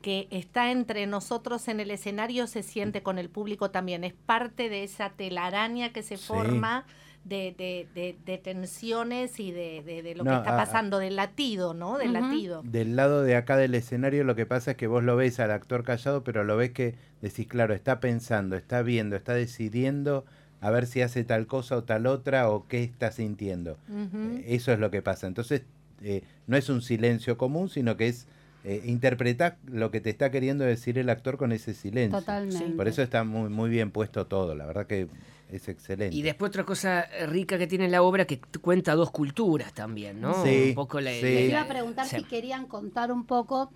que 0.00 0.28
está 0.30 0.70
entre 0.70 1.08
nosotros 1.08 1.66
en 1.66 1.80
el 1.80 1.90
escenario 1.90 2.46
se 2.46 2.62
siente 2.62 3.02
con 3.02 3.18
el 3.18 3.28
público 3.28 3.72
también. 3.72 4.04
Es 4.04 4.12
parte 4.14 4.68
de 4.68 4.84
esa 4.84 5.10
telaraña 5.10 5.92
que 5.92 6.04
se 6.04 6.16
Sí. 6.16 6.24
forma 6.24 6.86
de, 7.28 7.54
de- 7.58 7.86
de- 7.94 8.16
de 8.24 8.38
tensiones 8.38 9.40
y 9.40 9.50
de, 9.50 9.82
de- 9.82 10.02
de 10.02 10.14
lo 10.14 10.24
No, 10.24 10.30
que 10.30 10.36
está 10.38 10.50
a- 10.50 10.54
a- 10.54 10.64
pasando, 10.64 10.98
del 10.98 11.16
latido, 11.16 11.74
¿no? 11.74 11.98
Del 11.98 12.12
latido. 12.12 12.62
Del 12.64 12.94
lado 12.96 13.22
de 13.22 13.36
acá 13.36 13.56
del 13.56 13.74
escenario 13.74 14.22
lo 14.24 14.34
que 14.36 14.46
pasa 14.46 14.72
es 14.72 14.76
que 14.76 14.86
vos 14.86 15.02
lo 15.02 15.16
ves 15.16 15.40
al 15.40 15.50
actor 15.50 15.82
callado, 15.84 16.22
pero 16.22 16.44
lo 16.44 16.56
ves 16.56 16.70
que 16.70 16.94
decís, 17.22 17.46
claro, 17.48 17.74
está 17.74 17.98
pensando, 18.00 18.56
está 18.56 18.82
viendo, 18.82 19.16
está 19.16 19.34
decidiendo 19.34 20.24
a 20.60 20.70
ver 20.70 20.86
si 20.86 21.02
hace 21.02 21.24
tal 21.24 21.46
cosa 21.46 21.76
o 21.76 21.84
tal 21.84 22.06
otra 22.06 22.48
o 22.48 22.66
qué 22.68 22.82
está 22.82 23.10
sintiendo. 23.12 23.76
Eh, 23.90 24.44
Eso 24.48 24.72
es 24.72 24.78
lo 24.78 24.90
que 24.90 25.02
pasa. 25.02 25.26
Entonces, 25.26 25.62
eh, 26.02 26.22
no 26.46 26.56
es 26.56 26.68
un 26.68 26.80
silencio 26.82 27.36
común, 27.36 27.68
sino 27.68 27.96
que 27.96 28.08
es 28.08 28.26
eh, 28.64 28.82
interpretar 28.84 29.58
lo 29.66 29.90
que 29.92 30.00
te 30.00 30.10
está 30.10 30.30
queriendo 30.32 30.64
decir 30.64 30.98
el 30.98 31.08
actor 31.10 31.36
con 31.36 31.52
ese 31.52 31.72
silencio. 31.74 32.18
Totalmente. 32.18 32.74
Por 32.76 32.88
eso 32.88 33.00
está 33.02 33.22
muy, 33.22 33.48
muy 33.48 33.70
bien 33.70 33.90
puesto 33.92 34.26
todo, 34.26 34.54
la 34.56 34.66
verdad 34.66 34.86
que 34.88 35.06
es 35.50 35.68
excelente. 35.68 36.14
Y 36.16 36.22
después 36.22 36.48
otra 36.50 36.64
cosa 36.64 37.06
rica 37.26 37.56
que 37.58 37.66
tiene 37.66 37.88
la 37.88 38.02
obra 38.02 38.24
que 38.26 38.40
cuenta 38.60 38.94
dos 38.94 39.10
culturas 39.10 39.72
también, 39.72 40.20
¿no? 40.20 40.44
Sí, 40.44 40.68
Un 40.70 40.74
poco 40.74 41.00
la, 41.00 41.10
sí. 41.12 41.22
la- 41.22 41.28
Les 41.28 41.50
iba 41.50 41.60
a 41.62 41.68
preguntar 41.68 42.06
si 42.06 42.24
querían 42.24 42.66
contar 42.66 43.12
un 43.12 43.24
poco 43.26 43.70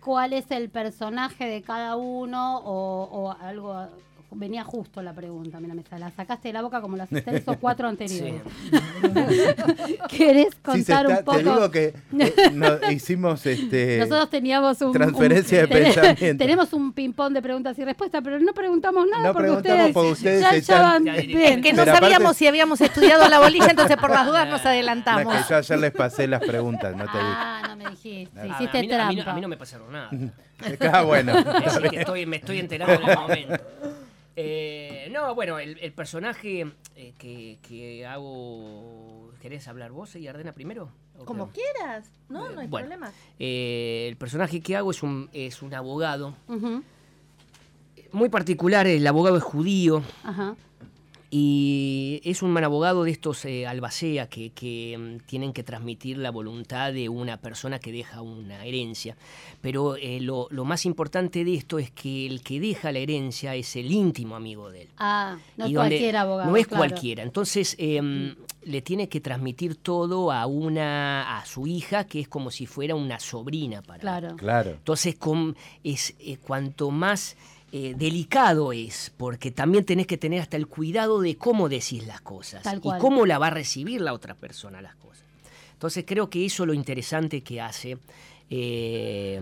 cuál 0.00 0.32
es 0.32 0.50
el 0.50 0.70
personaje 0.70 1.46
de 1.46 1.62
cada 1.62 1.96
uno 1.96 2.58
o, 2.58 3.04
o 3.04 3.32
algo. 3.40 3.88
Venía 4.32 4.62
justo 4.64 5.02
la 5.02 5.12
pregunta, 5.12 5.58
mira, 5.60 5.74
me 5.74 5.82
la 5.98 6.10
sacaste 6.12 6.48
de 6.48 6.52
la 6.54 6.62
boca 6.62 6.80
como 6.80 6.96
las 6.96 7.08
tres 7.08 7.42
o 7.46 7.56
cuatro 7.56 7.88
anteriores. 7.88 8.40
¿Querés 10.08 10.46
Sí, 10.46 10.50
se 10.52 10.62
contar 10.62 11.06
está- 11.06 11.18
un 11.18 11.24
poco? 11.24 11.36
Te 11.38 11.42
digo 11.44 11.70
que 11.70 11.84
eh, 12.18 12.50
no- 12.52 12.78
hicimos 12.92 13.44
este 13.46 13.98
Nosotros 13.98 14.30
teníamos 14.30 14.80
un 14.82 14.92
transferencia 14.92 15.64
un- 15.64 15.68
de 15.68 15.74
ten- 15.74 15.84
pensamiento. 15.84 16.44
Tenemos 16.44 16.72
un 16.72 16.92
ping-pong 16.92 17.32
de 17.32 17.42
preguntas 17.42 17.78
y 17.78 17.84
respuestas, 17.84 18.20
pero 18.22 18.38
no 18.38 18.52
preguntamos 18.52 19.06
nada 19.10 19.24
No 19.24 19.32
porque 19.32 19.48
preguntamos 19.48 20.12
ustedes, 20.12 20.12
ustedes 20.12 20.40
ya, 20.42 20.50
ya 20.52 20.56
están- 20.58 20.82
van 20.82 21.04
Ya, 21.04 21.12
bien. 21.22 21.40
Es 21.58 21.62
que 21.62 21.72
no 21.72 21.78
Pero 21.84 21.90
aparte- 21.92 22.06
sabíamos 22.14 22.36
si 22.36 22.46
habíamos 22.46 22.80
estudiado 22.80 23.28
la 23.28 23.40
bolilla, 23.40 23.66
entonces 23.70 23.96
por 23.96 24.10
las 24.10 24.26
dudas 24.26 24.48
nos 24.48 24.62
No, 24.62 24.68
adelantamos. 24.70 25.34
que 25.34 25.40
yo 25.50 25.56
ayer 25.56 25.78
les 25.78 25.92
pasé 25.92 26.26
las 26.28 26.40
preguntas, 26.42 26.94
no 26.96 27.04
te. 27.04 27.10
Ah, 27.14 27.62
no 27.68 27.76
me 27.76 27.90
dijiste, 27.90 28.30
hiciste 28.48 28.78
a, 28.78 28.80
mí, 28.82 28.86
a 28.92 28.96
trampa. 28.96 29.30
a 29.30 29.34
mí 29.34 29.40
no 29.40 29.48
me 29.48 29.56
pasaron 29.56 29.92
nada. 29.92 30.10
Ah, 30.92 31.02
bueno. 31.02 31.32
Que 31.90 32.00
estoy, 32.00 32.26
me 32.26 32.36
estoy 32.36 32.58
enterando 32.60 32.94
en 33.02 33.08
el 33.10 33.16
momento. 33.18 33.64
Eh, 34.42 35.08
no, 35.12 35.34
bueno, 35.34 35.58
el, 35.58 35.78
el 35.78 35.92
personaje 35.92 36.66
eh, 36.96 37.12
que, 37.18 37.58
que 37.62 38.06
hago... 38.06 39.32
¿Querés 39.40 39.66
hablar 39.68 39.90
vos 39.92 40.14
y 40.16 40.26
Ardena 40.28 40.52
primero? 40.52 40.90
¿O 41.18 41.24
Como 41.24 41.50
quieras, 41.50 42.10
no, 42.28 42.50
no 42.50 42.60
hay 42.60 42.66
Bueno. 42.66 42.86
problema. 42.88 43.12
Eh, 43.38 44.06
el 44.08 44.16
personaje 44.16 44.60
que 44.60 44.76
hago 44.76 44.90
es 44.90 45.02
un, 45.02 45.28
es 45.32 45.62
un 45.62 45.72
abogado 45.74 46.34
muy 48.12 48.28
particular, 48.28 48.86
el 48.86 49.06
abogado 49.06 49.36
es 49.36 49.42
judío 49.42 50.02
Ajá. 50.24 50.56
Y 51.32 52.20
es 52.24 52.42
un 52.42 52.56
abogado 52.58 53.04
de 53.04 53.12
estos 53.12 53.44
eh, 53.44 53.66
albacea 53.66 54.28
que, 54.28 54.50
que, 54.50 54.98
mm, 54.98 55.26
tienen 55.26 55.52
que 55.52 55.62
transmitir 55.62 56.18
la 56.18 56.30
voluntad 56.30 56.92
de 56.92 57.08
una 57.08 57.36
persona 57.36 57.78
que 57.78 57.92
deja 57.92 58.20
una 58.20 58.64
herencia. 58.64 59.16
Pero 59.60 59.94
eh, 59.96 60.20
lo, 60.20 60.48
lo 60.50 60.64
más 60.64 60.84
importante 60.86 61.44
de 61.44 61.54
esto 61.54 61.78
es 61.78 61.90
que 61.92 62.26
el 62.26 62.42
que 62.42 62.58
deja 62.58 62.90
la 62.90 62.98
herencia 62.98 63.54
es 63.54 63.76
el 63.76 63.92
íntimo 63.92 64.34
amigo 64.34 64.70
de 64.70 64.82
él. 64.82 64.88
Ah, 64.98 65.38
no 65.56 65.66
es 65.66 65.70
Y 65.70 65.74
cualquier 65.74 66.16
abogado. 66.16 66.50
No 66.50 66.56
es 66.56 66.66
claro. 66.66 66.80
cualquiera. 66.80 67.22
Entonces 67.22 67.76
em, 67.78 68.34
le 68.62 68.82
tiene 68.82 69.08
que 69.08 69.20
transmitir 69.20 69.76
todo 69.76 70.32
a 70.32 70.46
una 70.46 71.38
a 71.38 71.46
su 71.46 71.66
hija 71.66 72.04
que 72.04 72.20
es 72.20 72.28
como 72.28 72.50
si 72.50 72.66
fuera 72.66 72.96
una 72.96 73.20
sobrina 73.20 73.82
para 73.82 73.96
él. 73.96 74.00
Claro. 74.00 74.36
Claro. 74.36 74.70
Entonces, 74.72 75.14
com- 75.14 75.54
es, 75.84 76.14
eh, 76.18 76.38
cuanto 76.38 76.90
más 76.90 77.36
eh, 77.72 77.94
delicado 77.96 78.72
es, 78.72 79.12
porque 79.16 79.50
también 79.50 79.84
tenés 79.84 80.06
que 80.06 80.16
tener 80.16 80.40
hasta 80.40 80.56
el 80.56 80.66
cuidado 80.66 81.20
de 81.20 81.36
cómo 81.36 81.68
decís 81.68 82.06
las 82.06 82.20
cosas 82.20 82.62
Tal 82.62 82.78
y 82.78 82.80
cómo 83.00 83.26
la 83.26 83.38
va 83.38 83.46
a 83.48 83.50
recibir 83.50 84.00
la 84.00 84.12
otra 84.12 84.34
persona 84.34 84.82
las 84.82 84.96
cosas. 84.96 85.24
Entonces, 85.72 86.04
creo 86.06 86.28
que 86.28 86.44
eso 86.44 86.64
es 86.64 86.66
lo 86.66 86.74
interesante 86.74 87.42
que 87.42 87.60
hace 87.60 87.96
eh, 88.50 89.40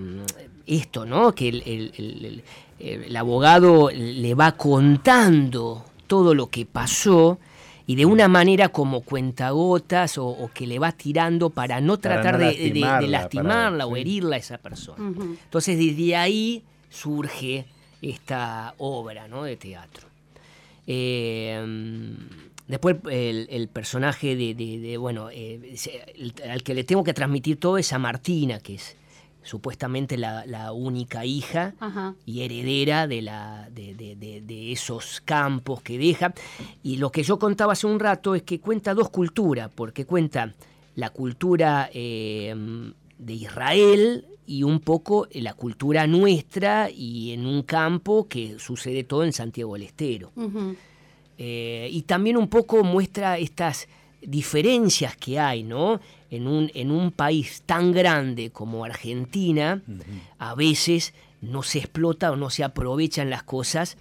esto, 0.66 1.04
¿no? 1.06 1.34
Que 1.34 1.48
el, 1.48 1.62
el- 1.66 1.92
el- 1.96 2.42
el- 2.80 3.04
el 3.04 3.16
abogado 3.16 3.90
le 3.90 4.34
va 4.34 4.52
contando 4.52 5.84
todo 6.06 6.34
lo 6.34 6.48
que 6.48 6.66
pasó. 6.66 7.38
Y 7.86 7.94
de 7.96 8.04
una 8.04 8.28
manera 8.28 8.68
como 8.68 9.00
cuentagotas 9.00 10.18
o, 10.18 10.26
o 10.26 10.50
que 10.52 10.66
le 10.66 10.78
va 10.78 10.92
tirando 10.92 11.48
para 11.48 11.80
no 11.80 11.98
Para 11.98 12.16
tratar 12.20 12.38
no 12.38 12.46
de- 12.46 12.54
de- 12.54 12.70
de, 13.00 13.08
lastimarla, 13.08 13.84
para- 13.84 13.86
o 13.86 13.96
herirla 13.96 14.36
a 14.36 14.38
esa 14.38 14.58
persona. 14.58 15.02
Entonces 15.44 15.78
desde 15.78 16.14
ahí 16.14 16.62
surge 16.90 17.64
esta 18.02 18.74
obra 18.78 19.28
¿no? 19.28 19.44
de 19.44 19.56
teatro. 19.56 20.06
Eh, 20.86 22.14
después 22.66 22.96
el, 23.10 23.46
el 23.50 23.68
personaje 23.68 24.36
de, 24.36 24.54
de- 24.54 24.78
de, 24.78 24.96
bueno, 24.96 25.28
eh, 25.30 25.76
el- 26.16 26.34
al 26.50 26.62
que 26.62 26.74
le 26.74 26.84
tengo 26.84 27.04
que 27.04 27.14
transmitir 27.14 27.58
todo 27.60 27.78
es 27.78 27.92
a 27.92 27.98
Martina, 27.98 28.58
que 28.60 28.76
es 28.76 28.96
supuestamente 29.42 30.16
la, 30.18 30.44
la 30.46 30.72
única 30.72 31.24
hija 31.24 31.74
Ajá. 31.80 32.14
y 32.26 32.42
heredera 32.42 33.06
de, 33.06 33.22
la, 33.22 33.68
de 33.70 34.72
esos 34.72 35.22
campos 35.24 35.80
que 35.82 35.96
deja. 35.98 36.34
Y 36.82 36.96
lo 36.96 37.10
que 37.10 37.22
yo 37.22 37.38
contaba 37.38 37.72
hace 37.72 37.86
un 37.86 37.98
rato 38.00 38.34
es 38.34 38.42
que 38.42 38.60
cuenta 38.60 38.92
dos 38.94 39.08
culturas, 39.10 39.70
porque 39.74 40.04
cuenta 40.04 40.54
la 40.96 41.10
cultura 41.10 41.88
eh, 41.94 42.54
de 43.18 43.32
Israel 43.32 44.26
y 44.48 44.62
un 44.62 44.80
poco 44.80 45.28
la 45.32 45.52
cultura 45.52 46.06
nuestra 46.06 46.88
y 46.90 47.32
en 47.32 47.44
un 47.44 47.62
campo 47.62 48.26
que 48.28 48.58
sucede 48.58 49.04
todo 49.04 49.22
en 49.22 49.34
Santiago 49.34 49.74
del 49.74 49.82
Estero. 49.82 50.32
Eh, 51.36 51.88
y 51.92 52.02
también 52.02 52.38
un 52.38 52.48
poco 52.48 52.82
muestra 52.82 53.36
estas 53.36 53.88
diferencias 54.22 55.14
que 55.16 55.38
hay, 55.38 55.62
¿no? 55.62 56.00
En 56.30 56.46
un, 56.46 56.70
en 56.74 56.90
un 56.90 57.12
país 57.12 57.62
tan 57.66 57.92
grande 57.92 58.50
como 58.50 58.86
Argentina, 58.86 59.82
a 60.38 60.54
veces 60.54 61.12
no 61.42 61.62
se 61.62 61.78
explota 61.80 62.32
o 62.32 62.36
no 62.36 62.48
se 62.48 62.64
aprovechan 62.64 63.28
las 63.28 63.42
cosas. 63.42 63.98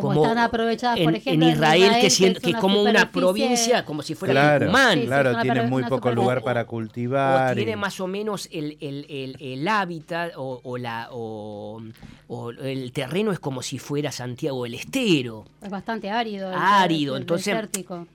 Como 0.00 0.22
están 0.22 0.38
aprovechadas, 0.38 0.98
en, 0.98 1.04
por 1.04 1.14
ejemplo, 1.14 1.46
en 1.46 1.52
Israel, 1.52 1.82
Israel, 1.82 1.94
que, 1.96 2.00
que 2.06 2.10
siendo- 2.10 2.38
es 2.38 2.44
que 2.44 2.50
una 2.50 2.60
como 2.60 2.82
una 2.82 3.10
provincia, 3.12 3.84
como 3.84 4.02
si 4.02 4.14
fuera 4.14 4.32
Claro, 4.32 4.66
Tucumán. 4.66 4.94
Sí, 4.94 5.00
sí, 5.00 5.06
claro, 5.06 5.40
tiene 5.42 5.62
muy 5.62 5.80
una 5.82 5.88
poco 5.88 6.10
lugar 6.12 6.42
para 6.42 6.62
o 6.62 6.66
cultivar. 6.66 7.54
tiene 7.54 7.72
y- 7.72 7.76
más 7.76 8.00
o 8.00 8.06
menos 8.06 8.48
el, 8.52 8.76
el- 8.80 9.06
el- 9.08 9.36
el 9.40 9.68
hábitat 9.68 10.32
o, 10.36 10.60
o 10.62 10.78
la, 10.78 11.08
o, 11.12 11.82
o 12.28 12.50
el 12.50 12.90
terreno 12.92 13.30
es 13.30 13.38
como 13.38 13.62
si 13.62 13.78
fuera 13.78 14.10
Santiago 14.10 14.64
del 14.64 14.74
Estero. 14.74 15.44
Es 15.62 15.70
bastante 15.70 16.10
árido. 16.10 16.48
el- 16.50 16.58
árido, 16.58 17.14
el 17.16 17.22
entonces 17.22 17.56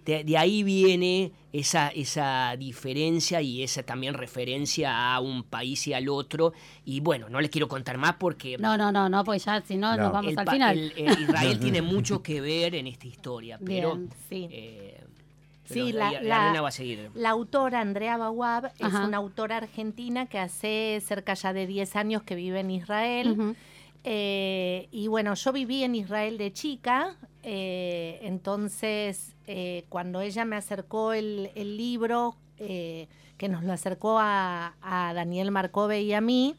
de, 0.05 0.23
de 0.25 0.37
ahí 0.37 0.63
viene 0.63 1.31
esa, 1.53 1.87
esa 1.89 2.55
diferencia 2.57 3.41
y 3.41 3.63
esa 3.63 3.83
también 3.83 4.13
referencia 4.13 5.13
a 5.13 5.19
un 5.21 5.43
país 5.43 5.87
y 5.87 5.93
al 5.93 6.09
otro. 6.09 6.51
Y 6.83 6.99
bueno, 6.99 7.29
no 7.29 7.39
les 7.39 7.49
quiero 7.49 7.67
contar 7.69 7.97
más 7.97 8.15
porque 8.19 8.57
No, 8.57 8.77
no, 8.77 8.91
no, 8.91 9.07
no, 9.07 9.23
pues 9.23 9.45
ya, 9.45 9.61
si 9.61 9.77
no, 9.77 9.95
No. 9.95 10.03
nos 10.03 10.11
vamos 10.13 10.31
el 10.33 10.39
al 10.39 10.49
final. 10.49 10.77
el- 10.77 10.93
el 11.07 11.21
Israel 11.21 11.59
tiene 11.61 11.81
mucho 11.81 12.21
que 12.21 12.41
ver 12.41 12.75
en 12.75 12.87
esta 12.87 13.07
historia, 13.07 13.59
pero, 13.65 13.95
Bien, 13.95 14.09
sí. 14.29 14.47
eh, 14.51 14.97
pero 15.69 15.85
Sí, 15.85 15.93
la- 15.93 16.21
la, 16.21 16.61
va 16.61 16.67
a 16.67 16.71
seguir. 16.71 17.09
La 17.15 17.29
autora 17.29 17.79
Andrea 17.79 18.17
Bawab 18.17 18.65
es 18.77 18.93
una 18.93 19.15
autora 19.17 19.55
argentina 19.55 20.25
que 20.25 20.37
hace 20.37 21.01
cerca 21.05 21.33
ya 21.33 21.53
de 21.53 21.65
10 21.65 21.95
años 21.95 22.23
que 22.23 22.35
vive 22.35 22.59
en 22.59 22.71
Israel. 22.71 23.31
Ujú. 23.31 23.55
Eh, 24.03 24.87
y 24.91 25.07
bueno, 25.07 25.33
yo 25.35 25.51
viví 25.53 25.83
en 25.83 25.95
Israel 25.95 26.37
de 26.37 26.51
chica, 26.53 27.15
eh, 27.43 28.19
entonces 28.23 29.35
eh, 29.47 29.85
cuando 29.89 30.21
ella 30.21 30.43
me 30.45 30.55
acercó 30.55 31.13
el, 31.13 31.51
el 31.55 31.77
libro, 31.77 32.35
que 32.57 33.49
nos 33.49 33.63
lo 33.63 33.73
acercó 33.73 34.19
a, 34.19 34.75
a 34.83 35.13
Daniel 35.15 35.49
Marcove 35.49 35.99
y 36.03 36.13
a 36.13 36.21
mí, 36.21 36.53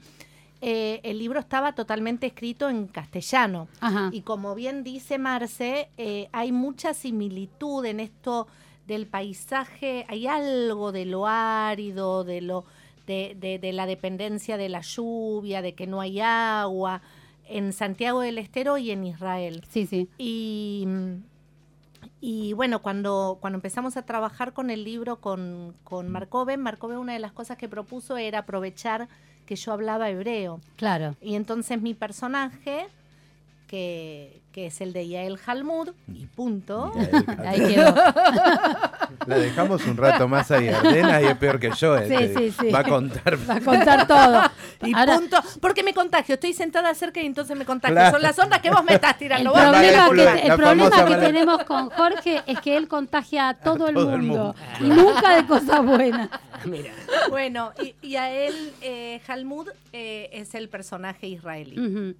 el 0.61 1.19
libro 1.21 1.39
estaba 1.39 1.77
totalmente 1.77 2.27
escrito 2.27 2.69
en 2.69 2.89
castellano. 2.89 3.69
Ajá. 3.81 4.11
Y 4.13 4.23
como 4.23 4.57
bien 4.57 4.83
dice 4.83 5.19
Marce, 5.19 5.91
hay 6.33 6.51
mucha 6.51 6.93
similitud 6.93 7.85
en 7.85 8.01
esto 8.01 8.49
del 8.89 9.07
paisaje, 9.07 10.05
hay 10.09 10.27
algo 10.27 10.91
de 10.91 11.05
lo 11.07 11.29
árido, 11.29 12.25
de 12.25 12.41
lo 12.41 12.65
de, 13.07 13.37
de- 13.39 13.61
de 13.61 13.73
la 13.73 13.87
dependencia 13.87 14.57
de 14.57 14.69
la 14.69 14.81
lluvia, 14.81 15.63
de 15.63 15.75
que 15.75 15.87
no 15.87 16.01
hay 16.01 16.19
agua, 16.21 17.01
en 17.53 17.73
Santiago 17.73 18.21
del 18.21 18.39
Estero 18.39 18.79
y 18.79 18.91
en 18.91 19.05
Israel. 19.05 19.65
Sí, 19.71 19.87
sí. 19.87 20.09
Y, 20.19 20.87
Y 22.21 22.53
bueno, 22.53 22.83
cuando, 22.83 23.39
cuando 23.41 23.57
empezamos 23.57 23.97
a 23.97 24.03
trabajar 24.07 24.53
con 24.53 24.71
el 24.71 24.85
libro 24.85 25.21
con, 25.21 25.75
con 25.83 26.09
Markove, 26.09 26.57
Markove 26.57 26.97
una 26.97 27.13
de 27.15 27.19
las 27.19 27.33
cosas 27.33 27.57
que 27.59 27.69
propuso 27.69 28.17
era 28.17 28.41
aprovechar 28.41 29.09
que 29.47 29.57
yo 29.57 29.73
hablaba 29.73 30.09
hebreo. 30.09 30.61
Claro. 30.77 31.17
Y 31.21 31.35
entonces 31.35 31.83
mi 31.83 31.95
personaje, 31.95 32.87
que, 33.73 34.43
que 34.53 34.67
es 34.67 34.83
el 34.83 34.93
de 34.93 35.09
Yael 35.09 35.39
Halmud, 35.47 35.93
y 36.13 36.27
punto. 36.27 36.93
Ahí 37.39 37.59
quedó. 37.59 37.95
La 39.27 39.39
dejamos 39.39 39.87
un 39.87 39.97
rato 39.97 40.29
más 40.29 40.51
ahí, 40.51 40.69
Ardena, 40.69 41.23
y 41.23 41.27
es 41.27 41.37
peor 41.37 41.61
que 41.61 41.71
yo. 41.71 41.97
Sí, 41.99 42.13
este, 42.13 42.51
sí, 42.51 42.57
sí. 42.59 42.71
Va 42.71 42.81
a 42.81 42.85
contar. 42.85 43.39
Va 43.49 43.55
a 43.55 43.61
contar 43.61 44.07
todo. 44.07 44.43
Y 44.85 44.93
Ahora, 44.95 45.17
punto. 45.17 45.37
Porque 45.61 45.85
me 45.85 45.95
contagio. 45.95 46.35
Estoy 46.35 46.53
sentada 46.55 46.93
cerca 46.95 47.23
y 47.23 47.27
entonces 47.27 47.57
me 47.57 47.65
contagio. 47.65 47.95
Claro. 47.95 48.11
Son 48.11 48.23
las 48.23 48.37
ondas 48.37 48.61
que 48.61 48.69
vos 48.69 48.83
me 48.83 48.95
estás 48.95 49.17
tirando. 49.17 49.53
Problema, 49.53 50.11
que, 50.11 50.47
el 50.49 50.57
problema 50.57 51.05
que 51.07 51.17
tenemos 51.17 51.63
con 51.65 51.89
Jorge 51.91 52.43
es 52.47 52.61
que 52.61 52.77
él 52.77 52.89
contagia 52.89 53.51
a 53.51 53.55
todo, 53.55 53.87
el, 53.87 53.95
todo 53.95 54.15
el 54.17 54.23
mundo, 54.23 54.57
mundo. 54.81 54.95
y 54.97 55.01
nunca 55.01 55.37
de 55.37 55.47
cosas 55.47 55.87
buenas. 55.87 56.31
Mira, 56.65 56.91
Bueno, 57.31 57.73
y, 57.81 57.95
y 58.03 58.17
a 58.17 58.33
él, 58.33 58.73
eh, 58.81 59.21
Halmud, 59.29 59.69
eh, 59.93 60.31
es 60.33 60.57
el 60.57 60.69
personaje 60.69 61.29
israelí. 61.29 62.17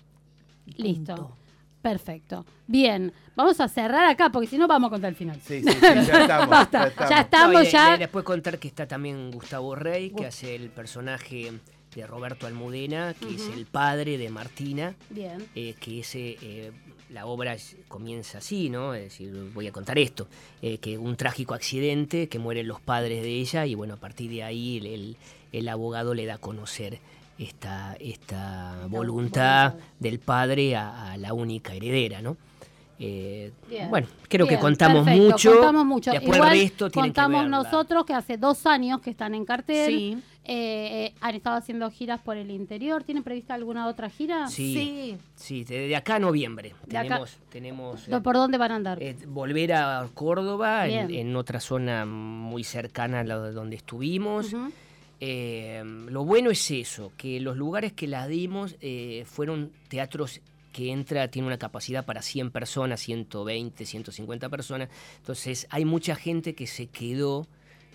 Listo. 0.77 1.37
Perfecto. 1.83 2.47
Bien, 2.67 3.13
vamos 3.35 3.61
a 3.61 3.69
cerrar 3.69 4.09
acá 4.09 4.31
porque 4.31 4.47
si 4.49 4.57
no 4.57 4.67
vamos 4.69 4.89
a 4.89 4.91
contar 4.93 5.11
el 5.11 5.17
final. 5.17 5.39
Sí, 5.45 5.63
sí, 5.63 5.69
sí, 5.73 5.81
ya 5.81 5.99
estamos. 6.23 6.49
Basta, 6.49 6.93
ya 6.95 7.09
ya 7.09 7.21
estamos. 7.23 7.53
No, 7.55 7.63
y 7.63 7.67
ya- 7.71 7.93
de- 7.93 7.99
después 7.99 8.25
contar 8.25 8.59
que 8.59 8.69
está 8.69 8.87
también 8.87 9.31
Gustavo 9.33 9.75
Rey, 9.75 10.11
que 10.11 10.27
hace 10.27 10.55
el 10.55 10.71
personaje 10.71 11.53
de 11.95 12.07
Roberto 12.07 12.47
Almudena, 12.47 13.15
que 13.15 13.35
es 13.35 13.49
el 13.55 13.67
padre 13.67 14.17
de 14.17 14.31
Martina, 14.31 14.95
Bien. 15.11 15.45
eh, 15.55 15.75
que 15.79 16.01
ese, 16.01 16.39
eh, 16.41 16.73
la 17.11 17.27
obra 17.27 17.57
comienza 17.89 18.39
así, 18.39 18.71
¿no? 18.71 18.95
Es 18.95 19.03
decir, 19.03 19.51
voy 19.53 19.67
a 19.67 19.73
contar 19.73 19.99
esto, 19.99 20.27
eh, 20.63 20.79
que 20.79 20.97
un 20.97 21.17
trágico 21.17 21.53
accidente, 21.53 22.29
que 22.31 22.39
mueren 22.39 22.67
los 22.69 22.81
padres 22.81 23.23
de 23.23 23.29
ella, 23.29 23.67
y 23.67 23.75
bueno, 23.75 23.95
a 23.95 23.99
partir 23.99 24.31
de 24.31 24.43
ahí 24.45 24.79
el, 24.79 24.87
el- 24.87 25.17
el 25.53 25.69
abogado 25.69 26.15
le 26.15 26.25
da 26.25 26.35
a 26.35 26.39
conocer 26.39 26.99
esta, 27.43 27.97
esta 28.01 28.87
voluntad 28.89 29.75
del 29.99 30.19
padre 30.19 30.77
a, 30.77 31.13
a 31.13 31.17
la 31.17 31.33
única 31.35 31.75
heredera, 31.75 32.23
¿no? 32.23 32.37
Eh, 33.05 33.51
bueno, 33.91 34.07
creo 34.29 34.47
Bien, 34.47 34.57
que 34.59 34.61
contamos 34.61 35.05
perfecto, 35.05 35.31
mucho. 35.33 35.53
Contamos 35.55 35.85
mucho. 35.87 36.11
Después 36.13 36.37
Igual 36.37 36.51
resto 36.51 36.89
que 36.91 37.01
contamos 37.01 37.49
nosotros 37.49 38.05
que 38.05 38.15
hace 38.15 38.37
dos 38.37 38.65
años 38.67 39.01
que 39.01 39.11
están 39.11 39.35
en 39.35 39.45
cartel. 39.45 39.87
Sí. 39.89 40.19
Eh, 40.45 41.07
eh, 41.07 41.15
han 41.21 41.35
estado 41.35 41.57
haciendo 41.57 41.91
giras 41.91 42.21
por 42.21 42.37
el 42.37 42.51
interior. 42.51 43.03
¿Tienen 43.03 43.25
prevista 43.25 43.55
alguna 43.55 43.89
otra 43.89 44.09
gira? 44.09 44.47
Sí, 44.49 44.75
Sí. 44.75 45.19
sí, 45.35 45.65
de 45.65 45.97
acá 45.97 46.17
a 46.17 46.19
noviembre. 46.21 46.75
De 46.87 46.97
acá- 46.99 47.09
tenemos 47.09 47.39
tenemos 47.49 48.09
eh, 48.09 48.21
¿Por 48.21 48.35
dónde 48.37 48.59
van 48.59 48.71
a 48.73 48.77
andar? 48.77 49.03
eh, 49.03 49.17
volver 49.27 49.73
a 49.73 50.09
Córdoba, 50.15 50.87
en, 50.87 51.11
en 51.13 51.35
otra 51.37 51.59
zona 51.59 52.05
muy 52.07 52.63
cercana 52.63 53.21
a 53.21 53.25
la 53.25 53.39
de 53.41 53.53
donde 53.53 53.77
estuvimos. 53.77 54.53
Ujú. 54.53 54.71
Eh, 55.25 55.81
lo 56.09 56.25
bueno 56.25 56.51
es 56.51 56.69
eso, 56.73 57.13
que 57.17 57.39
los 57.39 57.57
lugares 57.57 57.93
que 57.93 58.09
las 58.09 58.27
dimos 58.27 58.75
eh, 58.81 59.25
fueron 59.25 59.71
teatros 59.87 60.41
que 60.73 60.91
entra, 60.91 61.29
tiene 61.29 61.47
una 61.47 61.59
capacidad 61.59 62.05
para 62.05 62.23
100 62.23 62.51
personas, 62.51 62.99
120, 63.03 63.87
150 63.87 64.49
personas. 64.49 64.89
Entonces 65.19 65.69
hay 65.71 65.85
mucha 65.85 66.17
gente 66.17 66.57
que 66.57 66.67
se 66.67 66.87
quedó 66.89 67.47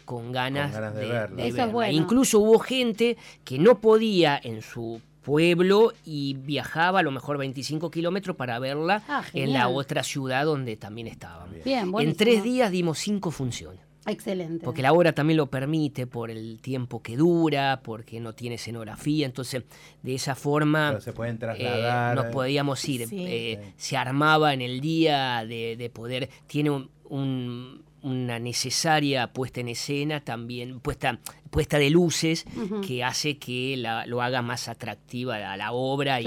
con 0.05 0.31
ganas, 0.31 0.71
ganas 0.71 0.95
de 0.95 1.01
de, 1.01 1.07
verla. 1.07 1.35
de 1.35 1.41
Eso 1.41 1.49
es 1.49 1.55
verla. 1.57 1.73
bueno. 1.73 1.93
Incluso 1.93 2.39
hubo 2.39 2.59
gente 2.59 3.17
que 3.43 3.59
no 3.59 3.81
podía 3.81 4.39
en 4.41 4.61
su 4.61 5.01
pueblo 5.21 5.91
y 6.05 6.35
viajaba 6.35 6.99
a 7.01 7.03
lo 7.03 7.11
mejor 7.11 7.37
25 7.37 7.91
kilómetros 7.91 8.37
para 8.37 8.57
verla 8.59 9.03
Ah, 9.09 9.25
en 9.33 9.51
la 9.51 9.67
otra 9.67 10.01
ciudad 10.01 10.45
donde 10.45 10.77
también 10.77 11.07
estábamos. 11.07 11.61
Bien, 11.65 11.91
En 11.99 12.15
tres 12.15 12.41
días 12.41 12.71
dimos 12.71 12.99
cinco 12.99 13.31
funciones. 13.31 13.86
Excelente. 14.07 14.63
Porque 14.65 14.81
la 14.81 14.93
obra 14.93 15.13
también 15.13 15.37
lo 15.37 15.47
permite 15.47 16.07
por 16.07 16.31
el 16.31 16.59
tiempo 16.61 17.01
que 17.03 17.17
dura, 17.17 17.81
porque 17.83 18.19
no 18.19 18.33
tiene 18.33 18.55
escenografía. 18.55 19.25
Entonces, 19.25 19.63
de 20.01 20.15
esa 20.15 20.33
forma 20.35 20.89
Pero 20.91 21.01
se 21.01 21.13
pueden 21.13 21.35
eh, 21.35 21.39
trasladar. 21.39 22.15
nos 22.15 22.25
eh. 22.25 22.29
podíamos 22.31 22.87
ir. 22.87 23.07
Sí. 23.07 23.25
Eh, 23.27 23.59
Sí. 23.67 23.73
Se 23.77 23.97
armaba 23.97 24.53
en 24.53 24.61
el 24.61 24.81
día 24.81 25.45
de, 25.45 25.75
de 25.77 25.89
poder. 25.89 26.29
Tiene 26.47 26.69
un- 26.71 26.89
un- 27.09 27.83
una 28.03 28.39
necesaria 28.39 29.33
puesta 29.33 29.59
en 29.59 29.67
escena 29.69 30.21
también, 30.23 30.79
puesta, 30.79 31.19
puesta 31.49 31.77
de 31.79 31.89
luces, 31.89 32.45
que 32.85 33.03
hace 33.03 33.37
que 33.37 33.75
la- 33.75 34.05
lo 34.05 34.21
haga 34.21 34.41
más 34.41 34.67
atractiva 34.69 35.51
a 35.51 35.57
la 35.57 35.71
obra 35.73 36.21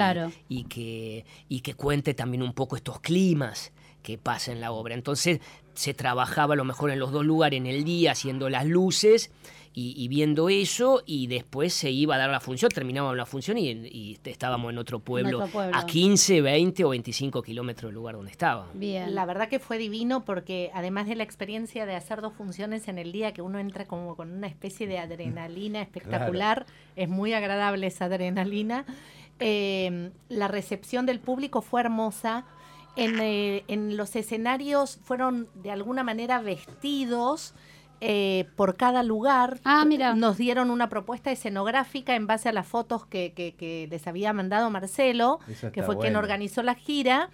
y 0.49 0.65
que, 0.65 1.25
y 1.49 1.61
que 1.61 1.75
cuente 1.75 2.13
también 2.13 2.43
un 2.43 2.53
poco 2.53 2.77
estos 2.77 3.01
climas 3.01 3.73
que 4.03 4.19
pasa 4.19 4.51
en 4.53 4.61
la 4.61 4.73
obra. 4.73 4.95
Entonces 4.95 5.41
se 5.81 5.95
trabajaba 5.95 6.53
a 6.53 6.57
lo 6.59 6.65
mejor 6.67 6.91
en 6.91 6.99
los 6.99 7.11
dos 7.11 7.25
lugares 7.25 7.57
en 7.57 7.65
el 7.65 7.85
día 7.85 8.13
haciendo 8.13 8.51
las 8.51 8.67
luces 8.67 9.31
y, 9.73 9.95
y 9.97 10.09
viendo 10.09 10.51
eso 10.51 11.03
y 11.07 11.27
después 11.27 11.73
se 11.73 11.91
iba 11.91 12.17
a 12.17 12.19
dar 12.19 12.29
la 12.29 12.41
función, 12.41 12.71
terminábamos 12.71 13.17
la 13.17 13.25
función 13.25 13.57
y, 13.57 13.71
y 13.71 14.19
estábamos 14.25 14.73
en 14.73 14.77
otro 14.77 14.99
pueblo, 14.99 15.43
a 15.73 15.87
15, 15.87 16.43
20 16.43 16.85
o 16.85 16.91
25 16.91 17.41
kilómetros 17.43 17.89
del 17.89 17.95
lugar 17.95 18.17
donde 18.17 18.31
estábamos. 18.31 18.79
Bien. 18.79 19.15
La 19.15 19.25
verdad 19.25 19.49
que 19.49 19.59
fue 19.59 19.79
divino 19.79 20.23
porque 20.23 20.71
además 20.75 21.07
de 21.07 21.15
la 21.15 21.23
experiencia 21.23 21.87
de 21.87 21.95
hacer 21.95 22.21
dos 22.21 22.35
funciones 22.35 22.87
en 22.89 22.99
el 22.99 23.11
día, 23.11 23.33
que 23.33 23.41
uno 23.41 23.59
entra 23.59 23.87
como 23.87 24.17
con 24.17 24.31
una 24.33 24.49
especie 24.49 24.87
de 24.87 24.99
adrenalina 24.99 25.81
espectacular, 25.81 26.67
es 26.95 27.09
muy 27.09 27.33
agradable 27.33 27.87
esa 27.87 28.05
adrenalina, 28.05 28.85
eh, 29.39 30.11
la 30.29 30.47
recepción 30.49 31.07
del 31.07 31.21
público 31.21 31.63
fue 31.63 31.81
hermosa. 31.81 32.45
En, 32.97 33.21
eh, 33.21 33.65
en 33.69 33.97
los 33.97 34.17
escenarios 34.17 34.99
fueron 35.05 35.49
de 35.55 35.71
alguna 35.71 36.03
manera 36.03 36.41
vestidos 36.41 37.55
eh, 38.03 38.47
por 38.57 38.77
cada 38.77 39.03
lugar. 39.03 39.61
Ah, 39.65 39.85
mira. 39.85 40.15
Nos 40.15 40.39
dieron 40.39 40.71
una 40.71 40.89
propuesta 40.89 41.31
escenográfica 41.31 42.15
en 42.15 42.27
base 42.27 42.49
a 42.49 42.53
las 42.53 42.67
fotos 42.67 43.05
que, 43.07 43.33
que- 43.35 43.55
que 43.55 43.87
les 43.91 44.07
había 44.07 44.33
mandado 44.33 44.71
Marcelo, 44.71 45.39
que 45.73 45.83
fue 45.83 45.95
quien 45.99 46.17
organizó 46.17 46.63
la 46.63 46.75
gira. 46.75 47.29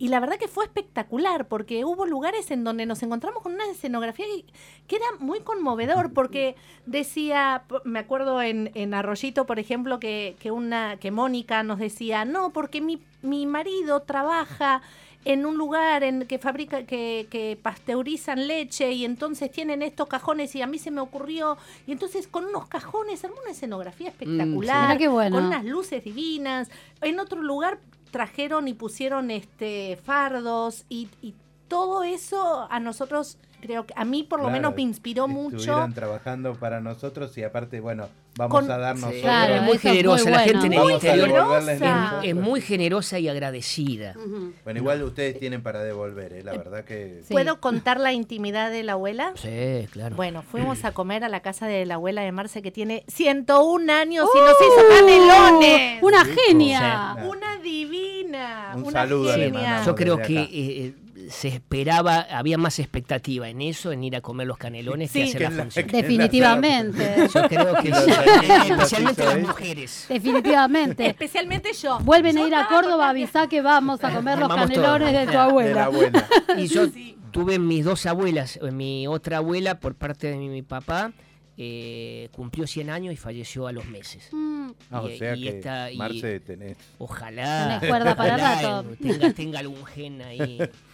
Y 0.00 0.08
la 0.08 0.18
verdad 0.18 0.38
que 0.38 0.48
fue 0.48 0.64
espectacular, 0.64 1.46
porque 1.46 1.84
hubo 1.84 2.06
lugares 2.06 2.50
en 2.50 2.64
donde 2.64 2.86
nos 2.86 3.02
encontramos 3.02 3.42
con 3.42 3.52
una 3.52 3.66
escenografía 3.66 4.24
que, 4.24 4.46
que 4.86 4.96
era 4.96 5.04
muy 5.18 5.40
conmovedor, 5.40 6.12
porque 6.14 6.56
decía, 6.86 7.64
me 7.84 7.98
acuerdo 7.98 8.40
en, 8.40 8.70
en 8.74 8.94
Arroyito, 8.94 9.44
por 9.44 9.58
ejemplo, 9.58 10.00
que, 10.00 10.36
que 10.40 10.50
una, 10.50 10.96
que 10.96 11.10
Mónica 11.10 11.62
nos 11.64 11.78
decía, 11.78 12.24
no, 12.24 12.48
porque 12.48 12.80
mi, 12.80 13.02
mi 13.20 13.44
marido 13.44 14.00
trabaja 14.00 14.80
en 15.26 15.44
un 15.44 15.58
lugar 15.58 16.02
en 16.02 16.26
que 16.26 16.38
fabrica, 16.38 16.84
que, 16.84 17.26
que 17.30 17.58
pasteurizan 17.62 18.48
leche 18.48 18.92
y 18.92 19.04
entonces 19.04 19.50
tienen 19.52 19.82
estos 19.82 20.08
cajones 20.08 20.54
y 20.54 20.62
a 20.62 20.66
mí 20.66 20.78
se 20.78 20.90
me 20.90 21.02
ocurrió, 21.02 21.58
y 21.86 21.92
entonces 21.92 22.26
con 22.26 22.46
unos 22.46 22.68
cajones, 22.68 23.22
alguna 23.22 23.50
escenografía 23.50 24.08
espectacular, 24.08 24.86
Mirá 24.86 24.98
qué 24.98 25.08
bueno. 25.08 25.36
con 25.36 25.44
unas 25.44 25.64
luces 25.66 26.02
divinas. 26.02 26.70
En 27.02 27.18
otro 27.18 27.42
lugar 27.42 27.78
trajeron 28.10 28.68
y 28.68 28.74
pusieron 28.74 29.30
este 29.30 29.98
fardos 30.04 30.84
y, 30.88 31.08
y 31.22 31.34
todo 31.68 32.02
eso 32.02 32.66
a 32.70 32.80
nosotros 32.80 33.38
creo 33.60 33.86
que 33.86 33.94
a 33.96 34.04
mí 34.04 34.22
por 34.22 34.40
lo 34.40 34.46
Claro, 34.46 34.58
menos 34.60 34.74
me 34.76 34.82
inspiró 34.82 35.28
mucho. 35.28 35.56
Estuvieron 35.56 35.94
trabajando 35.94 36.54
para 36.54 36.80
nosotros 36.80 37.36
y 37.38 37.42
aparte, 37.42 37.80
bueno, 37.80 38.08
vamos 38.36 38.60
Con- 38.60 38.70
a 38.70 38.78
darnos 38.78 39.10
Sí, 39.12 39.20
Claro, 39.20 39.54
es 39.54 39.62
muy 39.62 39.76
eso 39.76 39.78
es 39.78 39.84
muy 39.84 39.92
generosa, 39.92 40.30
la 40.30 40.36
bueno. 40.38 40.52
gente 40.52 40.66
en 40.66 40.72
el 40.72 40.90
interior 40.90 42.22
es 42.24 42.34
muy 42.36 42.60
generosa 42.60 43.18
y 43.18 43.28
agradecida. 43.28 44.14
Bueno, 44.64 44.80
igual 44.80 45.02
ustedes 45.02 45.38
tienen 45.38 45.62
para 45.62 45.82
devolver, 45.82 46.32
¿eh? 46.32 46.42
la 46.42 46.52
verdad 46.52 46.84
que... 46.84 47.20
Sí. 47.26 47.32
¿Puedo 47.32 47.60
contar 47.60 48.00
la 48.00 48.12
intimidad 48.12 48.70
de 48.70 48.82
la 48.82 48.92
abuela? 48.92 49.32
Sí, 49.36 49.86
claro. 49.92 50.16
Bueno, 50.16 50.42
fuimos 50.42 50.84
a 50.84 50.92
comer 50.92 51.24
a 51.24 51.28
la 51.28 51.40
casa 51.40 51.66
de 51.66 51.86
la 51.86 51.94
abuela 51.94 52.22
de 52.22 52.32
Marce 52.32 52.62
que 52.62 52.70
tiene 52.70 53.04
101 53.08 53.92
años 53.92 54.26
y 54.34 54.38
nos 54.38 54.50
hizo 54.60 54.88
canelones. 54.88 56.02
¡Uh! 56.02 56.06
Una 56.06 56.24
genia. 56.24 57.16
Sí. 57.20 57.26
Una 57.28 57.56
divina. 57.58 58.72
Un 58.74 58.82
una 58.82 58.92
saludo 58.92 59.34
genia. 59.34 59.82
yo 59.84 59.94
creo 59.94 60.18
que 60.18 60.40
eh, 60.52 60.94
se 61.30 61.48
esperaba, 61.48 62.20
había 62.30 62.58
más 62.58 62.78
expectativa 62.80 63.48
en 63.48 63.62
eso, 63.62 63.92
en 63.92 64.02
ir 64.04 64.16
a 64.16 64.20
comer 64.20 64.46
los 64.46 64.58
canelones 64.58 65.12
que 65.12 65.22
hacer 65.22 65.38
Que 65.38 65.44
la 65.44 65.50
la- 65.50 65.62
función. 65.62 65.86
que 65.86 65.96
en 65.96 66.02
la- 66.02 66.08
Definitivamente. 66.08 67.16
Yo 67.32 67.48
creo 67.48 67.74
que 67.76 67.94
sí, 67.94 68.10
especialmente 68.70 69.24
las 69.24 69.38
mujeres. 69.40 70.06
Definitivamente. 70.08 71.06
Especialmente 71.06 71.72
yo. 71.72 71.98
Vuelven 72.00 72.36
a 72.38 72.46
ir 72.46 72.54
a 72.54 72.66
Córdoba, 72.68 73.08
avisá 73.10 73.46
que 73.46 73.62
vamos 73.62 74.02
a 74.04 74.12
comer 74.12 74.38
los 74.38 74.48
Vamos 74.48 74.66
canelones 74.66 75.08
todos. 75.12 75.20
de 75.20 75.26
tu 75.26 75.58
de 75.60 75.74
la 75.74 75.84
abuela. 75.84 76.28
Y 76.58 76.66
yo 76.66 76.86
tuve 77.30 77.58
mis 77.58 77.84
dos 77.84 78.06
abuelas. 78.06 78.58
eh, 78.62 78.70
Mi 78.72 79.06
otra 79.06 79.36
abuela, 79.38 79.78
por 79.78 79.94
parte 79.94 80.26
de 80.28 80.36
mi, 80.36 80.48
mi 80.48 80.62
papá, 80.62 81.12
eh, 81.56 82.28
cumplió 82.32 82.66
100 82.66 82.90
años 82.90 83.12
y 83.14 83.16
falleció 83.16 83.66
a 83.66 83.72
los 83.72 83.84
meses. 83.86 84.28
Mm, 84.32 84.70
Ah, 84.90 85.02
o 85.02 85.08
sea 85.10 85.36
y 85.36 85.42
que, 85.42 85.48
esta- 85.50 85.90
y- 85.92 85.96
Marce, 85.96 86.40
tenés... 86.40 86.76
Ojalá. 86.98 87.78
Tenés 87.80 87.90
cuerda 87.90 88.16
para 88.16 88.34
ojalá, 88.36 88.54
rato. 88.82 88.90
eh, 88.92 88.96
Tenga, 89.02 89.32
tenga 89.32 89.58
algún 89.60 89.84
gen 89.84 90.22
ahí 90.22 90.58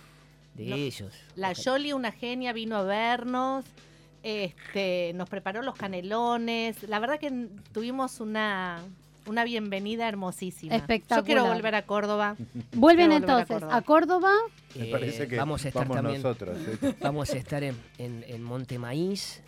de 0.57 0.73
ellos. 0.75 1.13
La 1.35 1.53
Yoli, 1.53 1.93
una 1.93 2.13
genia, 2.13 2.53
vino 2.53 2.77
a 2.77 2.83
vernos. 2.83 3.65
Este, 4.23 5.13
nos 5.15 5.29
preparó 5.29 5.63
los 5.63 5.77
canelones. 5.77 6.83
La 6.89 6.99
verdad 6.99 7.19
que 7.21 7.49
tuvimos 7.73 8.19
una, 8.21 8.81
una 9.27 9.45
bienvenida 9.45 10.09
hermosísima. 10.09 10.75
Espectacular. 10.75 11.21
Yo 11.21 11.25
quiero 11.27 11.47
volver 11.47 11.75
a 11.77 11.83
Córdoba. 11.87 12.35
Vuelven 12.73 13.09
Quiero 13.11 13.13
volver 13.13 13.13
a 13.13 13.17
entonces 13.17 13.47
Córdoba. 13.55 13.77
a 13.77 13.83
Córdoba. 13.83 14.33
Me 14.75 14.89
Eh, 14.89 14.91
parece 14.91 15.29
que 15.29 15.37
vamos 15.37 15.65
a 15.65 15.69
estar 15.69 15.85
vamos 15.87 15.97
también. 16.03 16.23
nosotros. 16.23 16.59
¿eh? 16.83 16.95
Vamos 17.01 17.31
a 17.31 17.37
estar 17.37 17.63
en, 17.63 17.77
en, 17.99 18.25
en 18.27 18.43
Monte 18.43 18.79
Maíz, 18.81 19.43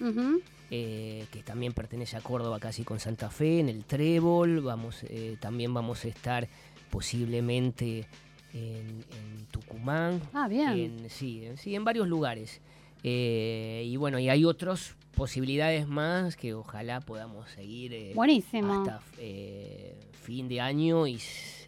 eh, 0.70 1.26
que 1.32 1.42
también 1.42 1.72
pertenece 1.72 2.16
a 2.16 2.20
Córdoba 2.20 2.60
casi 2.60 2.84
con 2.84 3.00
Santa 3.00 3.30
Fe, 3.30 3.58
en 3.60 3.68
el 3.68 3.84
Trébol, 3.84 4.60
vamos, 4.60 5.02
eh, 5.08 5.36
también 5.40 5.74
vamos 5.74 6.04
a 6.04 6.08
estar 6.08 6.46
posiblemente 6.90 8.06
en, 8.54 9.04
en 9.10 9.46
Tucumán, 9.50 10.20
Ah, 10.32 10.48
bien. 10.48 10.72
en, 11.02 11.10
sí, 11.10 11.44
en- 11.44 11.56
sí, 11.56 11.74
en 11.74 11.84
varios 11.84 12.08
lugares. 12.08 12.60
Eh, 13.04 13.84
y 13.86 13.96
bueno, 13.96 14.18
y 14.18 14.28
hay 14.28 14.44
otras 14.44 14.96
posibilidades 15.14 15.86
más 15.86 16.36
que 16.36 16.54
ojalá 16.54 17.00
podamos 17.00 17.48
seguir 17.50 17.92
eh, 17.92 18.12
Buenísimo. 18.14 18.72
hasta 18.72 19.00
eh, 19.18 19.94
fin 20.22 20.48
de 20.48 20.60
año 20.60 21.06
y, 21.06 21.20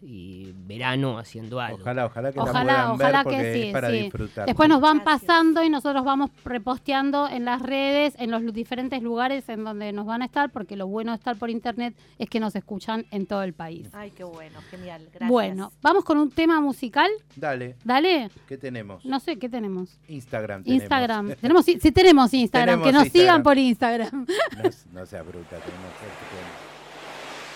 y 0.03 0.53
verano 0.55 1.19
haciendo 1.19 1.61
algo. 1.61 1.79
Ojalá, 1.81 2.07
ojalá 2.07 2.33
que 2.33 2.39
la 2.39 2.43
Ojalá, 2.45 2.63
puedan 2.63 2.97
ver 2.99 3.07
ojalá 3.09 3.23
porque 3.25 3.39
que 3.39 3.55
sí. 3.55 3.63
es 3.69 3.73
para 3.73 3.91
sí. 3.91 3.99
disfrutar. 3.99 4.47
Después 4.47 4.69
nos 4.69 4.81
van 4.81 5.05
pasando 5.05 5.63
y 5.63 5.69
nosotros 5.69 6.05
vamos 6.05 6.31
reposteando 6.45 7.29
en 7.29 7.45
las 7.45 7.61
redes, 7.61 8.15
en 8.19 8.31
los 8.31 8.53
diferentes 8.55 9.03
lugares 9.03 9.49
en 9.49 9.65
donde 9.65 9.93
nos 9.93 10.07
van 10.07 10.23
a 10.23 10.25
estar, 10.25 10.51
porque 10.51 10.77
lo 10.77 10.87
bueno 10.87 11.13
de 11.13 11.17
estar 11.17 11.37
por 11.37 11.51
internet 11.51 11.95
es 12.19 12.29
que 12.31 12.41
nos 12.41 12.57
escuchan 12.57 13.05
en 13.11 13.27
todo 13.27 13.43
el 13.43 13.53
país. 13.53 13.89
Ay, 13.93 14.11
qué 14.11 14.25
bueno, 14.25 14.61
genial. 14.71 15.03
Gracias. 15.11 15.29
Bueno, 15.31 15.73
vamos 15.83 16.05
con 16.05 16.19
un 16.19 16.31
tema 16.31 16.61
musical. 16.61 17.11
Dale, 17.37 17.77
Dale. 17.85 18.31
¿qué 18.47 18.57
tenemos? 18.57 19.05
No 19.05 19.21
sé, 19.21 19.39
¿qué 19.39 19.49
tenemos? 19.49 19.99
Instagram 20.09 20.63
tenemos. 20.65 20.83
Instagram. 20.83 21.35
tenemos, 21.41 21.65
sí 21.65 21.79
sí 21.81 21.93
tenemos 21.93 22.33
Instagram, 22.33 22.81
Tenemos 22.81 22.87
que 22.87 22.93
nos 22.93 23.05
Instagram. 23.05 23.23
sigan 23.27 23.43
por 23.43 23.59
Instagram. 23.59 24.27
No, 24.57 25.01
no 25.01 25.07
seas 25.07 25.27
bruta, 25.27 25.57
tenemos 25.57 25.91
que- 26.01 26.70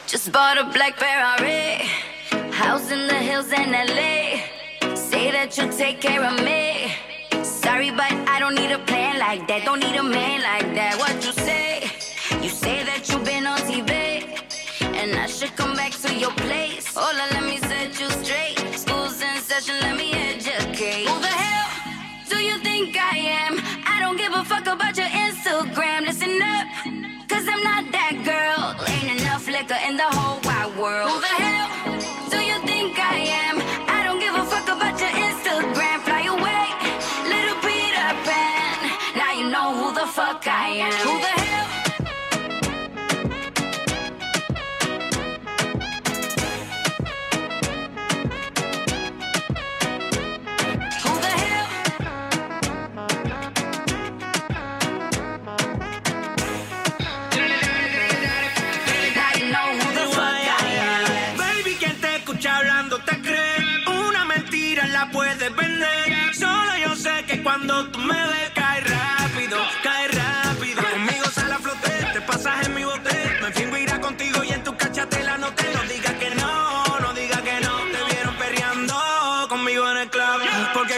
Just 0.06 0.30
bought 0.32 0.58
a 0.58 0.64
black 0.64 0.96
Ferrari, 0.96 1.88
house 2.52 2.90
in 2.90 3.08
the 3.08 3.14
hills 3.14 3.50
in 3.52 3.72
LA. 3.72 4.44
Say 4.94 5.32
that 5.32 5.56
you'll 5.56 5.72
take 5.72 6.00
care 6.00 6.22
of 6.22 6.36
me. 6.44 6.94
Sorry, 7.42 7.90
but 7.90 8.12
I 8.28 8.38
don't 8.38 8.54
need 8.54 8.70
a 8.70 8.78
plan 8.80 9.18
like 9.18 9.48
that. 9.48 9.64
Don't 9.64 9.80
need 9.80 9.96
a 9.96 10.02
man 10.02 10.42
like 10.42 10.74
that. 10.74 10.98
What 10.98 11.14
you 11.24 11.32
say? 11.32 11.84
You 12.42 12.50
say 12.50 12.84
that 12.84 13.08
you've 13.08 13.24
been 13.24 13.46
on 13.46 13.58
TV, 13.60 13.90
and 14.82 15.16
I 15.18 15.26
should 15.26 15.56
come 15.56 15.74
back 15.74 15.92
to 15.92 16.14
your 16.14 16.32
place. 16.32 16.86
Hola, 16.94 17.26
let 17.32 17.42
me 17.42 17.56
set 17.56 17.98
you 17.98 18.10
straight. 18.22 18.58
School's 18.78 19.20
in 19.22 19.36
session, 19.40 19.76
let 19.80 19.96
me 19.96 20.12
educate. 20.12 21.08
Who 21.08 21.18
the 21.18 21.34
hell 21.44 21.70
do 22.28 22.36
you 22.44 22.58
think 22.58 22.94
I 22.96 23.16
am? 23.16 23.58
I 23.86 24.00
don't 24.00 24.18
give 24.18 24.34
a 24.34 24.44
fuck 24.44 24.66
about 24.66 24.96
your 24.98 25.08
Instagram. 25.08 26.02
Listen 26.06 26.42
up. 26.42 26.66
Cause 27.26 27.48
I'm 27.48 27.62
not 27.64 27.90
that 27.90 28.03
in 29.94 29.98
the 29.98 30.02
whole 30.02 30.40
wide 30.42 30.76
world. 30.76 31.43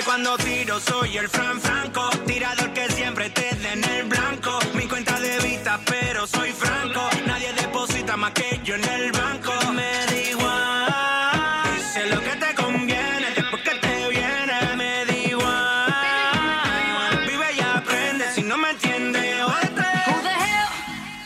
Cuando 0.06 0.36
tiro 0.38 0.78
soy 0.80 1.18
el 1.18 1.28
Fran 1.28 1.60
Franco. 1.60 2.08
Tirador 2.26 2.72
que 2.72 2.88
siempre 2.92 3.28
te 3.30 3.54
dé 3.56 3.72
en 3.72 3.84
el 3.84 4.04
blanco. 4.04 4.58
Mi 4.74 4.86
cuenta 4.86 5.18
de 5.20 5.38
vista, 5.40 5.80
pero 5.84 6.26
soy 6.26 6.52
franco. 6.52 7.02
Nadie 7.26 7.52
deposita 7.52 8.16
más 8.16 8.30
que 8.30 8.60
yo 8.64 8.76
en 8.76 8.84
el 8.84 9.12
banco. 9.12 9.52
Me 9.72 9.82
da 10.06 10.16
igual. 10.30 11.76
Dice 11.76 12.06
lo 12.06 12.20
que 12.20 12.36
te 12.36 12.54
conviene. 12.54 13.26
Después 13.34 13.62
que 13.62 13.74
te 13.74 14.08
viene, 14.08 14.76
me 14.76 15.04
da 15.04 15.16
igual. 15.34 17.26
Vive 17.28 17.46
y 17.58 17.60
aprende. 17.60 18.24
Si 18.32 18.42
no 18.42 18.56
me 18.56 18.70
entiendes, 18.70 19.42
jódete. 19.42 19.88
Who 20.06 20.22
the 20.22 20.36
hell 20.46 20.68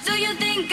do 0.07 0.16
you 0.16 0.35
think 0.38 0.73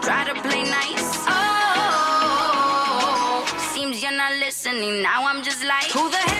try 0.00 0.24
to 0.24 0.34
play 0.40 0.64
nice. 0.64 1.24
Oh, 1.28 2.54
seems 3.72 4.02
you're 4.02 4.12
not 4.12 4.32
listening. 4.38 5.02
Now 5.02 5.26
I'm 5.26 5.42
just 5.42 5.62
like, 5.64 5.84
who 5.84 6.10
the 6.10 6.16
hell 6.16 6.33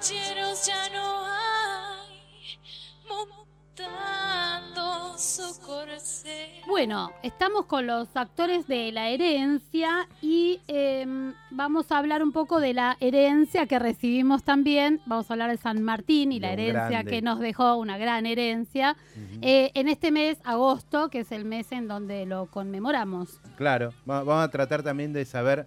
Caballeros 0.00 0.66
ya 0.66 0.88
no 0.94 1.26
hay 1.26 2.58
montando 3.06 5.18
su 5.18 5.60
corcel. 5.60 6.48
Bueno, 6.66 7.10
estamos 7.22 7.66
con 7.66 7.86
los 7.86 8.08
actores 8.16 8.66
de 8.66 8.92
la 8.92 9.10
herencia 9.10 10.08
y 10.22 10.58
em, 10.68 11.34
vamos 11.50 11.92
a 11.92 11.98
hablar 11.98 12.22
un 12.22 12.32
poco 12.32 12.60
de 12.60 12.72
la 12.72 12.96
herencia 13.00 13.66
que 13.66 13.78
recibimos 13.78 14.42
también. 14.42 15.02
Vamos 15.04 15.30
a 15.30 15.34
hablar 15.34 15.50
de 15.50 15.58
San 15.58 15.82
Martín 15.82 16.32
y 16.32 16.40
la 16.40 16.52
herencia 16.54 16.88
grande. 16.88 17.10
que 17.10 17.20
nos 17.20 17.38
dejó 17.38 17.76
una 17.76 17.98
gran 17.98 18.24
herencia 18.24 18.96
eh, 19.42 19.70
en 19.74 19.88
este 19.88 20.10
mes, 20.12 20.38
agosto, 20.44 21.10
que 21.10 21.20
es 21.20 21.30
el 21.32 21.44
mes 21.44 21.72
en 21.72 21.88
donde 21.88 22.24
lo 22.24 22.46
conmemoramos. 22.46 23.38
Claro, 23.56 23.92
va- 24.08 24.22
vamos 24.22 24.44
a 24.44 24.50
tratar 24.50 24.82
también 24.82 25.12
de 25.12 25.26
saber 25.26 25.66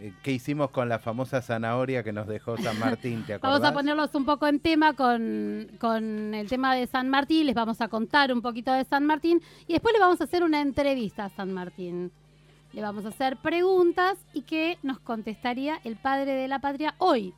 eh, 0.00 0.12
qué 0.22 0.32
hicimos 0.32 0.70
con 0.70 0.88
la 0.88 0.98
famosa 0.98 1.42
zanahoria 1.42 2.02
que 2.02 2.12
nos 2.12 2.26
dejó 2.26 2.56
San 2.56 2.78
Martín, 2.78 3.22
¿te 3.26 3.34
acordás? 3.34 3.60
Vamos 3.60 3.68
a 3.68 3.74
ponerlos 3.74 4.14
un 4.14 4.24
poco 4.24 4.46
en 4.46 4.58
tema 4.60 4.94
con, 4.94 5.68
con 5.78 6.34
el 6.34 6.48
tema 6.48 6.74
de 6.74 6.86
San 6.86 7.08
Martín, 7.08 7.46
les 7.46 7.54
vamos 7.54 7.80
a 7.80 7.88
contar 7.88 8.32
un 8.32 8.40
poquito 8.40 8.72
de 8.72 8.84
San 8.84 9.04
Martín 9.04 9.42
y 9.66 9.74
después 9.74 9.92
le 9.92 10.00
vamos 10.00 10.20
a 10.20 10.24
hacer 10.24 10.42
una 10.42 10.60
entrevista 10.62 11.26
a 11.26 11.28
San 11.28 11.52
Martín. 11.52 12.10
le 12.72 12.80
vamos 12.82 13.04
a 13.04 13.08
hacer 13.08 13.36
preguntas 13.36 14.16
y 14.32 14.42
que 14.42 14.78
nos 14.82 14.98
contestaría 15.00 15.78
el 15.84 15.96
padre 15.96 16.32
de 16.32 16.48
la 16.48 16.60
patria 16.60 16.94
hoy. 16.98 17.34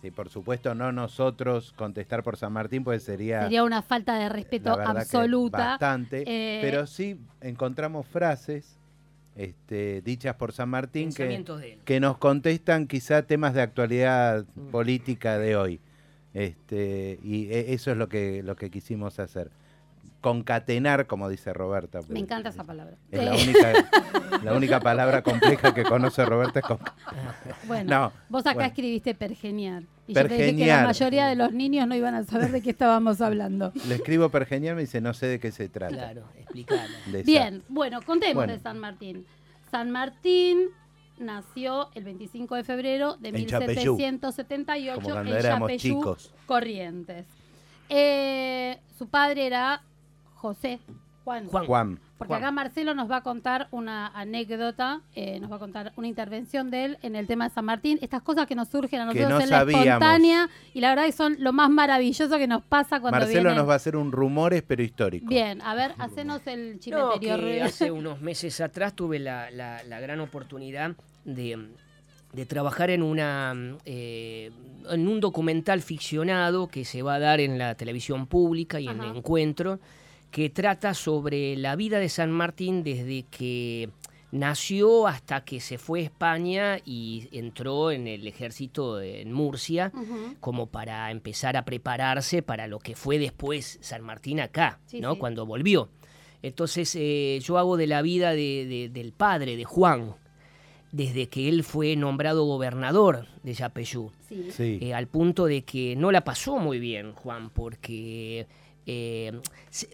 Sí, 0.00 0.10
por 0.10 0.28
supuesto, 0.28 0.74
no 0.74 0.92
nosotros 0.92 1.72
contestar 1.72 2.22
por 2.22 2.36
San 2.36 2.52
Martín, 2.52 2.84
pues 2.84 3.02
sería, 3.02 3.42
Sería 3.42 3.64
una 3.64 3.82
falta 3.82 4.14
de 4.16 4.28
respeto 4.28 4.76
que 4.76 4.82
absoluta. 4.82 5.58
bastante. 5.58 6.24
Eh, 6.26 6.60
pero 6.62 6.86
sí 6.86 7.18
encontramos 7.40 8.06
frases 8.06 8.78
este, 9.36 10.00
dichas 10.02 10.36
por 10.36 10.52
San 10.52 10.68
Martín 10.68 11.12
que, 11.12 12.00
nos 12.00 12.18
contestan 12.18 12.86
quizá 12.86 13.22
temas 13.22 13.54
de 13.54 13.62
actualidad 13.62 14.44
Mm. 14.54 14.68
política 14.70 15.38
de 15.38 15.56
hoy. 15.56 15.80
Este, 16.34 17.18
y 17.22 17.46
e- 17.52 17.72
eso 17.74 17.90
es 17.92 17.96
lo 17.96 18.08
que, 18.08 18.42
lo 18.42 18.56
que 18.56 18.70
quisimos 18.70 19.18
hacer. 19.18 19.50
Concatenar, 20.24 21.06
como 21.06 21.28
dice 21.28 21.52
Roberta. 21.52 22.00
Me 22.08 22.18
encanta 22.18 22.48
esa 22.48 22.64
palabra. 22.64 22.96
Es 23.10 23.22
la 23.22 23.34
única, 23.34 23.72
la 24.42 24.54
única 24.54 24.80
palabra 24.80 25.22
compleja 25.22 25.74
que 25.74 25.82
conoce 25.84 26.24
Roberta 26.24 26.60
es 26.60 26.64
conca- 26.64 26.94
Bueno, 27.66 27.90
No, 27.90 28.12
vos 28.30 28.40
acá 28.46 28.54
bueno. 28.54 28.68
escribiste 28.68 29.14
pergeniar. 29.14 29.82
Y 30.06 30.14
yo 30.14 30.22
te 30.26 30.28
dije 30.34 30.38
que 30.38 30.44
la 30.44 30.48
Pergeniar. 30.56 30.86
mayoría 30.86 31.26
de 31.26 31.34
los 31.36 31.52
niños 31.52 31.86
no 31.86 31.94
iban 31.94 32.14
a 32.14 32.24
saber 32.24 32.50
de 32.52 32.62
qué 32.62 32.70
estábamos 32.70 33.20
hablando. 33.20 33.70
Le 33.86 33.96
escribo 33.96 34.30
pergenial, 34.30 34.76
me 34.76 34.80
dice, 34.80 35.02
no 35.02 35.12
sé 35.12 35.26
de 35.26 35.38
qué 35.38 35.52
se 35.52 35.68
trata. 35.68 35.94
Claro, 35.94 36.24
explicarlo. 36.38 36.96
Bien, 37.24 37.62
bueno, 37.68 38.00
contemos 38.00 38.34
Bueno. 38.36 38.54
de 38.54 38.58
San 38.60 38.78
Martín. 38.78 39.26
San 39.70 39.90
Martín 39.90 40.68
nació 41.18 41.90
el 41.94 42.04
25 42.04 42.54
de 42.54 42.64
febrero 42.64 43.16
de 43.20 43.28
En 43.28 43.46
Yapeyú. 43.46 43.96
1778 43.96 44.94
Como 45.02 45.14
cuando 45.14 45.68
en 45.68 45.78
chicos. 45.78 46.32
Corrientes. 46.46 47.26
Eh, 47.90 48.78
su 48.98 49.06
padre 49.08 49.46
era 49.46 49.82
José 50.44 50.78
Juan. 51.24 51.46
Juan. 51.48 51.64
Juan. 51.66 51.98
Porque 52.18 52.34
acá 52.34 52.50
Marcelo 52.50 52.94
nos 52.94 53.10
va 53.10 53.16
a 53.16 53.22
contar 53.22 53.68
una 53.70 54.08
anécdota, 54.08 55.00
eh, 55.14 55.40
nos 55.40 55.50
va 55.50 55.56
a 55.56 55.58
contar 55.58 55.92
una 55.96 56.06
intervención 56.06 56.70
de 56.70 56.84
él 56.84 56.98
en 57.00 57.16
el 57.16 57.26
tema 57.26 57.48
de 57.48 57.54
San 57.54 57.64
Martín. 57.64 57.98
Estas 58.02 58.20
cosas 58.22 58.46
que 58.46 58.54
nos 58.54 58.68
surgen 58.68 59.00
a 59.00 59.04
nosotros 59.06 59.30
no 59.30 59.40
en 59.40 59.48
la 59.48 59.62
espontánea 59.62 60.50
y 60.74 60.80
la 60.82 60.90
verdad 60.90 61.06
que 61.06 61.12
son 61.12 61.36
lo 61.38 61.54
más 61.54 61.70
maravilloso 61.70 62.36
que 62.36 62.46
nos 62.46 62.62
pasa 62.62 63.00
cuando 63.00 63.18
Marcelo 63.20 63.40
viene. 63.40 63.56
nos 63.56 63.66
va 63.66 63.72
a 63.72 63.76
hacer 63.76 63.96
un 63.96 64.12
rumores, 64.12 64.62
pero 64.66 64.82
histórico. 64.82 65.26
Bien, 65.26 65.62
a 65.62 65.74
ver, 65.74 65.94
hacenos 65.98 66.46
el 66.46 66.74
No, 66.74 66.78
chimeterio. 66.80 67.20
que 67.20 67.36
Rubén. 67.38 67.62
hace 67.62 67.90
unos 67.90 68.20
meses 68.30 68.60
atrás 68.60 68.92
tuve 68.94 69.18
la, 69.18 69.50
la- 69.50 69.82
la 69.84 70.00
gran 70.00 70.20
oportunidad 70.20 70.92
de, 71.24 71.68
de 72.34 72.44
trabajar 72.46 72.90
en 72.90 73.02
una 73.02 73.54
eh, 73.86 74.50
en 74.90 75.08
un 75.08 75.20
documental 75.20 75.80
ficcionado 75.80 76.68
que 76.68 76.84
se 76.84 77.00
va 77.00 77.14
a 77.14 77.18
dar 77.18 77.40
en 77.40 77.56
la 77.58 77.74
televisión 77.76 78.26
pública 78.26 78.78
y 78.78 78.88
en 78.88 79.00
el 79.02 79.16
encuentro 79.16 79.78
que 80.34 80.50
trata 80.50 80.94
sobre 80.94 81.56
la 81.56 81.76
vida 81.76 82.00
de 82.00 82.08
San 82.08 82.32
Martín 82.32 82.82
desde 82.82 83.22
que 83.30 83.88
nació 84.32 85.06
hasta 85.06 85.44
que 85.44 85.60
se 85.60 85.78
fue 85.78 86.00
a 86.00 86.02
España 86.02 86.78
y 86.84 87.28
entró 87.30 87.92
en 87.92 88.08
el 88.08 88.26
ejército 88.26 89.00
en 89.00 89.32
Murcia 89.32 89.92
como 90.40 90.66
para 90.66 91.12
empezar 91.12 91.56
a 91.56 91.64
prepararse 91.64 92.42
para 92.42 92.66
lo 92.66 92.80
que 92.80 92.96
fue 92.96 93.20
después 93.20 93.78
San 93.80 94.02
Martín 94.02 94.40
acá, 94.40 94.80
Sí, 94.86 95.00
¿no? 95.00 95.12
sí. 95.12 95.20
Cuando 95.20 95.46
volvió. 95.46 95.88
Entonces 96.42 96.96
eh, 96.98 97.38
yo 97.40 97.56
hago 97.56 97.76
de 97.76 97.86
la 97.86 98.02
vida 98.02 98.32
de- 98.32 98.66
de- 98.66 98.88
del 98.88 99.12
padre, 99.12 99.56
de 99.56 99.62
Juan, 99.64 100.16
desde 100.90 101.28
que 101.28 101.48
él 101.48 101.62
fue 101.62 101.94
nombrado 101.94 102.44
gobernador 102.44 103.28
de 103.44 103.54
Yapeyú, 103.54 104.10
Sí. 104.28 104.48
Sí. 104.50 104.78
eh, 104.82 104.94
al 104.94 105.06
punto 105.06 105.44
de 105.46 105.62
que 105.62 105.94
no 105.94 106.10
la 106.10 106.24
pasó 106.24 106.56
muy 106.58 106.80
bien 106.80 107.12
Juan, 107.12 107.50
porque 107.50 108.48
eh, 108.84 109.32
se- 109.70 109.88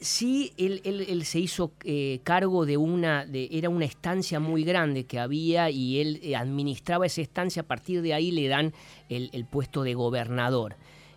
sí 0.00 0.52
él, 0.56 0.80
él- 0.84 1.06
él 1.08 1.24
se 1.24 1.38
hizo 1.40 1.72
eh, 1.84 2.20
cargo 2.24 2.66
de 2.66 2.76
una, 2.76 3.24
de, 3.26 3.48
era 3.52 3.68
una 3.68 3.84
estancia 3.84 4.40
muy 4.40 4.64
grande 4.64 5.04
que 5.04 5.18
había 5.18 5.70
y 5.70 6.00
él 6.00 6.20
eh, 6.22 6.36
administraba 6.36 7.06
esa 7.06 7.20
estancia, 7.22 7.62
a 7.62 7.66
partir 7.66 8.02
de 8.02 8.14
ahí 8.14 8.30
le 8.30 8.48
dan 8.48 8.72
el, 9.08 9.30
el 9.32 9.44
puesto 9.46 9.82
de 9.82 9.94
gobernador. 9.94 10.76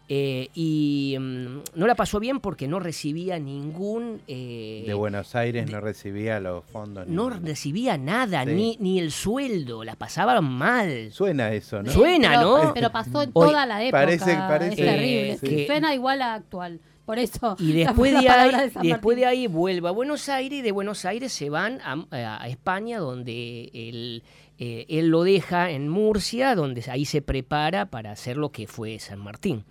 Eh, 0.09 0.47
y 0.53 1.17
mm, 1.19 1.59
no 1.75 1.85
la 1.85 1.93
pasó 1.93 2.21
bien 2.21 2.39
porque 2.39 2.65
no 2.69 2.79
recibía 2.79 3.39
ningún... 3.39 4.21
eh, 4.29 4.85
de 4.87 4.93
Buenos 4.93 5.35
Aires 5.35 5.69
no 5.69 5.81
recibía 5.81 6.39
los 6.39 6.63
fondos. 6.63 7.05
no 7.09 7.29
ni- 7.29 7.45
recibía 7.49 7.97
nada, 7.97 8.45
Sí. 8.45 8.51
ni, 8.51 8.77
ni 8.79 8.99
el 8.99 9.11
sueldo, 9.11 9.83
la 9.83 9.95
pasaba 9.95 10.39
mal. 10.39 11.11
Suena 11.11 11.51
eso, 11.51 11.83
¿no? 11.83 11.91
Suena, 11.91 12.29
pero, 12.39 12.63
¿no? 12.63 12.73
Pero 12.73 12.89
pasó 12.89 13.21
en 13.23 13.33
toda 13.33 13.65
la 13.65 13.83
época. 13.83 13.97
parece- 14.05 14.33
parece- 14.35 14.69
es 14.69 14.75
terrible. 14.77 15.31
Eh, 15.33 15.37
sí. 15.41 15.47
que- 15.49 15.67
Suena 15.67 15.93
igual 15.93 16.21
a 16.21 16.35
actual. 16.35 16.79
Por 17.07 17.19
eso. 17.19 17.55
Y 17.57 17.71
después, 17.71 18.11
de 18.11 18.27
ahí, 18.27 18.69
San 18.69 18.83
después 18.83 19.15
de 19.15 19.25
ahí 19.25 19.47
vuelve 19.47 19.87
a 19.87 19.91
Buenos 19.91 20.27
Aires 20.27 20.59
y 20.59 20.61
de 20.61 20.73
Buenos 20.73 21.05
Aires 21.05 21.31
se 21.31 21.49
van 21.49 21.79
a, 21.81 22.05
a 22.11 22.49
España 22.49 22.99
donde 22.99 23.71
él, 23.73 24.23
eh, 24.59 24.85
él 24.89 25.07
lo 25.07 25.23
deja 25.23 25.71
en 25.71 25.87
Murcia, 25.87 26.53
donde 26.53 26.83
ahí 26.91 27.05
se 27.05 27.21
prepara 27.21 27.85
para 27.85 28.11
hacer 28.11 28.35
lo 28.35 28.51
que 28.51 28.67
fue 28.67 28.99
San 28.99 29.19
Martín. 29.19 29.63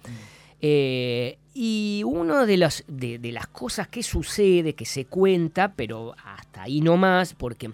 Eh, 0.62 1.36
y 1.52 2.00
una 2.06 2.46
de 2.46 2.56
las, 2.56 2.84
de, 2.88 3.18
de 3.18 3.32
las 3.32 3.48
cosas 3.48 3.88
que 3.88 4.02
sucede, 4.02 4.74
que 4.74 4.86
se 4.86 5.04
cuenta, 5.04 5.74
pero 5.74 6.14
hasta 6.24 6.62
ahí 6.62 6.80
no 6.80 6.96
más, 6.96 7.34
porque 7.34 7.70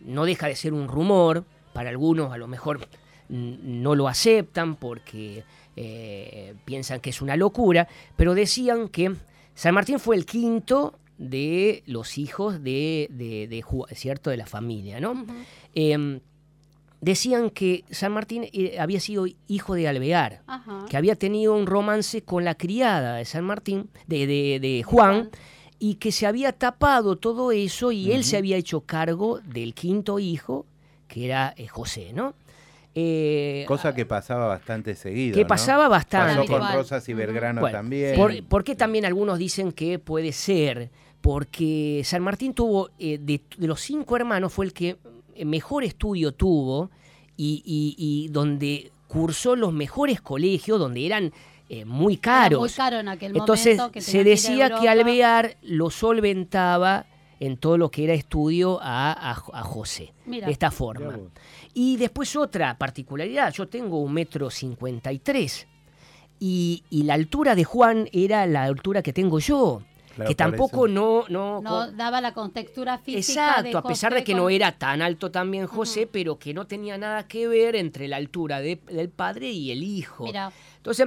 no 0.00 0.26
deja 0.26 0.48
de 0.48 0.54
ser 0.54 0.74
un 0.74 0.86
rumor, 0.86 1.46
para 1.72 1.88
algunos 1.88 2.30
a 2.30 2.36
lo 2.36 2.46
mejor 2.46 2.80
mm, 3.30 3.54
no 3.82 3.94
lo 3.94 4.06
aceptan 4.06 4.76
porque 4.76 5.44
eh, 5.80 6.54
piensan 6.64 6.98
que 7.00 7.10
es 7.10 7.22
una 7.22 7.36
locura, 7.36 7.86
pero 8.16 8.34
decían 8.34 8.88
que 8.88 9.14
San 9.54 9.74
Martín 9.74 10.00
fue 10.00 10.16
el 10.16 10.26
quinto 10.26 10.98
de 11.18 11.82
los 11.86 12.18
hijos 12.18 12.62
de, 12.62 13.08
de, 13.10 13.64
¿cierto? 13.94 14.30
de 14.30 14.36
la 14.38 14.46
familia, 14.46 14.98
¿no? 15.00 15.24
Em, 15.74 16.20
decían 17.00 17.50
que 17.50 17.84
San 17.90 18.12
Martín 18.12 18.48
eh, 18.52 18.78
había 18.80 18.98
sido 19.00 19.26
hijo 19.46 19.74
de 19.74 19.86
Alvear, 19.88 20.42
Ajá. 20.46 20.86
que 20.88 20.96
había 20.96 21.14
tenido 21.16 21.54
un 21.54 21.66
romance 21.66 22.22
con 22.22 22.44
la 22.44 22.54
criada 22.56 23.16
de 23.16 23.24
San 23.24 23.44
Martín, 23.44 23.88
de, 24.06 24.26
de- 24.26 24.58
de 24.60 24.82
Juan, 24.82 25.30
y 25.78 25.94
que 25.94 26.10
se 26.10 26.26
había 26.26 26.50
tapado 26.52 27.14
todo 27.16 27.52
eso 27.52 27.92
y 27.92 28.10
él 28.10 28.24
se 28.24 28.36
había 28.36 28.56
hecho 28.56 28.80
cargo 28.80 29.38
del 29.40 29.74
quinto 29.74 30.18
hijo, 30.18 30.66
que 31.06 31.24
era 31.26 31.54
eh, 31.56 31.68
José, 31.68 32.12
¿no? 32.12 32.34
Eh, 33.00 33.64
Cosa 33.68 33.94
que 33.94 34.04
pasaba 34.04 34.46
bastante 34.46 34.96
seguido. 34.96 35.34
que 35.36 35.42
¿no? 35.42 35.46
pasaba 35.48 35.86
bastante. 35.88 36.34
Pasó 36.48 36.52
con. 36.52 36.72
Rosas 36.72 37.08
y. 37.08 37.14
Belgrano 37.14 37.60
Bueno, 37.60 37.76
también. 37.78 38.16
¿Por, 38.16 38.42
por 38.44 38.64
qué 38.64 38.74
también 38.74 39.04
algunos 39.04 39.38
dicen 39.38 39.70
que 39.72 39.98
puede 40.00 40.32
ser? 40.32 40.90
Porque 41.20 42.02
San 42.04 42.22
Martín 42.22 42.54
tuvo, 42.54 42.90
eh, 42.98 43.18
de, 43.20 43.40
de 43.56 43.66
los 43.68 43.80
cinco 43.80 44.16
hermanos, 44.16 44.52
fue 44.52 44.64
el 44.66 44.72
que 44.72 44.96
eh, 45.34 45.44
mejor 45.44 45.84
estudio 45.84 46.32
tuvo 46.32 46.90
y, 47.36 47.62
y- 47.64 47.94
y 47.98 48.28
donde 48.28 48.90
cursó 49.06 49.54
los 49.54 49.72
mejores 49.72 50.20
colegios, 50.20 50.78
donde 50.80 51.06
eran 51.06 51.32
eh, 51.68 51.84
muy 51.84 52.14
Era 52.14 52.22
caros. 52.22 52.60
Muy 52.60 52.70
caro 52.70 52.98
en 52.98 53.08
aquel 53.08 53.36
Entonces 53.36 53.76
momento. 53.76 53.92
que 53.92 54.00
se 54.00 54.24
decía 54.24 54.68
que 54.70 54.74
Europa. 54.86 54.90
Alvear 54.92 55.56
lo 55.62 55.90
solventaba 55.90 57.06
en 57.40 57.56
todo 57.56 57.78
lo 57.78 57.90
que 57.90 58.02
era 58.04 58.14
estudio 58.14 58.80
a, 58.82 59.12
a- 59.12 59.30
a 59.52 59.62
José. 59.62 60.12
Mira. 60.26 60.46
De 60.46 60.52
esta 60.52 60.70
forma. 60.72 61.16
Y 61.80 61.96
después 61.96 62.34
otra 62.34 62.76
particularidad, 62.76 63.52
yo 63.52 63.68
tengo 63.68 64.00
un 64.02 64.12
metro 64.12 64.50
cincuenta 64.50 65.12
y 65.12 65.20
tres 65.20 65.68
y, 66.40 66.82
la 66.90 67.14
altura 67.14 67.54
de 67.54 67.62
Juan 67.62 68.08
era 68.12 68.46
la 68.46 68.64
altura 68.64 69.00
que 69.00 69.12
tengo 69.12 69.38
yo, 69.38 69.82
Claro, 70.16 70.28
que 70.28 70.34
tampoco 70.34 70.88
no... 70.88 71.24
no, 71.28 71.60
No 71.62 71.92
daba 71.92 72.20
la 72.20 72.34
contextura 72.34 72.98
física. 72.98 73.58
Exacto, 73.60 73.78
a 73.78 73.82
pesar 73.84 74.12
de 74.12 74.24
que 74.24 74.32
con- 74.32 74.40
no 74.42 74.50
era 74.50 74.72
tan 74.76 75.02
alto 75.02 75.30
también 75.30 75.68
José, 75.68 76.08
pero 76.10 76.36
que 76.36 76.52
no 76.52 76.66
tenía 76.66 76.98
nada 76.98 77.28
que 77.28 77.46
ver 77.46 77.76
entre 77.76 78.08
la 78.08 78.16
altura 78.16 78.58
de- 78.60 78.80
del 78.90 79.10
padre 79.10 79.52
y 79.52 79.70
el 79.70 79.84
hijo. 79.84 80.24
Mira, 80.24 80.50
Entonces, 80.78 81.06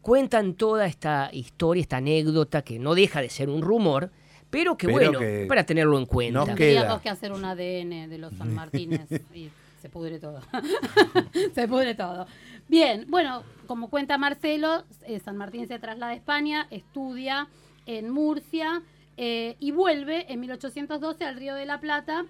cuentan 0.00 0.54
toda 0.54 0.86
esta 0.86 1.30
historia, 1.32 1.80
esta 1.80 1.96
anécdota, 1.96 2.62
que 2.62 2.78
no 2.78 2.94
deja 2.94 3.20
de 3.20 3.28
ser 3.28 3.48
un 3.48 3.60
rumor, 3.62 4.12
pero 4.50 4.76
que 4.76 4.86
Pero 4.86 4.96
bueno, 4.98 5.18
que 5.18 5.46
para 5.48 5.64
tenerlo 5.66 5.98
en 5.98 6.06
cuenta. 6.06 6.44
tendríamos 6.44 6.84
queda. 6.84 7.00
que 7.00 7.08
hacer 7.08 7.32
un 7.32 7.44
ADN 7.44 8.08
de 8.08 8.18
los 8.18 8.32
San 8.34 8.54
Martínez 8.54 9.08
y 9.34 9.50
se 9.82 9.88
pudre 9.90 10.20
todo. 10.20 10.40
se 11.54 11.66
pudre 11.66 11.96
todo. 11.96 12.26
Bien, 12.68 13.04
bueno, 13.08 13.42
como 13.66 13.90
cuenta 13.90 14.16
Marcelo, 14.16 14.84
eh, 15.02 15.18
San 15.18 15.36
Martín 15.36 15.66
se 15.66 15.80
traslada 15.80 16.12
a 16.12 16.14
España, 16.14 16.68
estudia 16.70 17.48
en 17.86 18.08
Murcia 18.10 18.82
eh, 19.16 19.56
y 19.58 19.72
vuelve 19.72 20.32
en 20.32 20.38
1812 20.38 21.24
al 21.24 21.36
Río 21.36 21.56
de 21.56 21.66
la 21.66 21.80
Plata 21.80 22.24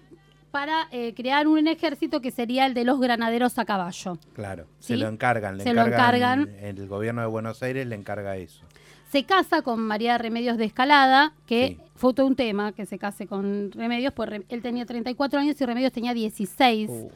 para 0.49 0.87
eh, 0.91 1.13
crear 1.15 1.47
un 1.47 1.67
ejército 1.67 2.21
que 2.21 2.31
sería 2.31 2.65
el 2.65 2.73
de 2.73 2.85
los 2.85 2.99
granaderos 2.99 3.59
a 3.59 3.65
caballo. 3.65 4.17
Claro, 4.33 4.65
¿Sí? 4.79 4.93
se 4.93 4.97
lo 4.97 5.07
encargan. 5.07 5.57
Le 5.57 5.63
Se 5.63 5.73
lo 5.73 5.85
encargan. 5.85 6.49
El 6.59 6.87
gobierno 6.87 7.21
de 7.21 7.27
Buenos 7.27 7.61
Aires 7.61 7.85
le 7.85 7.95
encarga 7.95 8.35
eso. 8.37 8.65
Se 9.11 9.25
casa 9.25 9.61
con 9.61 9.79
María 9.79 10.17
Remedios 10.17 10.57
de 10.57 10.65
Escalada, 10.65 11.33
que 11.45 11.67
Sí. 11.67 11.77
fue 11.93 12.15
todo 12.15 12.25
un 12.25 12.35
tema 12.35 12.71
que 12.71 12.87
se 12.87 12.97
case 12.97 13.27
con 13.27 13.71
Remedios, 13.71 14.11
pues 14.11 14.41
él 14.49 14.61
tenía 14.63 14.87
34 14.87 15.39
años 15.39 15.61
y 15.61 15.65
Remedios 15.65 15.91
tenía 15.91 16.15
16. 16.15 16.89
Uh, 16.89 17.11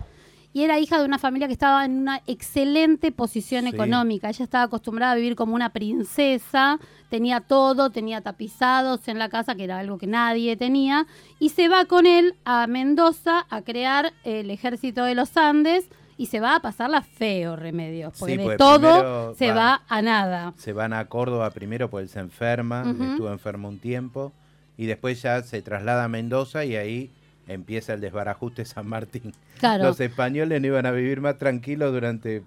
y 0.57 0.63
era 0.63 0.79
hija 0.79 0.97
de 0.97 1.05
una 1.05 1.19
familia 1.19 1.45
que 1.45 1.53
estaba 1.53 1.85
en 1.85 1.99
una 1.99 2.21
excelente 2.25 3.11
posición 3.11 3.65
Sí. 3.65 3.69
económica. 3.69 4.27
Ella 4.29 4.43
estaba 4.43 4.63
acostumbrada 4.63 5.11
a 5.11 5.15
vivir 5.15 5.35
como 5.35 5.53
una 5.53 5.69
princesa, 5.69 6.79
tenía 7.09 7.41
todo, 7.41 7.91
tenía 7.91 8.21
tapizados 8.21 9.07
en 9.07 9.19
la 9.19 9.29
casa, 9.29 9.53
que 9.53 9.65
era 9.65 9.77
algo 9.77 9.99
que 9.99 10.07
nadie 10.07 10.57
tenía, 10.57 11.05
y 11.39 11.49
se 11.49 11.67
va 11.69 11.85
con 11.85 12.07
él 12.07 12.33
a 12.43 12.65
Mendoza 12.65 13.45
a 13.51 13.61
crear 13.61 14.13
el 14.23 14.49
ejército 14.49 15.03
de 15.03 15.13
los 15.13 15.37
Andes 15.37 15.85
y 16.17 16.25
se 16.25 16.39
va 16.39 16.55
a 16.55 16.59
pasarla 16.59 17.03
feo, 17.03 17.55
Remedios, 17.55 18.13
porque 18.17 18.31
Sí, 18.33 18.37
de 18.39 18.43
porque 18.43 18.57
todo 18.57 19.35
se 19.35 19.49
va- 19.51 19.55
va 19.55 19.81
a 19.87 20.01
nada. 20.01 20.53
Se 20.57 20.73
van 20.73 20.93
a 20.93 21.05
Córdoba 21.05 21.51
primero 21.51 21.91
porque 21.91 22.03
él 22.05 22.09
se 22.09 22.19
enferma, 22.19 22.81
estuvo 23.11 23.31
enfermo 23.31 23.67
un 23.69 23.77
tiempo, 23.77 24.33
y 24.75 24.87
después 24.87 25.21
ya 25.21 25.43
se 25.43 25.61
traslada 25.61 26.03
a 26.05 26.07
Mendoza 26.07 26.65
y 26.65 26.75
ahí 26.75 27.11
empieza 27.47 27.93
el 27.93 28.01
desbarajuste 28.01 28.65
San 28.65 28.87
Martín. 28.87 29.33
Claro. 29.59 29.83
Los 29.85 29.99
españoles 29.99 30.61
no 30.61 30.67
iban 30.67 30.85
a 30.85 30.91
vivir 30.91 31.21
más 31.21 31.37
tranquilos 31.37 31.91
durante, 31.93 32.43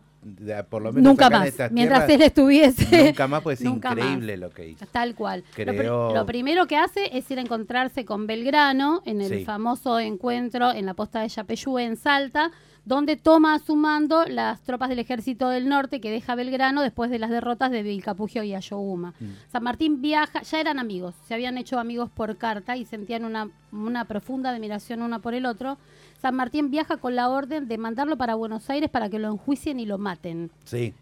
por 0.69 0.83
lo 0.83 0.93
menos 0.93 1.09
Nunca 1.11 1.31
más. 1.31 1.47
estas 1.47 1.73
Mientras 1.73 2.07
tierras, 2.07 2.21
él 2.21 2.27
estuviese. 2.27 3.05
Nunca 3.07 3.27
más, 3.27 3.43
pues 3.43 3.61
es 3.61 3.67
más. 3.67 3.77
increíble 3.77 4.37
lo 4.37 4.51
que 4.51 4.69
hizo. 4.69 4.87
Tal 4.87 5.15
cual. 5.15 5.43
Lo, 5.57 6.25
primero 6.27 6.67
que 6.67 6.77
hace 6.77 7.17
es 7.17 7.31
ir 7.31 7.39
a 7.39 7.43
encontrarse 7.43 8.05
con 8.05 8.27
Belgrano 8.27 9.03
en 9.07 9.21
el 9.21 9.31
Sí. 9.39 9.45
famoso 9.45 9.99
encuentro 9.99 10.73
en 10.73 10.87
la 10.87 10.95
posta 10.95 11.21
de 11.23 11.29
Yapeyú 11.29 11.79
en 11.79 11.97
Salta, 11.97 12.51
donde 12.85 13.17
toma 13.17 13.55
a 13.55 13.59
su 13.59 13.77
mando 13.77 14.25
las 14.27 14.63
tropas 14.63 14.89
del 14.89 14.99
ejército 14.99 15.49
del 15.49 15.69
norte 15.69 16.01
que 16.01 16.11
deja 16.11 16.35
Belgrano 16.35 16.83
después 16.83 17.11
de 17.11 17.19
las 17.19 17.31
derrotas 17.31 17.71
de 17.71 17.83
Vilcapugio 17.83 18.43
y 18.43 18.55
Ayohuma. 18.55 19.15
Mm. 19.21 19.25
San 19.53 19.63
Martín 19.63 20.01
viaja, 20.01 20.43
ya 20.43 20.61
eran 20.61 20.79
amigos, 20.79 21.15
se 21.29 21.35
habían 21.35 21.59
hecho 21.59 21.79
amigos 21.79 22.11
por 22.11 22.37
carta 22.37 22.77
y 22.77 22.85
sentían 22.85 23.25
una, 23.25 23.49
una 23.73 24.05
profunda 24.07 24.51
admiración 24.51 25.03
uno 25.03 25.21
por 25.21 25.35
el 25.35 25.47
otro. 25.47 25.79
San 26.21 26.35
Martín 26.35 26.71
viaja 26.71 26.97
con 26.97 27.15
la 27.17 27.29
orden 27.29 27.69
de 27.69 27.79
mandarlo 27.79 28.17
para 28.17 28.35
Buenos 28.35 28.69
Aires 28.71 28.91
para 28.91 29.09
que 29.09 29.19
lo 29.19 29.29
enjuicien 29.29 29.79
y 29.81 29.87
lo 29.87 29.97
maten 29.99 30.51
Sí, 30.65 30.93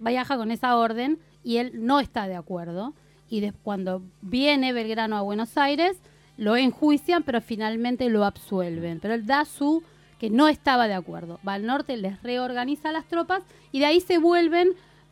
viaja 0.00 0.36
con 0.36 0.50
esa 0.50 0.76
orden 0.76 1.18
y 1.44 1.58
él 1.58 1.72
no 1.74 2.00
está 2.00 2.26
de 2.28 2.36
acuerdo. 2.36 2.94
Y 3.28 3.40
de- 3.40 3.52
cuando 3.52 4.02
viene 4.22 4.72
Belgrano 4.72 5.16
a 5.16 5.22
Buenos 5.22 5.56
Aires, 5.58 5.96
lo 6.36 6.56
enjuician, 6.56 7.22
pero 7.22 7.40
finalmente 7.40 8.08
lo 8.10 8.24
absuelven. 8.24 9.00
Pero 9.00 9.14
él 9.14 9.26
da 9.26 9.44
su 9.44 9.82
que 10.18 10.30
no 10.30 10.48
estaba 10.48 10.88
de 10.88 10.94
acuerdo. 10.94 11.38
Va 11.46 11.54
al 11.54 11.66
norte, 11.66 11.96
les 11.96 12.22
reorganiza 12.22 12.92
las 12.92 13.06
tropas 13.06 13.42
y 13.72 13.80
de 13.80 13.86
ahí 13.86 14.00
se 14.00 14.18
vuelven 14.18 14.70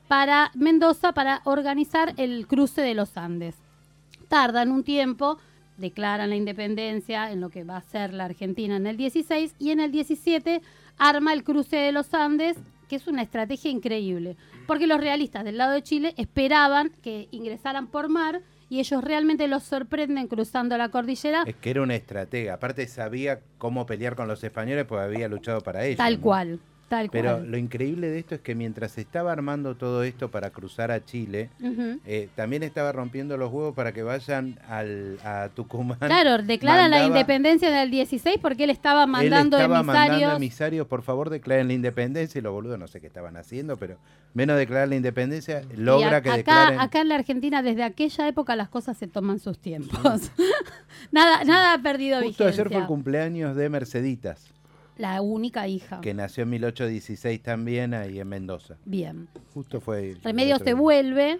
para 0.08 0.50
Mendoza 0.54 1.12
para 1.12 1.40
organizar 1.44 2.14
el 2.16 2.46
cruce 2.46 2.82
de 2.82 2.94
los 2.94 3.16
Andes. 3.16 3.56
Tardan 4.28 4.70
un 4.70 4.84
tiempo, 4.84 5.38
declaran 5.76 6.30
la 6.30 6.36
independencia 6.36 7.30
en 7.30 7.40
lo 7.40 7.50
que 7.50 7.64
va 7.64 7.78
a 7.78 7.82
ser 7.82 8.12
la 8.12 8.26
Argentina 8.26 8.76
en 8.76 8.86
el 8.86 8.96
16 8.96 9.54
y 9.58 9.70
en 9.70 9.80
el 9.80 9.90
17 9.90 10.62
arma 10.98 11.32
el 11.32 11.44
cruce 11.44 11.76
de 11.76 11.92
los 11.92 12.12
Andes, 12.14 12.56
que 12.88 12.96
es 12.96 13.06
una 13.06 13.22
estrategia 13.22 13.70
increíble, 13.70 14.36
porque 14.66 14.86
los 14.86 15.00
realistas 15.00 15.44
del 15.44 15.58
lado 15.58 15.72
de 15.72 15.82
Chile 15.82 16.14
esperaban 16.16 16.92
que 17.02 17.28
ingresaran 17.30 17.86
por 17.86 18.08
mar 18.08 18.42
y 18.68 18.80
ellos 18.80 19.02
realmente 19.02 19.48
los 19.48 19.62
sorprenden 19.62 20.28
cruzando 20.28 20.76
la 20.78 20.88
cordillera 20.88 21.44
es 21.46 21.56
que 21.56 21.70
era 21.70 21.82
una 21.82 21.94
estratega. 21.94 22.54
Aparte 22.54 22.86
sabía 22.86 23.40
cómo 23.58 23.86
pelear 23.86 24.16
con 24.16 24.28
los 24.28 24.42
españoles 24.44 24.84
porque 24.84 25.04
había 25.04 25.28
luchado 25.28 25.60
para 25.60 25.84
ellos. 25.84 25.98
tal 25.98 26.16
¿no? 26.16 26.20
cual, 26.22 26.60
tal 26.88 27.08
Pero 27.10 27.38
cual. 27.38 27.50
lo 27.50 27.56
increíble 27.58 28.08
de 28.08 28.18
esto 28.18 28.34
es 28.34 28.40
que 28.40 28.54
mientras 28.54 28.92
se 28.92 29.00
estaba 29.00 29.32
armando 29.32 29.74
todo 29.74 30.02
esto 30.02 30.30
para 30.30 30.50
cruzar 30.50 30.90
a 30.90 31.04
Chile, 31.04 31.50
eh, 32.06 32.28
también 32.34 32.62
estaba 32.62 32.92
rompiendo 32.92 33.36
los 33.36 33.52
huevos 33.52 33.74
para 33.74 33.92
que 33.92 34.02
vayan 34.02 34.58
al, 34.68 35.18
a 35.24 35.48
Tucumán. 35.54 35.98
Claro, 35.98 36.42
declaran 36.42 36.90
la 36.90 36.98
Mandaba- 36.98 37.06
independencia 37.06 37.68
en 37.68 37.74
el 37.76 37.90
16 37.90 38.38
porque 38.40 38.64
él 38.64 38.70
estaba 38.70 39.04
Él 39.04 39.10
mandando 39.10 39.56
estaba 39.56 39.80
emisarios. 39.80 40.10
mandando 40.12 40.36
emisarios, 40.36 40.86
por 40.86 41.02
favor, 41.02 41.30
declaren 41.30 41.68
la 41.68 41.74
independencia. 41.74 42.38
Y 42.38 42.42
los 42.42 42.52
boludos 42.52 42.78
no 42.78 42.86
sé 42.88 43.00
qué 43.00 43.06
estaban 43.06 43.36
haciendo, 43.36 43.76
pero 43.76 43.96
menos 44.34 44.56
declarar 44.56 44.88
la 44.88 44.96
independencia, 44.96 45.62
logra 45.76 46.18
a- 46.18 46.22
que 46.22 46.28
acá, 46.30 46.36
declaren. 46.36 46.80
acá 46.80 47.00
en 47.00 47.08
la 47.08 47.14
Argentina, 47.16 47.62
desde 47.62 47.82
aquella 47.84 48.28
época, 48.28 48.56
las 48.56 48.68
cosas 48.68 48.96
se 48.96 49.06
toman 49.08 49.38
sus 49.38 49.58
tiempos. 49.58 50.00
nada, 51.12 51.44
nada 51.44 51.74
ha 51.74 51.78
perdido 51.82 52.16
Justo 52.22 52.44
vigencia. 52.44 52.62
ayer 52.62 52.72
fue 52.72 52.80
el 52.82 52.86
cumpleaños 52.86 53.56
de 53.56 53.68
Merceditas, 53.68 54.50
La 54.96 55.20
única 55.22 55.66
hija. 55.66 56.00
que 56.00 56.14
nació 56.14 56.42
en 56.44 56.50
1816 56.50 57.42
también 57.42 57.94
ahí 57.94 58.20
en 58.20 58.28
Mendoza. 58.28 58.76
Bien. 58.84 59.28
Justo 59.52 59.80
fue. 59.80 60.16
Remedios 60.22 60.58
se 60.58 60.66
día. 60.66 60.74
vuelve, 60.74 61.38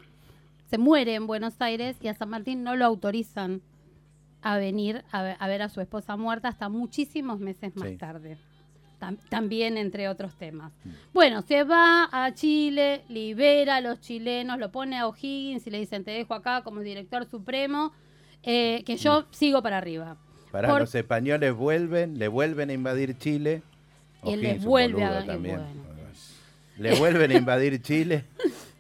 se 0.69 0.79
muere 0.79 1.15
en 1.15 1.27
Buenos 1.27 1.55
Aires 1.61 1.97
y 2.03 2.09
a 2.09 2.15
San 2.15 2.31
Martín 2.31 2.65
no 2.65 2.75
lo 2.77 2.85
autorizan 2.85 3.63
a 4.43 4.57
venir 4.59 5.05
a 5.13 5.23
ver 5.23 5.37
a, 5.39 5.47
ver 5.49 5.63
a 5.63 5.69
su 5.69 5.81
esposa 5.81 6.17
muerta 6.17 6.49
hasta 6.49 6.69
muchísimos 6.69 7.39
meses 7.41 7.75
más 7.77 7.89
Sí. 7.91 7.97
tarde. 7.97 8.37
Tam- 9.01 9.19
también 9.29 9.77
entre 9.77 10.09
otros 10.09 10.35
temas. 10.35 10.73
Mm. 10.85 10.89
Bueno, 11.13 11.43
se 11.43 11.63
va 11.65 12.09
a 12.13 12.33
Chile, 12.35 13.03
libera 13.09 13.77
a 13.77 13.81
los 13.81 14.01
chilenos, 14.01 14.59
lo 14.59 14.71
pone 14.73 14.99
a 14.99 15.07
O'Higgins 15.07 15.67
y 15.67 15.71
le 15.71 15.79
dicen, 15.79 16.05
te 16.05 16.11
dejo 16.11 16.35
acá 16.35 16.63
como 16.63 16.81
director 16.81 17.25
supremo, 17.27 17.93
eh, 18.43 18.83
que 18.85 18.97
yo 18.97 19.23
Mm. 19.23 19.25
sigo 19.31 19.63
para 19.63 19.79
arriba. 19.79 20.17
Por- 20.63 20.81
los 20.81 20.95
españoles 20.95 21.53
vuelven, 21.55 22.19
le 22.19 22.29
vuelven 22.29 22.71
a 22.71 22.73
invadir 22.73 23.17
Chile. 23.19 23.63
Y 24.23 24.37
les 24.37 24.65
vuelve 24.65 25.05
a- 25.05 25.25
también. 25.25 25.57
bueno. 25.57 25.85
Le 26.79 26.95
vuelven 26.99 27.31
a 27.31 27.35
invadir 27.35 27.81
Chile. 27.83 28.25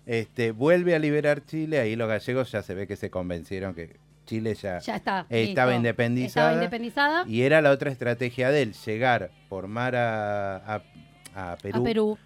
Este, 0.06 0.50
vuelve 0.52 0.94
a 0.94 0.98
liberar 0.98 1.44
Chile. 1.46 1.80
Ahí 1.80 1.96
los 1.96 2.08
gallegos 2.08 2.50
ya 2.52 2.62
se 2.62 2.74
ve 2.74 2.86
que 2.86 2.96
se 2.96 3.08
convencieron 3.10 3.74
que 3.74 3.96
Chile 4.26 4.54
ya, 4.54 4.78
Ya 4.80 4.96
está. 4.96 5.26
estaba 5.28 5.70
listo. 5.70 5.76
independizada. 5.76 6.46
Estaba 6.50 6.64
independizada 6.64 7.24
Y 7.28 7.42
era 7.42 7.60
la 7.62 7.70
otra 7.70 7.90
estrategia 7.90 8.50
de 8.50 8.62
él, 8.62 8.72
llegar 8.86 9.30
por 9.48 9.66
mar 9.68 9.94
a, 9.96 10.56
a- 10.56 10.82
a 11.34 11.56
Perú, 11.56 11.80
a 11.80 11.84
Perú, 11.84 12.18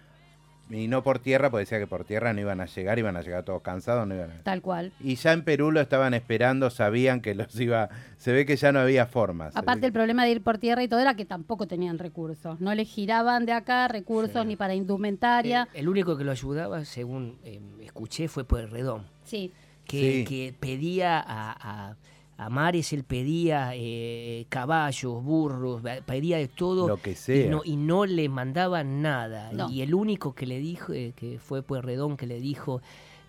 y 0.69 0.87
no 0.87 1.01
por 1.03 1.19
tierra, 1.19 1.49
porque 1.49 1.61
decía 1.61 1.79
que 1.79 1.87
por 1.87 2.03
tierra 2.05 2.31
no 2.33 2.41
iban 2.41 2.61
a 2.61 2.65
llegar, 2.65 2.99
iban 2.99 3.17
a 3.17 3.21
llegar 3.21 3.43
todos 3.43 3.61
cansados, 3.61 4.07
no 4.07 4.15
iban 4.15 4.31
a... 4.31 4.43
tal 4.43 4.61
cual. 4.61 4.91
Y 4.99 5.15
ya 5.15 5.33
en 5.33 5.43
Perú 5.43 5.71
lo 5.71 5.81
estaban 5.81 6.13
esperando, 6.13 6.69
sabían 6.69 7.21
que 7.21 7.33
los 7.35 7.59
iba... 7.59 7.89
Se 8.17 8.31
ve 8.31 8.45
que 8.45 8.55
ya 8.55 8.71
no 8.71 8.79
había 8.79 9.05
formas. 9.07 9.55
Aparte 9.55 9.85
el 9.87 9.93
problema 9.93 10.25
de 10.25 10.31
ir 10.31 10.43
por 10.43 10.57
tierra 10.57 10.83
y 10.83 10.87
todo 10.87 10.99
era 10.99 11.15
que 11.15 11.25
tampoco 11.25 11.67
tenían 11.67 11.97
recursos. 11.97 12.59
No 12.61 12.73
les 12.75 12.87
giraban 12.87 13.45
de 13.45 13.53
acá 13.53 13.87
recursos 13.87 14.45
ni 14.45 14.55
para 14.55 14.75
indumentaria. 14.75 15.67
Eh, 15.73 15.79
el 15.79 15.89
único 15.89 16.17
que 16.17 16.23
lo 16.23 16.31
ayudaba, 16.31 16.85
según 16.85 17.37
eh, 17.43 17.59
escuché, 17.81 18.27
fue 18.27 18.43
Pueyrredón, 18.43 19.05
Sí, 19.23 19.51
que, 19.85 19.99
Sí. 20.19 20.25
que 20.25 20.53
pedía 20.59 21.17
a, 21.19 21.51
a, 21.89 21.95
a 22.41 22.49
Mares, 22.49 22.93
él 22.93 23.03
pedía 23.03 23.71
eh, 23.75 24.45
caballos, 24.47 25.21
burros, 25.23 25.81
pedía 26.05 26.37
de 26.37 26.47
todo. 26.47 26.87
Lo 26.87 26.97
que 27.01 27.11
Y 27.11 27.15
sea. 27.15 27.49
no, 27.51 27.61
y 27.65 27.75
no 27.75 28.05
le 28.05 28.29
mandaba 28.29 28.83
nada. 28.83 29.51
No. 29.51 29.69
Y 29.69 29.81
el 29.81 29.93
único 29.93 30.33
que 30.33 30.45
le 30.45 30.57
dijo, 30.59 30.93
eh, 30.93 31.11
que 31.15 31.37
fue 31.37 31.61
Pueyrredón, 31.63 32.15
que 32.15 32.25
le 32.27 32.39
dijo, 32.39 32.81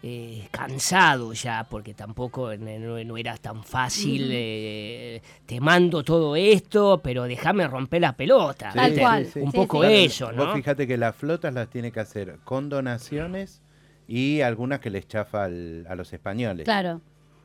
eh, 0.03 0.47
cansado 0.53 1.33
ya, 1.33 1.67
porque 1.69 1.93
tampoco 1.93 2.57
no, 2.57 2.79
no- 2.79 3.05
no 3.05 3.17
era 3.19 3.37
tan 3.37 3.65
fácil, 3.65 4.29
eh, 4.33 5.21
te 5.45 5.61
mando 5.61 6.03
todo 6.05 6.37
esto, 6.37 7.01
pero 7.03 7.25
déjame 7.25 7.67
romper 7.67 8.03
la 8.03 8.13
pelota. 8.13 8.71
Sí, 8.73 8.79
Tal 8.79 8.99
cual. 8.99 9.27
Un 9.37 9.51
Sí, 9.51 9.57
poco 9.57 9.83
sí. 9.85 9.89
eso, 9.93 10.31
¿no? 10.33 10.47
Vos 10.47 10.55
fíjate 10.55 10.87
que 10.87 10.97
las 10.97 11.17
flotas 11.17 11.53
las 11.53 11.69
tiene 11.69 11.91
que 11.93 12.01
hacer 12.01 12.39
con 12.45 12.69
donaciones 12.69 13.61
y 14.07 14.41
algunas 14.41 14.81
que 14.81 14.91
les 14.91 15.07
chafa 15.09 15.45
al- 15.45 15.85
a 15.89 15.95
los 15.97 16.13
españoles. 16.13 16.65
claro. 16.65 17.01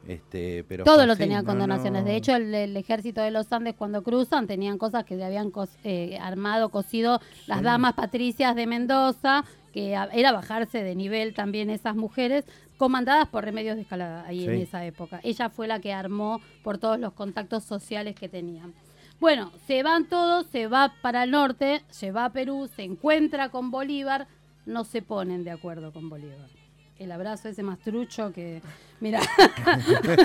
Este, 0.07 0.63
pero 0.65 0.83
Todo 0.83 1.05
lo 1.07 1.15
con 1.45 1.57
no, 1.57 1.63
donaciones. 1.63 2.03
no. 2.03 2.07
De 2.07 2.15
hecho, 2.15 2.35
el, 2.35 2.53
el 2.53 2.77
ejército 2.77 3.21
de 3.21 3.31
los 3.31 3.51
Andes 3.51 3.75
cuando 3.75 4.03
cruzan 4.03 4.45
tenían 4.47 4.77
cosas 4.77 5.03
que 5.03 5.15
le 5.15 5.25
habían 5.25 5.51
eh, 5.83 6.17
armado, 6.21 6.69
cosido 6.69 7.19
las 7.47 7.61
damas 7.63 7.93
patricias 7.93 8.55
de 8.55 8.67
Mendoza, 8.67 9.43
que 9.73 9.95
a- 9.95 10.09
era 10.13 10.31
bajarse 10.31 10.83
de 10.83 10.95
nivel 10.95 11.33
también 11.33 11.69
esas 11.69 11.95
mujeres, 11.95 12.45
comandadas 12.77 13.27
por 13.29 13.43
Remedios 13.45 13.75
de 13.77 13.81
Escalada 13.81 14.25
ahí 14.27 14.45
en 14.45 14.55
esa 14.55 14.85
época. 14.85 15.19
Ella 15.23 15.49
fue 15.49 15.67
la 15.67 15.79
que 15.79 15.91
armó 15.93 16.39
por 16.63 16.77
todos 16.77 16.99
los 16.99 17.13
contactos 17.13 17.63
sociales 17.63 18.15
que 18.15 18.29
tenían. 18.29 18.73
Bueno, 19.19 19.51
se 19.65 19.81
van 19.81 20.05
todos, 20.09 20.45
se 20.47 20.67
va 20.67 20.93
para 21.01 21.23
el 21.23 21.31
norte, 21.31 21.81
se 21.89 22.11
va 22.11 22.25
a 22.25 22.33
Perú, 22.33 22.69
se 22.75 22.83
encuentra 22.83 23.49
con 23.49 23.71
Bolívar, 23.71 24.27
no 24.65 24.83
se 24.83 25.01
ponen 25.01 25.43
de 25.45 25.51
acuerdo 25.51 25.93
con 25.93 26.09
Bolívar. 26.09 26.49
El 26.97 27.11
abrazo 27.11 27.49
ese 27.49 27.61
más 27.61 27.77
trucho 27.79 28.31
que, 28.31 28.61
mira. 29.01 29.19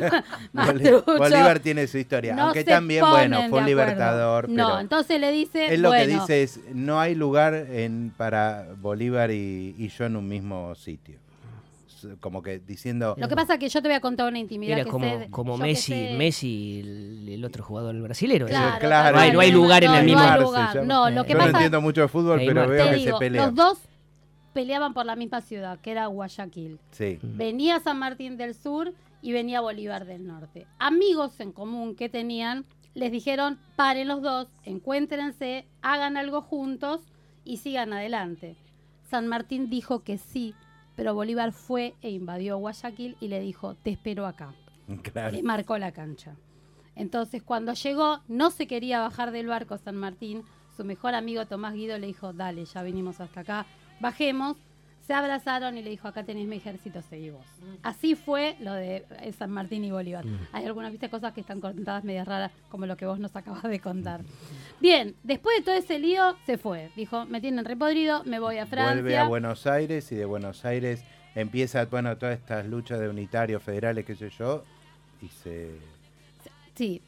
Bolívar 1.18 1.60
tiene 1.60 1.86
su 1.86 1.98
historia, 1.98 2.34
No 2.34 2.44
aunque 2.44 2.64
también, 2.64 3.04
bueno, 3.08 3.42
fue 3.48 3.60
un 3.60 3.66
libertador. 3.66 4.48
No, 4.48 4.66
pero 4.68 4.80
entonces 4.80 5.20
le 5.20 5.32
dice, 5.32 5.74
él 5.74 5.82
lo 5.82 5.92
que 5.92 6.06
dice 6.06 6.42
es, 6.42 6.60
no 6.72 7.00
hay 7.00 7.14
lugar 7.14 7.54
en, 7.54 8.12
para 8.16 8.68
Bolívar 8.80 9.30
y, 9.30 9.74
y 9.78 9.88
yo 9.88 10.04
en 10.04 10.16
un 10.16 10.28
mismo 10.28 10.74
sitio. 10.74 11.18
Como 12.20 12.42
que 12.42 12.58
diciendo... 12.60 13.14
lo 13.18 13.28
que 13.28 13.36
pasa 13.36 13.54
es 13.54 13.60
que 13.60 13.68
yo 13.68 13.82
te 13.82 13.88
voy 13.88 13.96
a 13.96 14.00
contar 14.00 14.26
una 14.28 14.38
intimidad 14.38 14.78
Era 14.78 14.84
que 14.84 14.90
como, 14.90 15.18
sé- 15.18 15.28
como 15.30 15.58
Messi, 15.58 15.92
sé- 15.92 16.14
Messi 16.16 16.80
el, 16.80 17.28
el 17.28 17.44
otro 17.44 17.62
jugador, 17.62 17.94
el 17.94 18.00
brasilero. 18.00 18.46
Claro, 18.46 18.78
Claro, 18.78 19.16
no 19.16 19.22
hay- 19.22 19.32
no 19.32 19.40
hay 19.40 19.52
lugar 19.52 19.84
en 19.84 19.92
el 19.92 20.04
mismo- 20.06 20.22
No 20.22 20.40
lugar. 20.40 20.84
No, 20.86 21.10
lo 21.10 21.24
que 21.24 21.32
yo 21.32 21.38
no 21.38 21.44
pasa 21.44 21.58
entiendo 21.58 21.80
mucho 21.82 22.00
de 22.00 22.08
fútbol, 22.08 22.40
pero 22.46 22.66
veo 22.68 22.88
que 22.88 22.94
digo, 22.96 23.18
se 23.18 23.20
pelean. 23.22 23.46
los 23.48 23.54
dos 23.54 23.78
peleaban 24.52 24.94
por 24.94 25.06
la 25.06 25.16
misma 25.16 25.40
ciudad, 25.40 25.78
que 25.80 25.92
era 25.92 26.06
Guayaquil. 26.06 26.78
Sí. 26.90 27.18
Venía 27.22 27.80
San 27.80 27.98
Martín 27.98 28.36
del 28.36 28.54
Sur 28.54 28.94
y 29.22 29.32
venía 29.32 29.60
Bolívar 29.60 30.04
del 30.06 30.26
Norte. 30.26 30.66
Amigos 30.78 31.38
en 31.40 31.52
común 31.52 31.94
que 31.94 32.08
tenían, 32.08 32.64
les 32.94 33.12
dijeron, 33.12 33.58
paren 33.76 34.08
los 34.08 34.22
dos, 34.22 34.48
encuéntrense, 34.64 35.66
hagan 35.82 36.16
algo 36.16 36.42
juntos 36.42 37.00
y 37.44 37.58
sigan 37.58 37.92
adelante. 37.92 38.56
San 39.08 39.26
Martín 39.26 39.70
dijo 39.70 40.02
que 40.02 40.18
sí, 40.18 40.54
pero 40.96 41.14
Bolívar 41.14 41.52
fue 41.52 41.94
e 42.02 42.10
invadió 42.10 42.58
Guayaquil 42.58 43.16
y 43.20 43.28
le 43.28 43.40
dijo, 43.40 43.74
te 43.74 43.90
espero 43.90 44.26
acá. 44.26 44.54
Claro. 45.02 45.36
Le 45.36 45.42
marcó 45.42 45.78
la 45.78 45.92
cancha. 45.92 46.36
Entonces, 46.96 47.42
cuando 47.42 47.72
llegó, 47.74 48.20
no 48.28 48.50
se 48.50 48.66
quería 48.66 49.00
bajar 49.00 49.30
del 49.30 49.46
barco 49.46 49.78
San 49.78 49.96
Martín. 49.96 50.42
Su 50.76 50.84
mejor 50.84 51.14
amigo 51.14 51.46
Tomás 51.46 51.74
Guido 51.74 51.98
le 51.98 52.06
dijo, 52.06 52.32
dale, 52.32 52.64
ya 52.64 52.82
vinimos 52.82 53.20
hasta 53.20 53.40
acá, 53.40 53.66
bajemos. 54.00 54.56
Se 55.06 55.14
abrazaron 55.14 55.76
y 55.76 55.82
le 55.82 55.90
dijo, 55.90 56.06
acá 56.06 56.22
tenés 56.22 56.46
mi 56.46 56.56
ejército, 56.56 57.02
seguí 57.02 57.30
vos. 57.30 57.44
Así 57.82 58.14
fue 58.14 58.54
lo 58.60 58.72
de 58.74 59.04
eh, 59.22 59.32
San 59.32 59.50
Martín 59.50 59.84
y 59.84 59.90
Bolívar. 59.90 60.24
Hay 60.52 60.64
algunas 60.66 60.92
¿viste? 60.92 61.10
cosas 61.10 61.32
que 61.32 61.40
están 61.40 61.60
contadas 61.60 62.04
medias 62.04 62.28
raras, 62.28 62.52
como 62.68 62.86
lo 62.86 62.96
que 62.96 63.06
vos 63.06 63.18
nos 63.18 63.34
acabas 63.34 63.64
de 63.64 63.80
contar. 63.80 64.20
Bien, 64.80 65.16
después 65.24 65.58
de 65.58 65.64
todo 65.64 65.74
ese 65.74 65.98
lío, 65.98 66.36
se 66.46 66.58
fue. 66.58 66.90
Dijo, 66.94 67.26
me 67.26 67.40
tienen 67.40 67.64
repodrido, 67.64 68.22
me 68.24 68.38
voy 68.38 68.58
a 68.58 68.66
Francia. 68.66 68.94
Vuelve 68.94 69.18
a 69.18 69.26
Buenos 69.26 69.66
Aires 69.66 70.12
y 70.12 70.14
de 70.14 70.26
Buenos 70.26 70.64
Aires 70.64 71.04
empieza, 71.34 71.84
bueno, 71.86 72.16
todas 72.16 72.38
estas 72.38 72.66
luchas 72.66 73.00
de 73.00 73.08
unitarios 73.08 73.62
federales, 73.62 74.04
qué 74.04 74.14
sé 74.14 74.30
yo, 74.30 74.64
y 75.20 75.28
se... 75.28 75.70
Sí. 76.74 77.02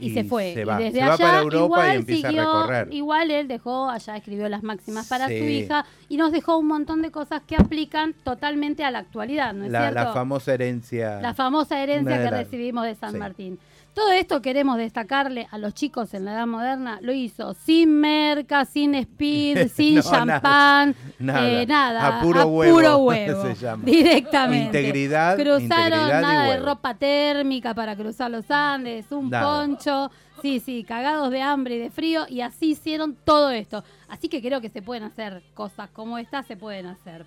Y, 0.00 0.06
Y 0.06 0.14
se 0.14 0.24
fue. 0.24 0.54
se 0.54 0.62
Y 0.62 0.64
va. 0.64 0.78
desde 0.78 0.98
Se 1.00 1.06
va 1.06 1.14
allá, 1.14 1.24
para 1.24 1.38
Europa 1.42 1.62
y 1.62 1.64
igual 1.64 1.90
a 1.98 2.02
siguió- 2.02 2.30
recorrer. 2.62 2.88
Igual 2.92 3.30
él 3.30 3.46
dejó, 3.48 3.88
allá 3.88 4.16
escribió 4.16 4.48
las 4.48 4.62
máximas 4.62 5.06
para 5.08 5.26
su 5.28 5.32
hija 5.34 5.84
y 6.08 6.16
nos 6.16 6.32
dejó 6.32 6.56
un 6.56 6.66
montón 6.66 7.02
de 7.02 7.10
cosas 7.10 7.42
que 7.46 7.54
aplican 7.56 8.14
totalmente 8.24 8.84
a 8.84 8.90
la 8.90 8.98
actualidad, 9.00 9.52
¿no 9.54 9.64
es 9.64 9.70
La, 9.70 9.82
cierto? 9.90 9.94
la 10.04 10.12
famosa 10.12 10.54
herencia... 10.54 11.20
La 11.20 11.34
famosa 11.34 11.80
herencia 11.82 12.22
que 12.24 12.30
recibimos 12.30 12.84
de 12.84 12.94
San 12.96 13.12
sí. 13.12 13.18
Martín. 13.18 13.58
Todo 13.94 14.10
esto 14.12 14.40
queremos 14.40 14.78
destacarle 14.78 15.46
a 15.50 15.58
los 15.58 15.74
chicos 15.74 16.14
en 16.14 16.24
la 16.24 16.32
edad 16.32 16.46
moderna. 16.46 16.98
Lo 17.02 17.12
hizo 17.12 17.52
sin 17.52 18.00
merca, 18.00 18.64
sin 18.64 18.94
speed, 18.94 19.68
sin 19.74 19.96
No, 19.96 20.02
champán, 20.02 20.94
nada. 21.18 21.50
eh, 21.50 21.66
nada. 21.66 22.18
A 22.18 22.22
puro 22.22 22.46
huevo, 22.46 22.74
puro 22.76 22.96
huevo, 23.04 23.42
se 23.42 23.54
llama. 23.54 23.84
Directamente. 23.84 24.80
Integridad, 24.80 25.36
Cruzaron 25.36 25.62
integridad 25.62 26.22
nada 26.22 26.44
de 26.54 26.60
ropa 26.60 26.94
térmica 26.94 27.74
para 27.74 27.94
cruzar 27.94 28.30
los 28.30 28.50
Andes, 28.50 29.12
un 29.12 29.28
Nada. 29.28 29.44
poncho. 29.66 30.10
Sí, 30.40 30.58
sí, 30.58 30.82
cagados 30.84 31.30
de 31.30 31.40
hambre 31.42 31.76
y 31.76 31.78
de 31.78 31.90
frío 31.90 32.24
y 32.28 32.40
así 32.40 32.70
hicieron 32.70 33.14
todo 33.24 33.50
esto. 33.50 33.84
Así 34.08 34.28
que 34.28 34.40
creo 34.40 34.60
que 34.60 34.70
se 34.70 34.80
pueden 34.82 35.04
hacer 35.04 35.42
cosas 35.54 35.90
como 35.90 36.16
esta, 36.18 36.42
se 36.42 36.56
pueden 36.56 36.86
hacer. 36.86 37.24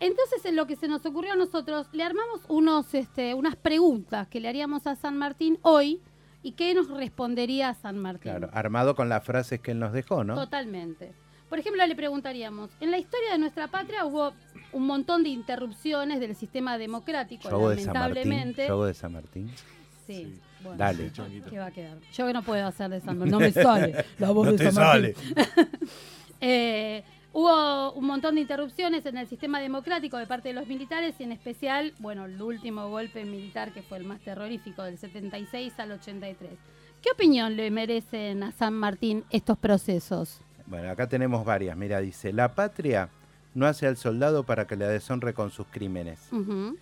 Entonces, 0.00 0.44
en 0.44 0.54
lo 0.56 0.66
que 0.66 0.76
se 0.76 0.88
nos 0.88 1.04
ocurrió 1.04 1.32
a 1.32 1.36
nosotros, 1.36 1.88
le 1.92 2.02
armamos 2.04 2.42
unos, 2.48 2.94
este, 2.94 3.34
unas 3.34 3.56
preguntas 3.56 4.28
que 4.28 4.40
le 4.40 4.48
haríamos 4.48 4.86
a 4.86 4.94
San 4.96 5.16
Martín 5.16 5.58
hoy 5.62 6.00
y 6.42 6.52
qué 6.52 6.72
nos 6.74 6.88
respondería 6.88 7.74
San 7.74 7.98
Martín. 7.98 8.30
Claro, 8.32 8.48
armado 8.52 8.94
con 8.94 9.08
las 9.08 9.24
frases 9.24 9.60
que 9.60 9.72
él 9.72 9.78
nos 9.80 9.92
dejó, 9.92 10.22
¿no? 10.22 10.34
Totalmente. 10.34 11.12
Por 11.48 11.58
ejemplo, 11.58 11.84
le 11.86 11.96
preguntaríamos, 11.96 12.70
en 12.80 12.90
la 12.90 12.98
historia 12.98 13.32
de 13.32 13.38
nuestra 13.38 13.68
patria 13.68 14.04
hubo 14.04 14.32
un 14.72 14.86
montón 14.86 15.22
de 15.22 15.30
interrupciones 15.30 16.20
del 16.20 16.36
sistema 16.36 16.76
democrático, 16.78 17.48
Show 17.48 17.68
de 17.68 17.76
lamentablemente. 17.76 18.66
Show 18.66 18.82
de 18.84 18.94
San 18.94 19.12
Martín. 19.14 19.50
Sí, 20.06 20.38
bueno, 20.62 20.78
Dale. 20.78 21.10
¿qué 21.48 21.58
va 21.58 21.66
a 21.66 21.70
quedar? 21.70 21.98
Yo 22.12 22.26
que 22.26 22.32
no 22.32 22.42
puedo 22.42 22.66
hacer 22.66 22.90
de 22.90 23.00
San 23.00 23.18
Martín, 23.18 23.32
no 23.32 23.40
me 23.40 23.50
sale 23.52 24.04
la 24.18 24.30
voz 24.30 24.46
No 24.46 24.52
de 24.52 24.58
te 24.58 24.72
San 24.72 24.84
Martín. 24.84 25.14
Eh, 26.40 27.02
hubo 27.38 27.92
un 27.92 28.04
montón 28.04 28.34
de 28.34 28.40
interrupciones 28.40 29.06
en 29.06 29.16
el 29.16 29.28
sistema 29.28 29.60
democrático 29.60 30.16
de 30.16 30.26
parte 30.26 30.48
de 30.48 30.54
los 30.54 30.66
militares 30.66 31.14
y 31.20 31.22
en 31.22 31.30
especial, 31.30 31.94
bueno, 32.00 32.24
el 32.24 32.42
último 32.42 32.88
golpe 32.88 33.24
militar 33.24 33.72
que 33.72 33.82
fue 33.82 33.98
el 33.98 34.04
más 34.04 34.20
terrorífico 34.20 34.82
del 34.82 34.98
76 34.98 35.78
al 35.78 35.92
83. 35.92 36.50
¿Qué 37.00 37.10
opinión 37.12 37.54
le 37.54 37.70
merecen 37.70 38.42
a 38.42 38.50
San 38.50 38.74
Martín 38.74 39.24
estos 39.30 39.56
procesos? 39.56 40.40
Bueno, 40.66 40.90
acá 40.90 41.08
tenemos 41.08 41.44
varias. 41.44 41.76
Mira, 41.76 42.00
dice, 42.00 42.32
la 42.32 42.56
patria 42.56 43.08
no 43.54 43.66
hace 43.66 43.86
al 43.86 43.96
soldado 43.96 44.42
para 44.42 44.66
que 44.66 44.74
la 44.74 44.88
deshonre 44.88 45.32
con 45.32 45.50
sus 45.50 45.68
crímenes. 45.68 46.18
Ujú. 46.32 46.76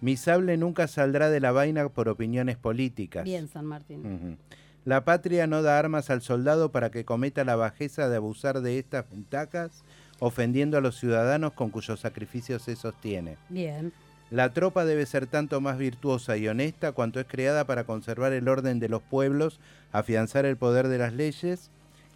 Mi 0.00 0.16
sable 0.16 0.56
nunca 0.56 0.86
saldrá 0.86 1.28
de 1.28 1.40
la 1.40 1.50
vaina 1.50 1.88
por 1.88 2.08
opiniones 2.08 2.56
políticas. 2.56 3.24
Bien, 3.24 3.48
San 3.48 3.66
Martín. 3.66 4.38
La 4.84 5.04
patria 5.04 5.46
no 5.46 5.60
da 5.60 5.78
armas 5.78 6.08
al 6.08 6.22
soldado 6.22 6.72
para 6.72 6.90
que 6.90 7.04
cometa 7.04 7.44
la 7.44 7.56
bajeza 7.56 8.08
de 8.08 8.16
abusar 8.16 8.62
de 8.62 8.78
estas 8.78 9.10
ventajas, 9.10 9.84
ofendiendo 10.20 10.76
a 10.78 10.80
los 10.80 10.98
ciudadanos 10.98 11.52
con 11.52 11.70
cuyos 11.70 12.00
sacrificios 12.00 12.62
se 12.62 12.76
sostiene. 12.76 13.36
Bien. 13.48 13.92
La 14.30 14.52
tropa 14.52 14.84
debe 14.84 15.06
ser 15.06 15.26
tanto 15.26 15.60
más 15.60 15.78
virtuosa 15.78 16.36
y 16.36 16.48
honesta 16.48 16.92
cuanto 16.92 17.18
es 17.18 17.26
creada 17.26 17.64
para 17.64 17.84
conservar 17.84 18.32
el 18.34 18.48
orden 18.48 18.78
de 18.78 18.88
los 18.90 19.00
pueblos, 19.00 19.58
afianzar 19.90 20.44
el 20.44 20.56
poder 20.58 20.88
de 20.88 20.98
las 20.98 21.14
leyes 21.14 21.70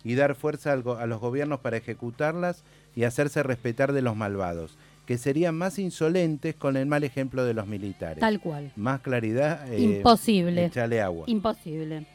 y 0.05 0.14
dar 0.14 0.34
fuerza 0.34 0.72
a 0.72 1.07
los 1.07 1.20
gobiernos 1.20 1.61
para 1.61 1.78
ejecutarlas 1.78 2.64
y 2.94 3.05
hacerse 3.05 3.42
respetar 3.42 3.92
de 3.92 4.03
los 4.03 4.14
malvados, 4.14 4.76
que 5.07 5.16
serían 5.16 5.55
más 5.55 5.78
insolentes 5.78 6.55
con 6.55 6.76
el 6.76 6.84
mal 6.86 7.03
ejemplo 7.05 7.44
de 7.44 7.55
los 7.55 7.66
militares. 7.66 8.18
Tal 8.20 8.40
cual. 8.40 8.72
Más 8.76 9.00
claridad. 9.00 9.72
eh, 9.72 9.80
Imposible. 9.80 10.66
Échale 10.66 11.00
agua. 11.00 11.24
Imposible. 11.28 12.07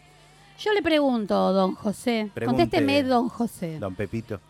Yo 0.60 0.74
le 0.74 0.82
pregunto, 0.82 1.53
don 1.53 1.76
José, 1.76 2.32
Pregunte. 2.34 2.64
contésteme, 2.64 3.03
don 3.03 3.30
José. 3.30 3.80
Don 3.80 3.95
Pepito. 3.95 4.39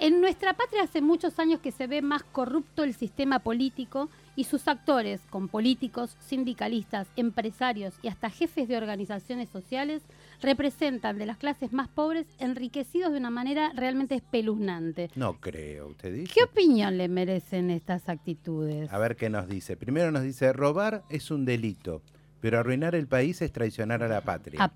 En 0.00 0.20
nuestra 0.20 0.54
patria 0.54 0.82
hace 0.82 1.00
muchos 1.00 1.38
años 1.38 1.60
que 1.60 1.70
se 1.70 1.86
ve 1.86 2.02
más 2.02 2.24
corrupto 2.24 2.82
el 2.82 2.94
sistema 2.94 3.38
político 3.38 4.08
y 4.34 4.44
sus 4.44 4.66
actores, 4.66 5.20
con 5.30 5.48
políticos, 5.48 6.16
sindicalistas, 6.26 7.06
empresarios 7.16 7.94
y 8.02 8.08
hasta 8.08 8.28
jefes 8.28 8.66
de 8.66 8.76
organizaciones 8.76 9.48
sociales, 9.50 10.02
representan 10.42 11.16
de 11.18 11.26
las 11.26 11.36
clases 11.36 11.72
más 11.72 11.88
pobres 11.88 12.26
enriquecidos 12.38 13.12
de 13.12 13.18
una 13.18 13.30
manera 13.30 13.72
realmente 13.76 14.16
espeluznante. 14.16 15.10
No 15.14 15.38
creo, 15.40 15.88
usted 15.88 16.12
dice. 16.12 16.32
¿Qué 16.34 16.42
opinión 16.42 16.98
le 16.98 17.08
merecen 17.08 17.70
estas 17.70 18.08
actitudes? 18.08 18.92
A 18.92 18.98
ver 18.98 19.14
qué 19.14 19.30
nos 19.30 19.48
dice. 19.48 19.76
Primero 19.76 20.10
nos 20.10 20.22
dice, 20.22 20.52
robar 20.52 21.04
es 21.08 21.30
un 21.30 21.44
delito, 21.44 22.02
pero 22.44 22.58
arruinar 22.58 22.94
el 22.94 23.06
país 23.06 23.40
es 23.40 23.52
traicionar 23.52 24.02
a 24.02 24.06
la 24.08 24.20
patria. 24.20 24.70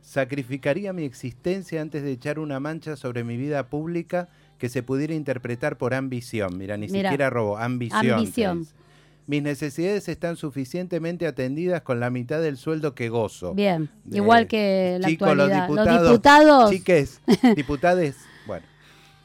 Sacrificaría 0.00 0.94
mi 0.94 1.04
existencia 1.04 1.82
antes 1.82 2.02
de 2.02 2.10
echar 2.10 2.38
una 2.38 2.58
mancha 2.58 2.96
sobre 2.96 3.22
mi 3.22 3.36
vida 3.36 3.66
pública 3.66 4.30
que 4.56 4.70
se 4.70 4.82
pudiera 4.82 5.12
interpretar 5.12 5.76
por 5.76 5.92
ambición. 5.92 6.56
Mira, 6.56 6.78
ni 6.78 6.88
siquiera 6.88 7.28
robo, 7.28 7.58
ambición. 7.58 8.12
ambición. 8.12 8.66
Mis 9.26 9.42
necesidades 9.42 10.08
están 10.08 10.36
suficientemente 10.36 11.26
atendidas 11.26 11.82
con 11.82 12.00
la 12.00 12.08
mitad 12.08 12.40
del 12.40 12.56
sueldo 12.56 12.94
que 12.94 13.10
gozo. 13.10 13.52
Bien, 13.52 13.90
Eh, 14.10 14.16
igual 14.16 14.46
que 14.46 14.96
la 15.02 15.06
chicos, 15.06 15.28
actualidad. 15.28 15.68
los 15.68 15.76
diputados. 15.76 16.10
diputados 16.10 16.70
Chiques, 16.70 17.20
diputades. 17.56 18.16
Bueno, 18.46 18.64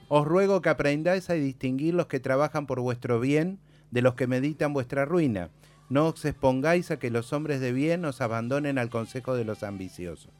os 0.09 0.27
ruego 0.27 0.61
que 0.61 0.67
aprendáis 0.67 1.29
a 1.29 1.35
distinguir 1.35 1.93
los 1.93 2.07
que 2.07 2.19
trabajan 2.19 2.67
por 2.67 2.81
vuestro 2.81 3.21
bien 3.21 3.59
de 3.91 4.01
los 4.01 4.15
que 4.15 4.27
meditan 4.27 4.73
vuestra 4.73 5.05
ruina. 5.05 5.51
No 5.93 6.07
os 6.07 6.25
expongáis 6.25 6.89
a 6.89 6.97
que 6.97 7.11
los 7.11 7.33
hombres 7.33 7.59
de 7.61 7.71
bien 7.71 8.03
os 8.05 8.19
abandonen 8.19 8.79
al 8.79 8.89
consejo 8.89 9.35
de 9.35 9.45
los 9.45 9.61
ambiciosos. 9.61 10.31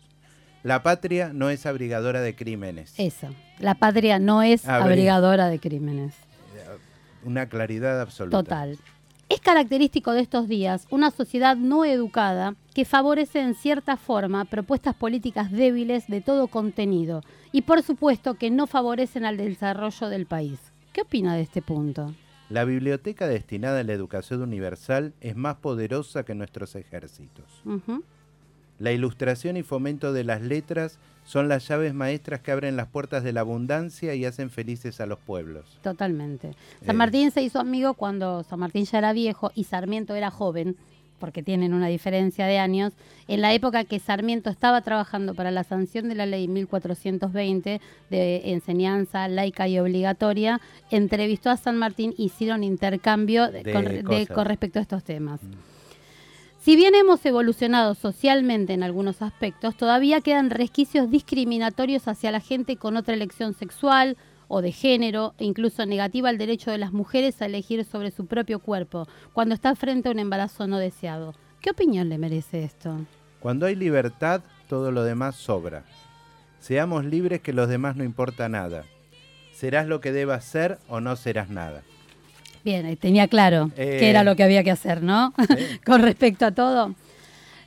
La 0.64 0.82
patria 0.82 1.32
no 1.32 1.52
es 1.52 1.68
abrigadora 1.68 2.22
de 2.22 2.34
crímenes. 2.36 2.96
Eso. 2.98 3.28
La 3.60 3.76
patria 3.76 4.18
no 4.18 4.42
es 4.42 4.66
Abri- 4.66 4.82
abrigadora 4.86 5.50
de 5.50 5.60
crímenes. 5.60 6.16
Una 7.24 7.48
claridad 7.50 8.02
absoluta. 8.02 8.38
Total. 8.42 8.80
Es 9.30 9.42
característico 9.42 10.12
de 10.14 10.22
estos 10.22 10.48
días 10.48 10.88
una 10.90 11.12
sociedad 11.12 11.56
no 11.56 11.86
educada 11.86 12.56
que 12.74 12.84
favorece 12.84 13.40
en 13.40 13.54
cierta 13.54 13.96
forma 13.96 14.46
propuestas 14.46 14.96
políticas 14.96 15.52
débiles 15.52 16.08
de 16.08 16.22
todo 16.22 16.48
contenido 16.48 17.22
y 17.52 17.62
por 17.62 17.84
supuesto 17.84 18.34
que 18.36 18.50
no 18.50 18.66
favorecen 18.66 19.24
al 19.24 19.38
desarrollo 19.38 20.10
del 20.10 20.26
país. 20.26 20.58
¿Qué 20.94 21.02
opina 21.02 21.36
de 21.36 21.42
este 21.44 21.62
punto? 21.62 22.14
La 22.50 22.66
biblioteca 22.66 23.28
destinada 23.28 23.80
a 23.80 23.84
la 23.84 23.94
educación 23.94 24.42
universal 24.42 25.14
es 25.22 25.36
más 25.36 25.56
poderosa 25.56 26.24
que 26.24 26.36
nuestros 26.36 26.76
ejércitos. 26.76 27.46
La 28.80 28.92
ilustración 28.92 29.56
y 29.56 29.64
fomento 29.64 30.14
de 30.14 30.24
las 30.24 30.42
letras 30.42 31.00
son 31.26 31.48
las 31.48 31.68
llaves 31.68 31.94
maestras 31.94 32.42
que 32.42 32.52
abren 32.52 32.76
las 32.76 32.88
puertas 32.88 33.24
de 33.24 33.32
la 33.32 33.42
abundancia 33.42 34.14
y 34.14 34.26
hacen 34.26 34.50
felices 34.50 35.00
a 35.00 35.06
los 35.06 35.20
pueblos. 35.20 35.80
Totalmente. 35.82 36.54
San 36.86 36.96
Eh. 36.96 36.98
Martín 36.98 37.32
se 37.32 37.42
hizo 37.42 37.60
amigo 37.60 37.94
cuando 37.94 38.44
San 38.44 38.60
Martín 38.60 38.86
ya 38.86 38.98
era 38.98 39.14
viejo 39.14 39.52
y 39.56 39.64
Sarmiento 39.64 40.16
era 40.16 40.32
joven, 40.32 40.76
porque 41.24 41.42
tienen 41.42 41.74
una 41.74 41.88
diferencia 41.88 42.46
de 42.48 42.60
años. 42.60 42.92
En 43.30 43.40
la 43.40 43.54
época 43.54 43.86
que 43.86 43.98
Sarmiento 44.00 44.50
estaba 44.50 44.82
trabajando 44.82 45.34
para 45.34 45.52
la 45.52 45.64
sanción 45.64 46.10
de 46.10 46.16
la 46.16 46.26
ley 46.26 46.50
1420 46.50 47.80
de 48.10 48.42
enseñanza 48.52 49.30
laica 49.30 49.70
y 49.70 49.80
obligatoria, 49.80 50.60
entrevistó 50.92 51.50
a 51.50 51.56
San 51.56 51.78
Martín 51.78 52.14
y 52.18 52.26
hicieron 52.26 52.62
intercambio 52.66 53.50
de- 53.50 53.64
De 53.64 53.72
con, 53.72 53.86
de- 53.86 54.04
cosas. 54.04 54.28
con 54.36 54.46
respecto 54.48 54.80
a 54.80 54.82
estos 54.82 55.06
temas. 55.06 55.40
Si 56.60 56.76
bien 56.76 56.94
hemos 56.94 57.26
evolucionado 57.26 57.96
socialmente 57.96 58.74
en 58.74 58.84
algunos 58.84 59.22
aspectos, 59.22 59.78
todavía 59.78 60.20
quedan 60.20 60.50
resquicios 60.50 61.10
discriminatorios 61.10 62.06
hacia 62.10 62.32
la 62.32 62.42
gente 62.42 62.76
con 62.76 62.98
otra 62.98 63.14
elección 63.14 63.54
sexual 63.54 64.18
o 64.56 64.62
de 64.62 64.72
género, 64.72 65.34
e 65.40 65.46
incluso 65.46 65.86
negativa 65.88 66.30
al 66.30 66.38
derecho 66.38 66.70
de 66.70 66.78
las 66.78 66.94
mujeres 66.94 67.42
a 67.42 67.48
elegir 67.48 67.84
sobre 67.86 68.12
su 68.12 68.28
propio 68.28 68.60
cuerpo 68.60 69.08
cuando 69.34 69.56
está 69.56 69.74
frente 69.76 70.10
a 70.10 70.12
un 70.12 70.20
embarazo 70.20 70.68
no 70.68 70.78
deseado. 70.78 71.34
¿Qué 71.60 71.72
opinión 71.72 72.08
le 72.10 72.20
merece 72.20 72.64
esto? 72.64 72.96
Cuando 73.40 73.66
hay 73.66 73.76
libertad, 73.76 74.42
todo 74.70 74.92
lo 74.92 75.04
demás 75.04 75.36
sobra. 75.36 75.84
Seamos 76.60 77.04
libres 77.04 77.42
que 77.42 77.52
los 77.52 77.68
demás 77.68 77.96
no 77.96 78.04
importa 78.04 78.48
nada. 78.48 78.84
serás 79.54 79.88
lo 79.88 80.02
que 80.02 80.12
debas 80.12 80.44
ser 80.46 80.78
o 80.88 81.00
no 81.00 81.16
serás 81.16 81.50
nada. 81.50 81.82
Bien, 82.66 82.86
eh, 82.86 82.96
tenía 82.96 83.28
claro 83.28 83.72
Eh. 83.78 83.98
qué 84.00 84.10
era 84.10 84.24
lo 84.24 84.36
que 84.36 84.44
había 84.44 84.64
que 84.64 84.72
hacer, 84.72 85.02
¿no? 85.04 85.34
con 85.86 86.02
respecto 86.02 86.46
a 86.46 86.52
todo. 86.52 86.96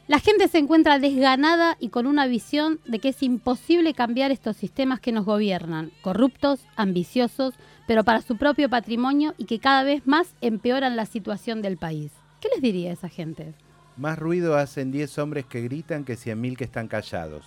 La 0.09 0.21
gente 0.21 0.47
se 0.47 0.59
encuentra 0.59 1.01
desganada 1.01 1.77
y 1.81 1.89
con 1.89 2.07
una 2.07 2.29
visión 2.29 2.79
de 2.87 3.01
que 3.01 3.09
es 3.09 3.25
imposible 3.25 3.93
cambiar 3.93 4.31
estos 4.31 4.57
sistemas 4.57 5.01
que 5.01 5.11
nos 5.11 5.25
gobiernan, 5.25 5.91
corruptos, 6.01 6.61
ambiciosos, 6.77 7.55
pero 7.89 8.05
para 8.05 8.23
su 8.23 8.37
propio 8.37 8.71
patrimonio 8.71 9.35
y 9.37 9.47
que 9.47 9.59
cada 9.59 9.83
vez 9.83 10.07
más 10.07 10.29
empeoran 10.41 10.95
la 10.95 11.07
situación 11.07 11.61
del 11.61 11.77
país. 11.77 12.13
¿Qué 12.41 12.49
les 12.53 12.63
diría 12.63 12.91
a 12.91 12.93
esa 12.93 13.09
gente? 13.09 13.55
Más 13.97 14.17
ruido 14.17 14.57
hacen 14.57 14.93
10 14.93 15.19
hombres 15.19 15.45
que 15.45 15.63
gritan 15.63 16.05
que 16.05 16.15
100.000 16.15 16.57
que 16.57 16.65
están 16.65 16.87
callados. 16.87 17.45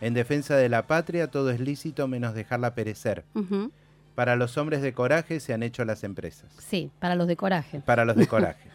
En 0.00 0.14
defensa 0.14 0.54
de 0.54 0.68
la 0.68 0.86
patria 0.86 1.32
todo 1.32 1.50
es 1.50 1.58
lícito 1.58 2.06
menos 2.06 2.32
dejarla 2.32 2.76
perecer. 2.76 3.24
Para 4.14 4.36
los 4.36 4.56
hombres 4.56 4.82
de 4.82 4.92
coraje 4.92 5.40
se 5.40 5.52
han 5.52 5.64
hecho 5.64 5.84
las 5.84 6.04
empresas. 6.04 6.52
Sí, 6.58 6.92
para 7.00 7.16
los 7.16 7.26
de 7.26 7.36
coraje. 7.36 7.80
Para 7.80 8.04
los 8.04 8.14
de 8.14 8.26
coraje. 8.28 8.68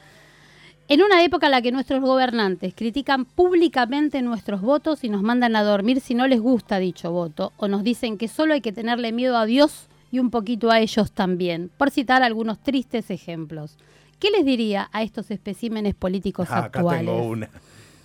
En 0.90 1.02
una 1.02 1.24
época 1.24 1.48
en 1.48 1.52
la 1.54 1.62
que 1.62 1.72
nuestros 1.72 2.02
gobernantes 2.02 2.74
critican 2.76 3.26
públicamente 3.26 4.22
nuestros 4.22 4.62
votos 4.62 5.04
y 5.04 5.10
nos 5.10 5.24
mandan 5.24 5.56
a 5.56 5.64
dormir 5.64 6.02
si 6.02 6.14
no 6.14 6.28
les 6.28 6.42
gusta 6.42 6.78
dicho 6.78 7.12
voto, 7.12 7.54
o 7.58 7.68
nos 7.68 7.84
dicen 7.84 8.18
que 8.18 8.28
solo 8.28 8.54
hay 8.54 8.62
que 8.62 8.74
tenerle 8.74 9.12
miedo 9.12 9.38
a 9.38 9.46
Dios 9.46 9.88
y 10.12 10.20
un 10.20 10.30
poquito 10.30 10.70
a 10.72 10.80
ellos 10.80 11.12
también, 11.12 11.72
por 11.78 11.90
citar 11.90 12.22
algunos 12.22 12.60
tristes 12.62 13.10
ejemplos. 13.10 13.78
¿Qué 14.20 14.30
les 14.30 14.46
diría 14.46 14.90
a 14.92 15.04
estos 15.04 15.32
especímenes 15.32 15.96
políticos 15.96 16.48
Ah, 16.52 16.66
acá 16.66 16.80
actuales? 16.80 17.06
tengo 17.06 17.24
una. 17.28 17.50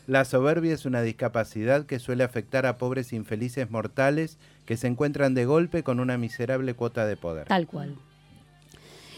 La 0.07 0.25
soberbia 0.25 0.73
es 0.73 0.87
una 0.87 1.03
discapacidad 1.03 1.85
que 1.85 1.99
suele 1.99 2.25
afectar 2.25 2.65
a 2.65 2.79
pobres 2.79 3.13
infelices 3.13 3.71
mortales 3.71 4.39
que 4.65 4.77
se 4.79 4.87
encuentran 4.87 5.35
de 5.35 5.45
golpe 5.45 5.83
con 5.83 6.01
una 6.01 6.17
miserable 6.17 6.73
cuota 6.75 7.05
de 7.07 7.17
poder. 7.17 7.47
Tal 7.49 7.67
cual. 7.67 7.95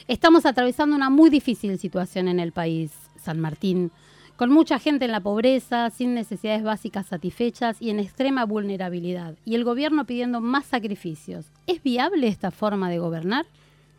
Estamos 0.08 0.44
atravesando 0.46 0.96
una 0.96 1.08
muy 1.10 1.30
difícil 1.30 1.78
situación 1.78 2.26
en 2.26 2.40
el 2.40 2.50
país, 2.50 2.90
San 3.20 3.40
Martín, 3.40 3.90
con 4.36 4.50
mucha 4.50 4.78
gente 4.78 5.04
en 5.04 5.12
la 5.12 5.20
pobreza, 5.20 5.90
sin 5.90 6.14
necesidades 6.14 6.62
básicas 6.62 7.06
satisfechas 7.06 7.80
y 7.80 7.90
en 7.90 8.00
extrema 8.00 8.46
vulnerabilidad, 8.46 9.34
y 9.44 9.54
el 9.54 9.64
gobierno 9.64 10.06
pidiendo 10.06 10.40
más 10.40 10.66
sacrificios. 10.66 11.46
¿Es 11.66 11.82
viable 11.82 12.26
esta 12.26 12.50
forma 12.50 12.88
de 12.90 12.98
gobernar? 12.98 13.46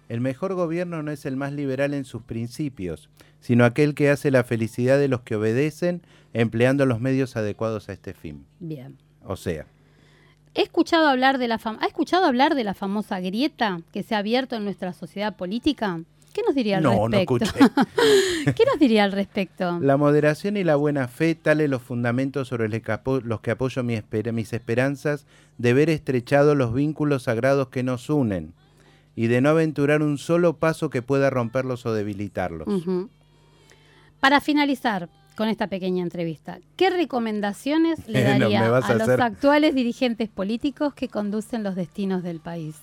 El 0.09 0.19
mejor 0.19 0.55
gobierno 0.55 1.03
no 1.03 1.11
es 1.11 1.25
el 1.25 1.37
más 1.37 1.53
liberal 1.53 1.93
en 1.93 2.05
sus 2.05 2.23
principios, 2.23 3.09
sino 3.39 3.65
aquel 3.65 3.93
que 3.93 4.09
hace 4.09 4.31
la 4.31 4.43
felicidad 4.43 4.99
de 4.99 5.07
los 5.07 5.21
que 5.21 5.35
obedecen 5.35 6.01
empleando 6.33 6.85
los 6.85 6.99
medios 6.99 7.37
adecuados 7.37 7.87
a 7.87 7.93
este 7.93 8.13
fin. 8.13 8.45
Bien. 8.59 8.97
O 9.23 9.35
sea, 9.35 9.67
He 10.53 10.63
escuchado 10.63 11.07
hablar 11.07 11.37
de 11.37 11.47
la 11.47 11.59
¿Ha 11.63 11.85
escuchado 11.85 12.25
hablar 12.25 12.55
de 12.55 12.65
la 12.65 12.73
famosa 12.73 13.21
grieta 13.21 13.79
que 13.93 14.03
se 14.03 14.15
ha 14.15 14.17
abierto 14.17 14.57
en 14.57 14.65
nuestra 14.65 14.91
sociedad 14.91 15.37
política? 15.37 16.01
¿Qué 16.33 16.41
nos 16.45 16.55
diría 16.55 16.77
al 16.77 16.83
No, 16.83 17.09
no 17.09 17.17
respecto? 17.17 17.43
escuché. 17.45 17.59
¿Qué 18.55 18.63
nos 18.65 18.79
diría 18.79 19.03
al 19.03 19.11
respecto? 19.11 19.79
la 19.79 19.97
moderación 19.97 20.57
y 20.57 20.63
la 20.63 20.75
buena 20.75 21.07
fe, 21.07 21.35
tales 21.35 21.69
los 21.69 21.81
fundamentos 21.81 22.47
sobre 22.47 22.69
los 22.69 23.41
que 23.41 23.51
apoyo 23.51 23.83
mi 23.83 23.95
esper- 23.95 24.31
mis 24.31 24.53
esperanzas 24.53 25.25
de 25.57 25.73
ver 25.73 25.89
estrechados 25.89 26.55
los 26.55 26.73
vínculos 26.73 27.23
sagrados 27.23 27.67
que 27.69 27.83
nos 27.83 28.09
unen 28.09 28.53
y 29.15 29.27
de 29.27 29.41
no 29.41 29.49
aventurar 29.49 30.01
un 30.01 30.17
solo 30.17 30.57
paso 30.57 30.89
que 30.89 31.01
pueda 31.01 31.29
romperlos 31.29 31.85
o 31.85 31.93
debilitarlos. 31.93 32.67
Para 34.19 34.39
finalizar 34.39 35.09
con 35.35 35.49
esta 35.49 35.67
pequeña 35.67 36.03
entrevista, 36.03 36.59
¿qué 36.77 36.89
recomendaciones 36.89 38.07
le 38.07 38.23
daría 38.39 38.77
a, 38.77 38.93
los 38.93 39.09
actuales 39.09 39.75
dirigentes 39.75 40.29
políticos 40.29 40.93
que 40.93 41.07
conducen 41.09 41.63
los 41.63 41.75
destinos 41.75 42.23
del 42.23 42.39
país? 42.39 42.75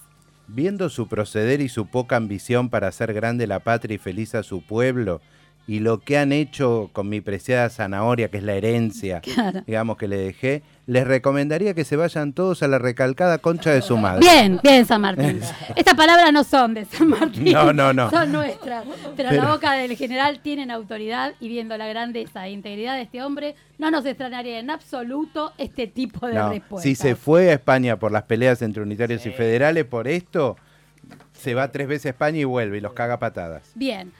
Viendo 0.51 0.89
su 0.89 1.09
proceder 1.09 1.61
y 1.61 1.69
su 1.69 1.89
poca 1.89 2.17
ambición 2.17 2.71
para 2.71 2.89
hacer 2.89 3.13
grande 3.13 3.47
la 3.47 3.61
patria 3.61 3.97
y 3.97 3.99
feliz 3.99 4.35
a 4.35 4.43
su 4.43 4.63
pueblo, 4.63 5.21
y 5.69 5.79
lo 5.81 6.01
que 6.01 6.19
han 6.19 6.33
hecho 6.33 6.91
con 6.93 7.09
mi 7.09 7.21
preciada 7.21 7.69
zanahoria, 7.69 8.29
que 8.31 8.39
es 8.39 8.43
la 8.43 8.55
herencia, 8.55 9.21
Claro. 9.35 9.63
digamos 9.67 9.97
que 9.99 10.09
le 10.09 10.17
dejé, 10.17 10.63
les 10.87 11.07
recomendaría 11.07 11.75
que 11.75 11.85
se 11.85 11.95
vayan 11.97 12.33
todos 12.33 12.63
a 12.63 12.69
la 12.69 12.79
recalcada 12.79 13.37
concha 13.39 13.71
de 13.71 13.83
su 13.83 13.97
madre. 13.99 14.21
Bien, 14.21 14.59
bien, 14.63 14.87
San 14.87 15.03
Martín. 15.03 15.41
Estas 15.77 15.95
palabras 15.95 16.33
no 16.33 16.43
son 16.43 16.73
de 16.73 16.87
San 16.87 17.09
Martín. 17.09 17.53
No, 17.53 17.73
no, 17.75 17.93
no. 17.93 18.09
Son 18.11 18.33
nuestras. 18.33 18.85
Pero, 19.15 19.29
Pero- 19.29 19.43
la 19.45 19.53
boca 19.53 19.73
del 19.75 19.95
general 19.97 20.41
tienen 20.41 20.71
autoridad 20.71 21.35
y 21.39 21.49
viendo 21.49 21.77
la 21.77 21.87
grandeza 21.87 22.47
e 22.47 22.53
integridad 22.53 22.95
de 22.97 23.03
este 23.03 23.23
hombre, 23.23 23.55
no 23.77 23.91
nos 23.91 24.07
extrañaría 24.07 24.59
en 24.61 24.71
absoluto 24.71 25.53
este 25.59 25.87
tipo 25.87 26.27
de 26.27 26.35
No, 26.35 26.49
respuestas. 26.49 26.83
si 26.83 26.95
se 26.95 27.15
fue 27.15 27.51
a 27.51 27.53
España 27.53 27.99
por 27.99 28.11
las 28.11 28.23
peleas 28.23 28.63
entre 28.63 28.83
unitarios 28.83 29.27
y 29.27 29.31
federales, 29.31 29.85
por 29.85 30.09
esto, 30.09 30.57
se 31.35 31.53
va 31.55 31.71
tres 31.71 31.87
veces 31.89 32.07
a 32.07 32.09
España 32.11 32.39
y 32.39 32.45
vuelve 32.45 32.79
y 32.79 32.81
los 32.81 32.95
caga 32.95 33.19
patadas. 33.19 33.71
Bien. 33.75 34.11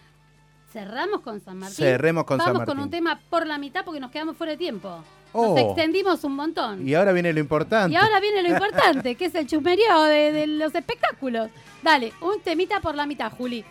Cerramos 0.73 1.21
con 1.23 1.41
San 1.41 1.59
Martín. 1.59 1.77
Cerremos 1.77 2.25
con 2.25 2.39
San 2.39 2.53
Vamos 2.53 2.67
con 2.67 2.77
Martín. 2.77 2.85
un 2.85 2.91
tema 2.91 3.21
por 3.31 3.47
la 3.47 3.57
mitad 3.59 3.85
porque 3.85 4.01
nos 4.01 4.11
quedamos 4.11 4.37
fuera 4.37 4.53
de 4.53 4.59
tiempo. 4.59 5.03
Oh. 5.33 5.49
Nos 5.55 5.59
extendimos 5.59 6.25
un 6.25 6.35
montón. 6.35 6.87
Y 6.87 6.95
ahora 6.95 7.13
viene 7.13 7.33
lo 7.33 7.41
importante. 7.41 7.93
Y 7.93 7.97
ahora 7.97 8.21
viene 8.21 8.43
lo 8.43 8.51
importante, 8.51 9.15
que 9.17 9.27
es 9.27 9.35
el 9.35 9.47
chusmerío 9.47 10.03
de, 10.05 10.33
de 10.33 10.47
los 10.47 10.75
espectáculos. 10.75 11.51
Dale, 11.83 12.13
un 12.21 12.41
temita 12.41 12.81
por 12.81 12.95
la 12.95 13.07
mitad, 13.07 13.33
Juli. 13.33 13.65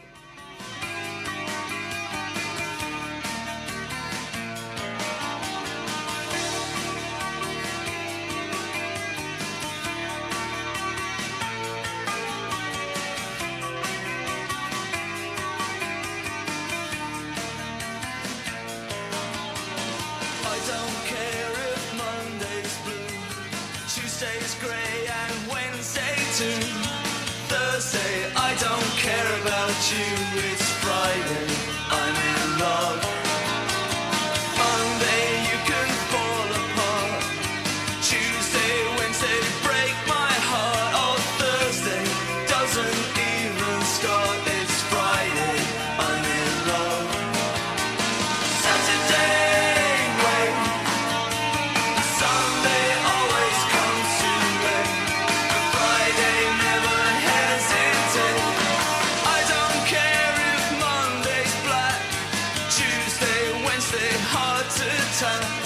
To 65.20 65.57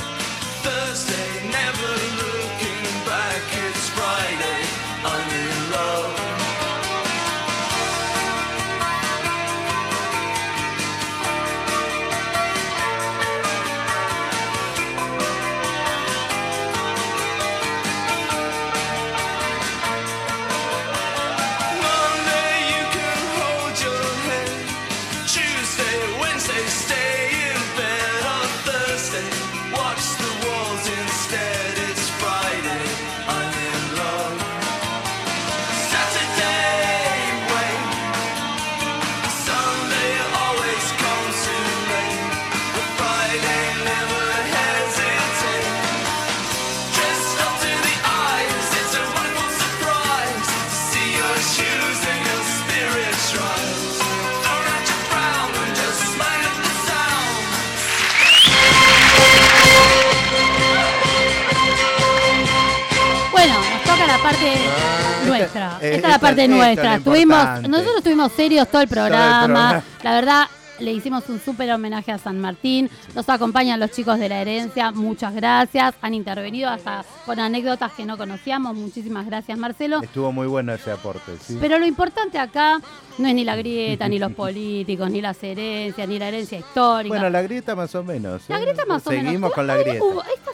eh, 65.82 65.95
Esta 65.95 66.07
es 66.07 66.13
la 66.13 66.19
parte 66.19 66.47
nuestra. 66.47 66.97
nosotros 66.99 67.97
estuvimos 67.97 68.32
serios 68.34 68.67
todo 68.69 68.82
el 68.82 68.89
Todo 68.89 69.05
el 69.05 69.09
programa. 69.09 69.84
La 70.03 70.13
verdad, 70.13 70.45
le 70.79 70.91
hicimos 70.91 71.29
un 71.29 71.39
súper 71.39 71.71
homenaje 71.71 72.11
a 72.11 72.17
San 72.17 72.39
Martín. 72.39 72.89
Nos 73.13 73.29
acompañan 73.29 73.79
los 73.79 73.91
chicos 73.91 74.17
de 74.17 74.27
la 74.29 74.41
herencia. 74.41 74.91
Muchas 74.91 75.34
gracias. 75.36 75.93
Han 76.01 76.13
intervenido 76.15 76.69
hasta 76.69 77.05
con 77.25 77.39
anécdotas 77.39 77.91
que 77.93 78.03
no 78.05 78.17
conocíamos. 78.17 78.75
Muchísimas 78.75 79.27
gracias, 79.27 79.57
Marcelo. 79.59 80.01
Estuvo 80.01 80.32
muy 80.32 80.47
bueno 80.47 80.73
ese 80.73 80.91
aporte, 80.91 81.34
sí. 81.39 81.57
Pero 81.61 81.77
lo 81.77 81.86
importante 81.86 82.39
acá 82.39 82.82
no 83.19 83.27
es 83.27 83.36
ni 83.36 83.43
la 83.43 83.55
grieta, 83.55 84.07
ni 84.07 84.17
los 84.17 84.32
políticos, 84.32 85.11
ni 85.11 85.21
las 85.21 85.41
herencias, 85.43 86.07
ni 86.07 86.17
la 86.17 86.29
herencia 86.29 86.57
histórica. 86.57 87.13
Bueno, 87.13 87.29
la 87.29 87.41
grieta 87.43 87.75
más 87.75 87.93
o 87.93 88.03
menos. 88.03 88.41
La 88.47 88.57
¿eh? 88.57 88.61
grieta 88.61 88.84
más 88.88 89.05
o 89.05 89.11
menos. 89.11 89.25
Seguimos 89.25 89.53
con 89.53 89.67
la 89.67 89.77
grieta. 89.77 90.03
hubo- 90.03 90.23
esta 90.23 90.51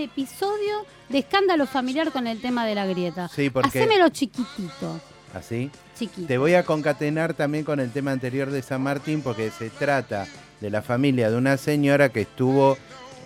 un 0.00 0.04
episodio 0.04 0.86
de 1.08 1.18
escándalo 1.18 1.66
familiar 1.66 2.10
con 2.10 2.26
el 2.26 2.40
tema 2.40 2.64
de 2.66 2.74
la 2.74 2.86
grieta. 2.86 3.28
Sí, 3.28 3.50
porque- 3.50 3.68
Hacémelo 3.80 4.08
chiquitito. 4.08 5.00
¿Así? 5.34 5.70
Chiquito. 5.98 6.26
Te 6.26 6.38
voy 6.38 6.54
a 6.54 6.64
concatenar 6.64 7.34
también 7.34 7.64
con 7.64 7.78
el 7.80 7.90
tema 7.92 8.10
anterior 8.12 8.50
de 8.50 8.62
San 8.62 8.82
Martín 8.82 9.22
porque 9.22 9.50
se 9.50 9.68
trata 9.70 10.26
de 10.60 10.70
la 10.70 10.82
familia 10.82 11.30
de 11.30 11.36
una 11.36 11.56
señora 11.56 12.08
que 12.08 12.22
estuvo 12.22 12.76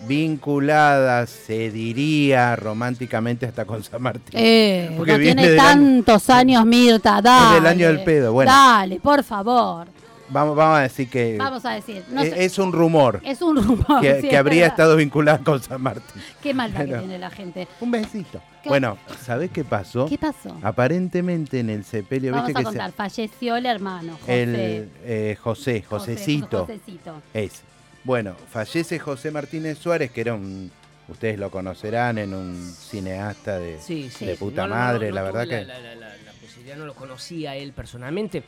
vinculada, 0.07 1.25
se 1.25 1.71
diría 1.71 2.55
románticamente 2.55 3.45
hasta 3.45 3.65
con 3.65 3.83
San 3.83 4.01
Martín. 4.01 4.33
Eh, 4.33 4.93
Porque 4.97 5.13
no 5.13 5.19
tiene 5.19 5.55
tantos 5.55 6.29
años, 6.29 6.65
Mirta, 6.65 7.21
dale. 7.21 7.55
del 7.55 7.65
año 7.67 7.87
del 7.87 8.03
pedo, 8.03 8.33
bueno. 8.33 8.51
Dale, 8.51 8.99
por 8.99 9.23
favor. 9.23 9.87
Vamos, 10.29 10.55
vamos 10.55 10.79
a 10.79 10.81
decir 10.81 11.09
que 11.09 11.37
Vamos 11.37 11.63
a 11.65 11.71
decir. 11.73 12.03
no 12.09 12.21
sé, 12.23 12.45
es 12.45 12.57
un 12.57 12.71
rumor 12.71 13.21
es 13.23 13.41
un 13.41 13.55
rumor. 13.57 14.01
que, 14.01 14.15
sí, 14.21 14.21
que 14.27 14.33
es 14.33 14.39
habría 14.39 14.61
verdad. 14.61 14.73
estado 14.73 14.95
vinculada 14.95 15.37
con 15.39 15.61
San 15.61 15.81
Martín. 15.81 16.21
Qué 16.41 16.53
maldad 16.53 16.79
Pero- 16.79 16.93
que 16.93 16.99
tiene 16.99 17.19
la 17.19 17.29
gente. 17.29 17.67
Un 17.79 17.91
besito. 17.91 18.41
¿Qué- 18.63 18.69
Bueno, 18.69 18.97
¿sabés 19.23 19.51
qué 19.51 19.63
pasó? 19.63 20.07
¿Qué 20.07 20.17
pasó? 20.17 20.57
Aparentemente 20.63 21.59
en 21.59 21.69
el 21.69 21.83
sepelio, 21.85 22.31
Vamos 22.31 22.47
viste 22.47 22.59
a 22.59 22.63
que 22.63 22.71
se- 22.71 22.77
contar. 22.77 22.91
Falleció 22.93 23.55
el 23.57 23.65
hermano, 23.67 24.17
José. 24.19 24.43
el 24.43 24.89
eh, 25.03 25.37
José, 25.39 25.83
José, 25.83 26.13
Josecito. 26.13 26.65
Josecito. 26.65 27.21
Es. 27.33 27.61
Bueno, 28.03 28.35
fallece 28.49 28.97
José 28.99 29.31
Martínez 29.31 29.77
Suárez, 29.77 30.11
que 30.11 30.21
era 30.21 30.33
un, 30.33 30.71
ustedes 31.07 31.37
lo 31.39 31.49
conocerán, 31.51 32.17
en 32.17 32.33
un 32.33 32.55
cineasta 32.75 33.59
de, 33.59 33.79
Sí, 33.79 34.09
sí. 34.09 34.25
de 34.25 34.35
puta 34.35 34.67
No, 34.67 34.75
madre, 34.75 35.09
no, 35.09 35.15
la 35.15 35.21
no 35.21 35.25
verdad 35.27 35.43
que... 35.47 35.65
La, 35.65 35.79
la- 35.79 35.95
la- 35.95 36.07
la 36.15 36.31
posibilidad 36.41 36.77
no 36.77 36.85
lo 36.85 36.93
conocía 36.95 37.55
él 37.55 37.71
personalmente. 37.73 38.43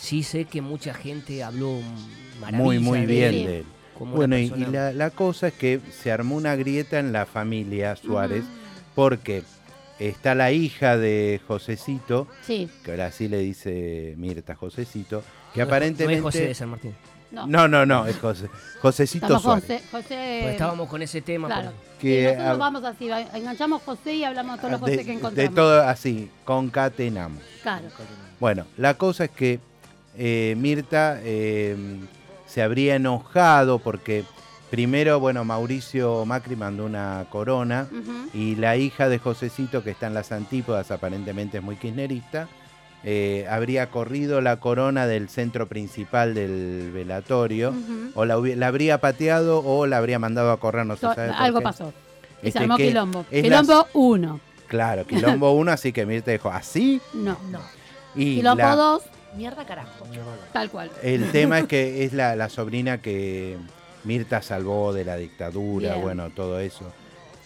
Sí 0.00 0.22
sé 0.22 0.46
que 0.46 0.62
mucha 0.62 0.94
gente 0.94 1.42
habló 1.44 1.78
Muy, 2.52 2.78
muy 2.78 3.00
de 3.00 3.06
bien 3.06 3.34
él, 3.34 3.46
de 3.46 3.58
él. 3.60 3.64
Bueno, 3.98 4.38
y, 4.38 4.48
la, 4.48 4.92
la 4.92 5.10
cosa 5.10 5.48
es 5.48 5.52
que 5.54 5.78
se 5.92 6.10
armó 6.10 6.36
una 6.36 6.56
grieta 6.56 6.98
en 6.98 7.12
la 7.12 7.26
familia 7.26 7.96
Suárez, 7.96 8.44
porque 8.94 9.42
está 9.98 10.34
la 10.34 10.52
hija 10.52 10.96
de 10.96 11.38
Josecito, 11.46 12.26
Sí. 12.42 12.70
que 12.82 12.92
ahora 12.92 13.12
sí 13.12 13.28
le 13.28 13.38
dice 13.40 14.14
Mirta 14.16 14.54
Josecito, 14.54 15.22
que 15.52 15.60
No 15.60 15.66
aparentemente... 15.66 16.22
No 16.22 16.28
es 16.28 16.34
José 16.34 16.46
de 16.48 16.54
San 16.54 16.70
Martín. 16.70 16.94
No. 17.30 17.46
No, 17.46 17.68
no, 17.68 17.84
no, 17.84 18.06
es 18.06 18.16
José. 18.16 18.48
Josecito 18.80 19.26
Estamos 19.26 19.42
Suárez. 19.42 19.64
José, 19.64 19.82
José. 19.90 20.38
Pues 20.42 20.52
estábamos 20.52 20.88
con 20.88 21.02
ese 21.02 21.20
tema. 21.20 21.46
Claro. 21.48 21.70
por- 21.72 21.96
Y 21.98 22.00
Que, 22.00 22.22
nosotros 22.24 22.46
ah, 22.48 22.54
vamos 22.56 22.84
así, 22.84 23.10
enganchamos 23.34 23.82
José 23.82 24.14
y 24.14 24.24
hablamos 24.24 24.56
de 24.56 24.60
todos 24.60 24.72
los 24.72 24.80
José 24.80 24.92
de, 24.96 24.98
que 25.04 25.04
de 25.04 25.12
encontramos. 25.12 25.54
todo 25.54 25.82
así, 25.82 26.30
concatenamos. 26.46 27.42
Claro. 27.62 27.86
Bueno, 28.40 28.66
la 28.78 28.94
cosa 28.94 29.24
es 29.26 29.30
que 29.30 29.60
eh, 30.22 30.54
Mirta 30.58 31.18
eh, 31.22 31.76
se 32.46 32.60
habría 32.62 32.96
enojado 32.96 33.78
porque 33.78 34.24
primero, 34.70 35.18
bueno, 35.18 35.44
Mauricio 35.46 36.26
Macri 36.26 36.56
mandó 36.56 36.84
una 36.84 37.24
corona 37.30 37.88
y 38.34 38.54
la 38.56 38.76
hija 38.76 39.08
de 39.08 39.18
Josecito, 39.18 39.82
que 39.82 39.90
está 39.92 40.08
en 40.08 40.14
las 40.14 40.30
antípodas, 40.30 40.90
aparentemente 40.90 41.56
es 41.58 41.62
muy 41.64 41.76
kirchnerista, 41.76 42.48
eh, 43.02 43.46
habría 43.48 43.88
corrido 43.90 44.42
la 44.42 44.60
corona 44.60 45.06
del 45.06 45.30
centro 45.30 45.66
principal 45.68 46.34
del 46.34 46.90
velatorio, 46.92 47.72
o 48.14 48.26
la, 48.26 48.34
habría 48.66 48.98
pateado 49.00 49.60
o 49.64 49.86
la 49.86 49.96
habría 49.96 50.18
mandado 50.18 50.52
a 50.52 50.60
correr, 50.60 50.84
no 50.84 50.96
se 50.96 51.02
sabe 51.06 51.28
por 51.28 51.36
Algo 51.42 51.58
qué. 51.60 51.64
pasó. 51.64 51.92
Y 52.42 52.48
Este, 52.48 52.58
se 52.58 52.64
armó 52.64 52.76
que 52.76 52.88
quilombo. 52.88 53.24
es 53.30 53.42
Quilombo 53.42 53.86
1. 53.94 54.40
Claro, 54.68 55.06
quilombo 55.06 55.52
1, 55.54 55.72
así 55.72 55.92
que 55.92 56.04
Mirta 56.04 56.30
dijo, 56.30 56.50
¿así? 56.50 57.00
No. 57.14 57.38
No. 57.50 57.60
Y 58.14 58.36
Quilombo 58.36 58.62
la- 58.62 58.76
2, 58.76 59.02
Mierda 59.36 59.64
carajo. 59.64 60.04
tal 60.52 60.70
cual. 60.70 60.90
El 61.02 61.30
tema 61.32 61.60
es 61.60 61.66
que 61.66 62.04
es 62.04 62.12
la, 62.12 62.34
la 62.36 62.48
sobrina 62.48 62.98
que 63.00 63.56
Mirta 64.04 64.42
salvó 64.42 64.92
de 64.92 65.04
la 65.04 65.16
dictadura, 65.16 65.90
Bien. 65.90 66.02
bueno, 66.02 66.30
todo 66.30 66.58
eso, 66.60 66.84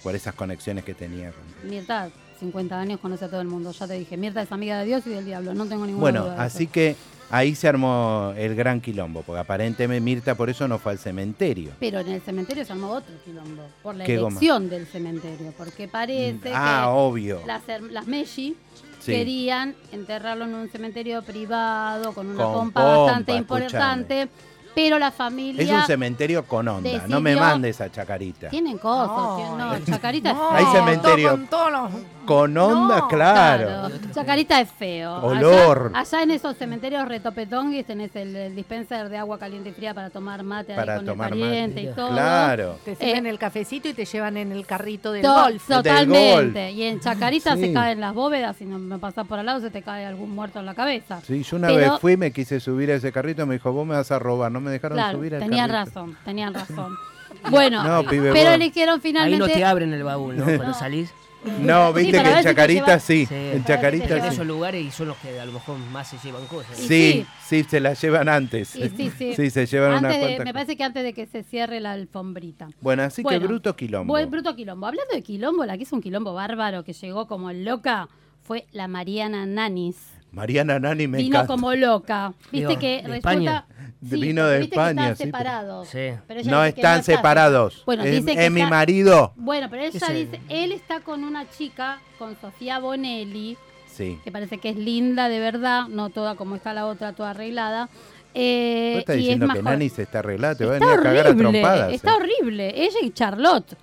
por 0.02 0.14
esas 0.14 0.34
conexiones 0.34 0.84
que 0.84 0.94
tenía. 0.94 1.32
con- 1.32 1.70
Mirta, 1.70 2.10
50 2.40 2.78
años, 2.78 3.00
conoce 3.00 3.24
a 3.24 3.28
todo 3.28 3.40
el 3.40 3.48
mundo. 3.48 3.72
Ya 3.72 3.86
te 3.86 3.94
dije, 3.98 4.16
Mirta 4.16 4.42
es 4.42 4.50
amiga 4.52 4.78
de 4.80 4.86
Dios 4.86 5.06
y 5.06 5.10
del 5.10 5.24
diablo. 5.24 5.54
No 5.54 5.66
tengo 5.66 5.84
ninguna 5.86 6.00
Bueno, 6.00 6.24
duda. 6.24 6.34
de 6.36 6.40
así 6.42 6.64
eso. 6.64 6.72
que 6.72 6.96
ahí 7.30 7.54
se 7.54 7.68
armó 7.68 8.32
el 8.36 8.54
gran 8.54 8.80
quilombo, 8.80 9.22
porque 9.22 9.40
aparentemente 9.40 10.00
Mirta 10.00 10.34
por 10.34 10.50
eso 10.50 10.66
no 10.68 10.78
fue 10.78 10.92
al 10.92 10.98
cementerio. 10.98 11.70
Pero 11.80 12.00
en 12.00 12.08
el 12.08 12.20
cementerio 12.20 12.64
se 12.64 12.72
armó 12.72 12.90
otro 12.90 13.14
quilombo. 13.24 13.62
Por 13.82 13.94
la 13.96 14.04
elección 14.04 14.68
del 14.68 14.86
cementerio. 14.86 15.52
Porque 15.56 15.86
parece 15.88 16.50
Ah, 16.52 16.82
que 16.84 16.90
obvio. 16.98 17.40
las, 17.46 17.62
las 17.90 18.06
Meji 18.06 18.56
Sí. 19.04 19.12
querían 19.12 19.74
enterrarlo 19.92 20.44
en 20.46 20.54
un 20.54 20.68
cementerio 20.70 21.22
privado 21.22 22.12
con 22.12 22.26
una 22.28 22.42
Con 22.44 22.52
pompa, 22.54 22.80
pompa, 22.82 22.98
bastante 23.02 23.34
importante. 23.34 24.28
Pero 24.74 24.98
la 24.98 25.12
familia. 25.12 25.62
Es 25.62 25.70
un 25.70 25.82
cementerio 25.82 26.44
con 26.46 26.66
onda, 26.66 27.06
no 27.06 27.20
me 27.20 27.36
mandes 27.36 27.80
a 27.80 27.92
Chacarita. 27.92 28.48
Tienen 28.48 28.76
cosas. 28.78 29.06
No, 29.08 29.56
no, 29.56 29.84
Chacarita 29.84 30.32
no, 30.32 30.50
Hay 30.50 30.64
cementerio. 30.72 31.30
Con 31.30 31.46
todos 31.46 31.70
los- 31.70 31.90
Con 32.24 32.56
onda, 32.56 32.98
No, 33.00 33.08
claro. 33.08 33.90
Chacarita 34.12 34.60
es 34.60 34.70
feo. 34.70 35.14
Olor. 35.22 35.90
Allá, 35.94 36.00
allá 36.00 36.22
en 36.22 36.30
esos 36.30 36.56
cementerios 36.56 37.06
retopetonguis 37.06 37.84
tenés 37.86 38.14
el, 38.16 38.34
el 38.34 38.54
dispenser 38.56 39.08
de 39.08 39.18
agua 39.18 39.38
caliente 39.38 39.70
y 39.70 39.72
fría 39.72 39.94
para 39.94 40.10
tomar 40.10 40.42
mate 40.42 40.72
ahí 40.72 40.78
Para 40.78 40.96
con 40.96 41.06
tomar 41.06 41.32
el 41.32 41.38
pariente 41.40 41.80
mate. 41.82 41.92
y 41.92 41.94
todo. 41.94 42.08
Claro. 42.10 42.78
Te 42.84 42.94
sirven 42.96 43.26
Eh, 43.26 43.30
el 43.30 43.38
cafecito 43.38 43.88
y 43.88 43.92
te 43.94 44.04
llevan 44.04 44.36
en 44.36 44.52
el 44.52 44.66
carrito 44.66 45.12
del 45.12 45.22
To- 45.22 45.32
golf. 45.32 45.68
Del 45.68 45.76
Totalmente. 45.78 46.64
golf. 46.66 46.76
Y 46.76 46.82
en 46.84 47.00
Chacarita 47.00 47.54
Sí. 47.56 47.60
se 47.66 47.72
caen 47.72 48.00
las 48.00 48.14
bóvedas 48.14 48.60
y 48.60 48.64
no 48.64 48.78
me 48.78 48.98
pasás 48.98 49.26
por 49.26 49.38
al 49.38 49.46
lado 49.46 49.60
se 49.60 49.70
te 49.70 49.82
cae 49.82 50.06
algún 50.06 50.30
muerto 50.34 50.60
en 50.60 50.66
la 50.66 50.74
cabeza. 50.74 51.20
Sí, 51.22 51.42
yo 51.42 51.56
una 51.56 51.68
Pero- 51.68 51.92
vez 51.92 52.00
fui, 52.00 52.16
me 52.16 52.32
quise 52.32 52.60
subir 52.60 52.90
a 52.90 52.94
ese 52.94 53.12
carrito, 53.12 53.46
me 53.46 53.54
dijo, 53.54 53.72
vos 53.72 53.86
me 53.86 53.94
vas 53.94 54.10
a 54.10 54.18
robar, 54.18 54.50
no 54.52 54.60
me 54.60 54.70
dejaron 54.70 54.96
Claro, 54.96 55.18
subir 55.18 55.34
al 55.34 55.40
tenían 55.42 55.68
carrito. 55.70 55.90
razón, 56.00 56.16
tenían 56.24 56.54
razón. 56.54 56.94
Bueno, 57.50 57.82
No, 57.82 58.08
pibe, 58.08 58.32
pero 58.32 58.46
vos- 58.46 58.54
eligieron 58.54 58.94
Ahí 58.94 59.00
finalmente. 59.02 59.38
no 59.38 59.46
te 59.52 59.64
abren 59.64 59.92
el 59.92 60.02
baúl, 60.02 60.36
¿no? 60.36 60.44
Cuando 60.44 60.64
No. 60.68 60.74
salís. 60.74 61.12
No, 61.60 61.92
viste 61.92 62.12
que 62.22 62.30
en 62.30 62.42
Chacarita 62.42 62.86
lleva- 62.86 62.98
sí, 62.98 63.26
Sí. 63.26 63.34
en 63.34 63.64
Chacarita 63.64 64.20
sí. 64.20 64.28
esos 64.34 64.46
lugares 64.46 64.84
y 64.84 64.90
son 64.90 65.08
los 65.08 65.16
que 65.18 65.38
a 65.38 65.44
lo 65.46 65.52
mejor 65.52 65.78
más 65.78 66.08
se 66.08 66.16
llevan 66.18 66.46
cosas. 66.46 66.76
Sí, 66.76 67.26
sí, 67.46 67.64
se 67.64 67.80
la 67.80 67.94
llevan 67.94 68.28
antes. 68.28 68.68
Sí, 68.68 68.90
sí, 68.96 69.34
sí. 69.34 69.50
se 69.50 69.66
llevan 69.66 69.92
Antes 69.92 70.00
una 70.00 70.12
de- 70.14 70.20
cuanta 70.20 70.44
me 70.44 70.52
parece 70.54 70.76
que 70.76 70.84
antes 70.84 71.02
de 71.04 71.12
que 71.12 71.26
se 71.26 71.42
cierre 71.42 71.80
la 71.80 71.92
alfombrita. 71.92 72.68
Bueno, 72.80 73.02
así 73.02 73.22
Bueno, 73.22 73.40
que 73.40 73.46
bruto 73.46 73.76
quilombo. 73.76 74.14
Bruto 74.26 74.54
quilombo. 74.56 74.86
Hablando 74.86 75.14
de 75.14 75.22
quilombo, 75.22 75.64
la 75.64 75.76
que 75.76 75.82
hizo 75.84 75.96
un 75.96 76.02
quilombo 76.02 76.34
bárbaro 76.34 76.84
que 76.84 76.92
llegó 76.92 77.26
como 77.26 77.52
loca 77.52 78.08
fue 78.42 78.66
la 78.72 78.88
Mariana 78.88 79.46
Nanis. 79.46 79.96
Mariana 80.34 80.78
Nani 80.78 81.06
me 81.08 81.18
Vino 81.18 81.36
encanta. 81.36 81.46
como 81.52 81.74
loca. 81.74 82.32
Viste 82.52 82.68
Digo, 82.68 82.80
que 82.80 82.86
¿de 82.88 82.96
resulta. 83.02 83.16
España? 83.16 83.66
Vino 84.00 84.46
de 84.46 84.58
viste 84.58 84.74
que 84.74 84.80
España, 84.80 85.02
están 85.10 85.16
sí, 85.16 85.22
pero- 85.24 85.38
separados. 85.38 85.88
Sí. 85.88 85.98
Pero 86.26 86.40
ella 86.40 86.50
No 86.50 86.62
dice 86.62 86.74
que 86.74 86.80
están 86.80 87.00
está 87.00 87.12
separados. 87.16 87.82
Bueno, 87.86 88.02
es 88.04 88.10
dice 88.10 88.34
que 88.36 88.44
es 88.46 88.50
mi 88.52 88.60
está- 88.60 88.70
marido. 88.70 89.32
Bueno, 89.36 89.68
pero 89.70 89.82
ella 89.84 89.96
Ese- 89.96 90.12
dice, 90.12 90.40
él 90.48 90.72
está 90.72 91.00
con 91.00 91.24
una 91.24 91.48
chica, 91.50 92.00
con 92.18 92.36
Sofía 92.40 92.78
Bonelli, 92.80 93.56
Sí. 93.86 94.18
que 94.24 94.32
parece 94.32 94.58
que 94.58 94.70
es 94.70 94.76
linda 94.76 95.28
de 95.28 95.38
verdad, 95.38 95.86
no 95.88 96.10
toda 96.10 96.34
como 96.34 96.56
está 96.56 96.74
la 96.74 96.86
otra, 96.86 97.12
toda 97.12 97.30
arreglada. 97.30 97.88
Eh, 98.36 98.90
Vos 98.94 98.98
estás 99.00 99.14
y 99.16 99.18
es 99.20 99.24
diciendo 99.24 99.46
más 99.46 99.54
que 99.56 99.62
joven. 99.62 99.78
Nani 99.78 99.88
se 99.88 100.02
está 100.02 100.18
arreglada, 100.18 100.54
te 100.56 100.64
va 100.66 100.72
a 100.72 100.74
Está 100.74 100.86
venir 100.86 100.98
a 101.00 101.02
cagar 101.04 101.26
a 101.26 101.30
horrible, 101.30 101.50
trompadas. 101.60 101.92
está 101.92 102.10
eh. 102.10 102.14
horrible. 102.16 102.84
Ella 102.84 102.98
y 103.02 103.10
Charlotte. 103.10 103.76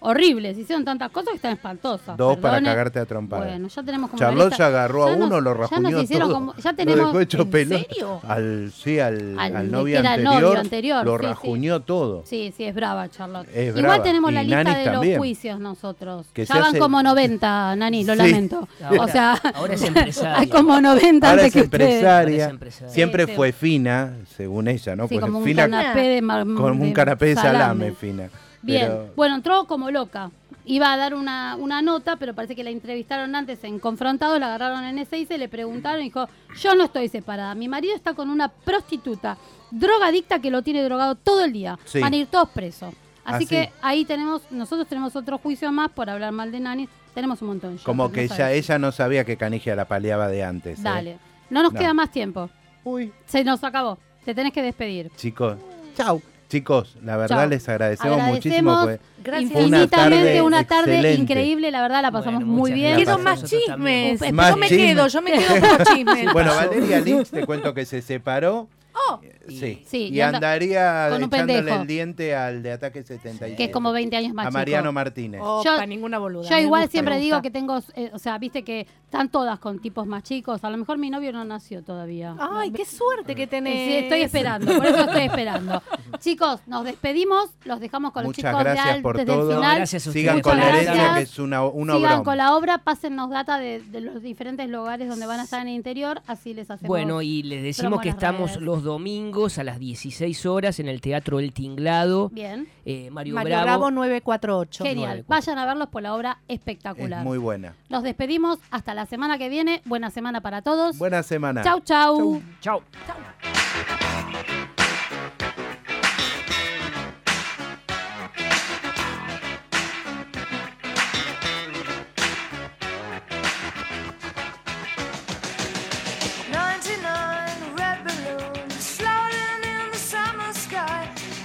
Horrible, 0.00 0.54
se 0.54 0.60
hicieron 0.60 0.84
tantas 0.84 1.10
cosas 1.10 1.30
que 1.30 1.36
están 1.36 1.52
espantosas. 1.54 2.16
Dos 2.16 2.36
para 2.38 2.62
cagarte 2.62 3.00
a 3.00 3.04
trompadas. 3.04 3.46
Bueno, 3.48 3.66
ya 3.66 3.82
tenemos 3.82 4.10
como 4.10 4.18
Charlotte 4.20 4.54
ya 4.56 4.66
agarró 4.68 5.06
a 5.06 5.10
ya 5.10 5.16
nos- 5.16 5.26
uno, 5.26 5.40
lo 5.40 5.50
ya 5.54 5.58
nos 5.58 5.70
rajuñó 5.70 6.02
hicieron 6.02 6.28
todo. 6.28 6.38
como- 6.38 6.54
ya 6.56 6.70
Lo 6.70 6.76
tenemos 6.76 7.06
dejó 7.06 7.20
hecho 7.20 7.42
¿En 7.42 7.68
serio? 7.68 8.20
Al, 8.28 8.72
sí, 8.72 9.00
al, 9.00 9.38
Al 9.38 9.56
al 9.56 9.70
novio 9.72 9.98
anterior, 9.98 10.32
novio 10.42 10.58
anterior, 10.60 11.04
lo 11.04 11.12
sí, 11.14 11.18
sí. 11.18 11.26
rajuñó 11.26 11.80
todo. 11.80 12.22
Sí, 12.26 12.54
sí, 12.56 12.64
es 12.64 12.74
brava 12.76 13.08
Charlotte. 13.08 13.48
Es 13.52 13.68
Igual 13.70 13.82
brava. 13.82 14.02
tenemos 14.04 14.32
la 14.32 14.42
lista 14.44 14.62
Nanis 14.64 14.78
de 14.78 14.84
también. 14.84 15.12
los 15.14 15.18
juicios 15.18 15.58
nosotros. 15.60 16.26
Que 16.32 16.44
ya 16.44 16.54
se 16.54 16.60
van 16.60 16.68
hace- 16.70 16.78
como 16.78 17.02
90, 17.02 17.74
Nani, 17.76 18.04
lo 18.04 18.12
Sí. 18.12 18.18
lamento. 18.18 18.68
Ahora- 18.84 19.02
o 19.02 19.08
sea, 19.08 19.32
ahora 19.54 19.74
es 19.74 19.82
empresaria. 19.82 20.38
hay 20.38 20.46
como 20.48 20.80
90 20.80 21.28
Ahora 21.28 21.42
antes 21.42 21.46
es 21.46 21.52
que 21.54 21.66
ustedes. 21.66 21.90
empresaria. 21.94 22.44
Ahora 22.44 22.46
es 22.46 22.50
empresaria. 22.52 22.94
Siempre 22.94 23.26
fue 23.26 23.52
fina, 23.52 24.12
según 24.36 24.68
ella, 24.68 24.94
¿no? 24.94 25.08
Como 25.08 25.38
un 25.40 25.44
fina 25.44 25.62
canapé 25.68 26.02
de 26.02 26.22
mar- 26.22 26.44
como 26.44 26.68
un 26.68 26.80
de 26.80 26.92
canapé 26.92 27.26
de 27.26 27.34
salame, 27.34 27.90
fina. 27.92 28.28
Bien, 28.62 28.86
Pero- 28.88 29.12
bueno, 29.16 29.34
entró 29.36 29.64
como 29.66 29.90
loca. 29.90 30.30
Iba 30.64 30.92
a 30.92 30.96
dar 30.98 31.14
una, 31.14 31.56
una 31.56 31.80
nota, 31.80 32.16
pero 32.16 32.34
parece 32.34 32.54
que 32.54 32.62
la 32.62 32.68
entrevistaron 32.70 33.34
antes 33.34 33.64
en 33.64 33.78
Confrontados, 33.78 34.38
la 34.38 34.46
agarraron 34.54 34.84
en 34.84 34.98
ese 34.98 35.16
y 35.18 35.24
se 35.24 35.38
le 35.38 35.48
preguntaron 35.48 36.00
y 36.02 36.04
dijo, 36.04 36.28
yo 36.60 36.74
no 36.74 36.84
estoy 36.84 37.08
separada, 37.08 37.54
mi 37.54 37.68
marido 37.68 37.94
está 37.96 38.12
con 38.12 38.28
una 38.28 38.48
prostituta, 38.48 39.38
drogadicta 39.70 40.40
que 40.40 40.50
lo 40.50 40.60
tiene 40.62 40.82
drogado 40.82 41.14
todo 41.14 41.44
el 41.44 41.52
día. 41.54 41.78
Sí. 41.86 42.00
Van 42.00 42.12
a 42.12 42.16
ir 42.16 42.26
todos 42.26 42.50
presos. 42.50 42.92
Así 43.24 43.46
que 43.46 43.70
ahí 43.82 44.04
tenemos, 44.04 44.42
nosotros 44.50 44.86
tenemos 44.88 45.14
otro 45.16 45.38
juicio 45.38 45.70
más 45.72 45.90
por 45.90 46.08
hablar 46.10 46.32
mal 46.32 46.50
de 46.50 46.60
Nani. 46.60 46.88
Tenemos 47.14 47.40
un 47.42 47.48
montón. 47.48 47.76
ya, 47.78 47.84
Como 47.84 48.10
que 48.12 48.26
no 48.28 48.46
ella 48.46 48.78
no 48.78 48.92
sabía 48.92 49.24
que 49.24 49.36
Canigia 49.36 49.74
la 49.76 49.86
paleaba 49.86 50.28
de 50.28 50.44
antes. 50.44 50.78
¿eh? 50.78 50.82
Dale. 50.82 51.18
No 51.50 51.62
nos 51.62 51.72
No. 51.72 51.78
queda 51.78 51.92
más 51.94 52.10
tiempo. 52.10 52.48
Uy. 52.84 53.12
Se 53.26 53.42
nos 53.44 53.62
acabó. 53.64 53.98
Te 54.24 54.34
tenés 54.34 54.52
que 54.52 54.62
despedir. 54.62 55.10
Chicos, 55.16 55.56
chau. 55.94 56.22
Chicos, 56.48 56.96
la 57.04 57.16
verdad 57.18 57.48
les 57.48 57.68
agradecemos, 57.68 58.18
Agradecemos 58.18 58.34
muchísimo. 58.36 58.80
pues. 58.84 59.00
Gracias. 59.22 59.50
Una 59.52 59.60
Infinitamente 59.64 60.24
tarde 60.26 60.42
una 60.42 60.64
tarde 60.64 61.14
increíble, 61.14 61.70
la 61.70 61.82
verdad 61.82 62.00
la 62.00 62.10
pasamos 62.10 62.40
Bueno, 62.40 62.52
muy 62.54 62.72
bien. 62.72 62.96
Quiero 62.96 63.18
más 63.18 63.44
chismes. 63.44 64.20
Más 64.32 64.50
Yo 64.50 64.56
me 64.56 64.68
chismes. 64.68 64.86
quedo, 64.94 65.06
yo 65.08 65.22
me 65.22 65.32
quedo 65.32 65.60
con 65.60 65.78
los 65.78 65.88
chismes. 65.94 66.32
Bueno, 66.32 66.54
Valeria 66.54 67.00
Lynch, 67.00 67.28
te 67.28 67.44
cuento 67.44 67.74
que 67.74 67.84
se 67.84 68.00
separó. 68.00 68.66
Oh, 69.10 69.20
Sí. 69.48 69.82
Sí, 69.86 70.08
y 70.12 70.16
y 70.16 70.20
anda- 70.20 70.38
andaría 70.38 71.06
con 71.10 71.22
echándole 71.22 71.72
el 71.72 71.86
diente 71.86 72.34
al 72.34 72.62
de 72.62 72.72
Ataque 72.72 73.02
77. 73.02 73.56
que 73.56 73.64
es 73.64 73.70
como 73.70 73.92
20 73.92 74.14
años 74.16 74.34
más 74.34 74.46
A 74.46 74.48
chico. 74.48 74.58
Mariano 74.58 74.92
Martínez. 74.92 75.40
opa, 75.42 75.78
Yo- 75.80 75.86
ninguna 75.86 76.18
boluda. 76.18 76.48
Yo 76.50 76.58
igual 76.58 76.82
gusta, 76.82 76.92
siempre 76.92 77.18
digo 77.18 77.40
que 77.40 77.50
tengo, 77.50 77.78
eh, 77.94 78.10
o 78.12 78.18
sea, 78.18 78.36
viste 78.38 78.64
que 78.64 78.86
están 79.08 79.30
todas 79.30 79.58
con 79.58 79.78
tipos 79.78 80.06
más 80.06 80.22
chicos. 80.22 80.62
A 80.64 80.68
lo 80.70 80.76
mejor 80.76 80.98
mi 80.98 81.08
novio 81.08 81.32
no 81.32 81.42
nació 81.42 81.82
todavía. 81.82 82.36
Ay, 82.38 82.70
qué 82.70 82.84
suerte 82.84 83.34
que 83.34 83.46
tenés. 83.46 83.88
Sí, 83.88 83.94
estoy 84.04 84.20
esperando, 84.20 84.76
por 84.76 84.84
eso 84.84 85.00
estoy 85.00 85.22
esperando. 85.22 85.82
Chicos, 86.18 86.60
nos 86.66 86.84
despedimos, 86.84 87.50
los 87.64 87.80
dejamos 87.80 88.12
con 88.12 88.24
los 88.24 88.30
Muchas 88.30 88.50
chicos 88.50 88.58
de 88.58 88.64
gracias 88.64 88.86
antes 88.86 89.02
por 89.02 89.16
del 89.16 89.26
todo. 89.26 89.54
final. 89.56 89.76
Gracias 89.76 90.06
a 90.06 90.12
Sigan 90.12 90.40
con 90.40 90.56
la 90.58 90.68
herencia, 90.70 91.14
que 91.14 91.22
es 91.22 91.38
una, 91.38 91.64
un 91.64 91.86
Sigan 91.88 92.02
obrón. 92.12 92.24
con 92.24 92.36
la 92.36 92.56
obra, 92.56 92.78
pásennos 92.78 93.30
data 93.30 93.58
de, 93.58 93.80
de 93.80 94.00
los 94.00 94.20
diferentes 94.22 94.68
lugares 94.68 95.08
donde 95.08 95.26
van 95.26 95.40
a 95.40 95.44
estar 95.44 95.62
en 95.62 95.68
el 95.68 95.74
interior, 95.74 96.20
así 96.26 96.54
les 96.54 96.70
hacemos. 96.70 96.88
Bueno, 96.88 97.22
y 97.22 97.42
les 97.44 97.62
decimos 97.62 98.00
que 98.00 98.08
estamos 98.08 98.50
redes. 98.52 98.62
los 98.62 98.82
domingos 98.82 99.58
a 99.58 99.64
las 99.64 99.78
16 99.78 100.44
horas 100.46 100.80
en 100.80 100.88
el 100.88 101.00
Teatro 101.00 101.38
El 101.38 101.52
Tinglado. 101.52 102.28
Bien, 102.30 102.66
Eh, 102.84 103.10
Mario, 103.10 103.34
Mario 103.34 103.48
Bravo. 103.50 103.64
Bravo 103.64 103.90
948. 103.92 104.84
genial. 104.84 105.24
Vayan 105.28 105.58
a 105.58 105.66
verlos 105.66 105.88
por 105.88 106.02
la 106.02 106.14
obra 106.14 106.38
espectacular. 106.48 107.20
Es 107.20 107.24
muy 107.24 107.38
buena. 107.38 107.74
Los 107.88 108.02
despedimos 108.02 108.58
hasta 108.70 108.94
la 108.94 108.97
semana 109.06 109.38
que 109.38 109.48
viene. 109.48 109.82
Buena 109.84 110.10
semana 110.10 110.40
para 110.40 110.62
todos. 110.62 110.98
Buena 110.98 111.22
semana. 111.22 111.62
Chau, 111.62 111.80
chau. 111.80 112.42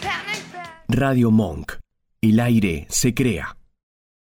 Panic 0.02 0.54
back. 0.54 0.86
Radio 0.88 1.32
Monk. 1.32 1.74
El 2.22 2.40
aire 2.40 2.86
se 2.90 3.14
crea. 3.14 3.58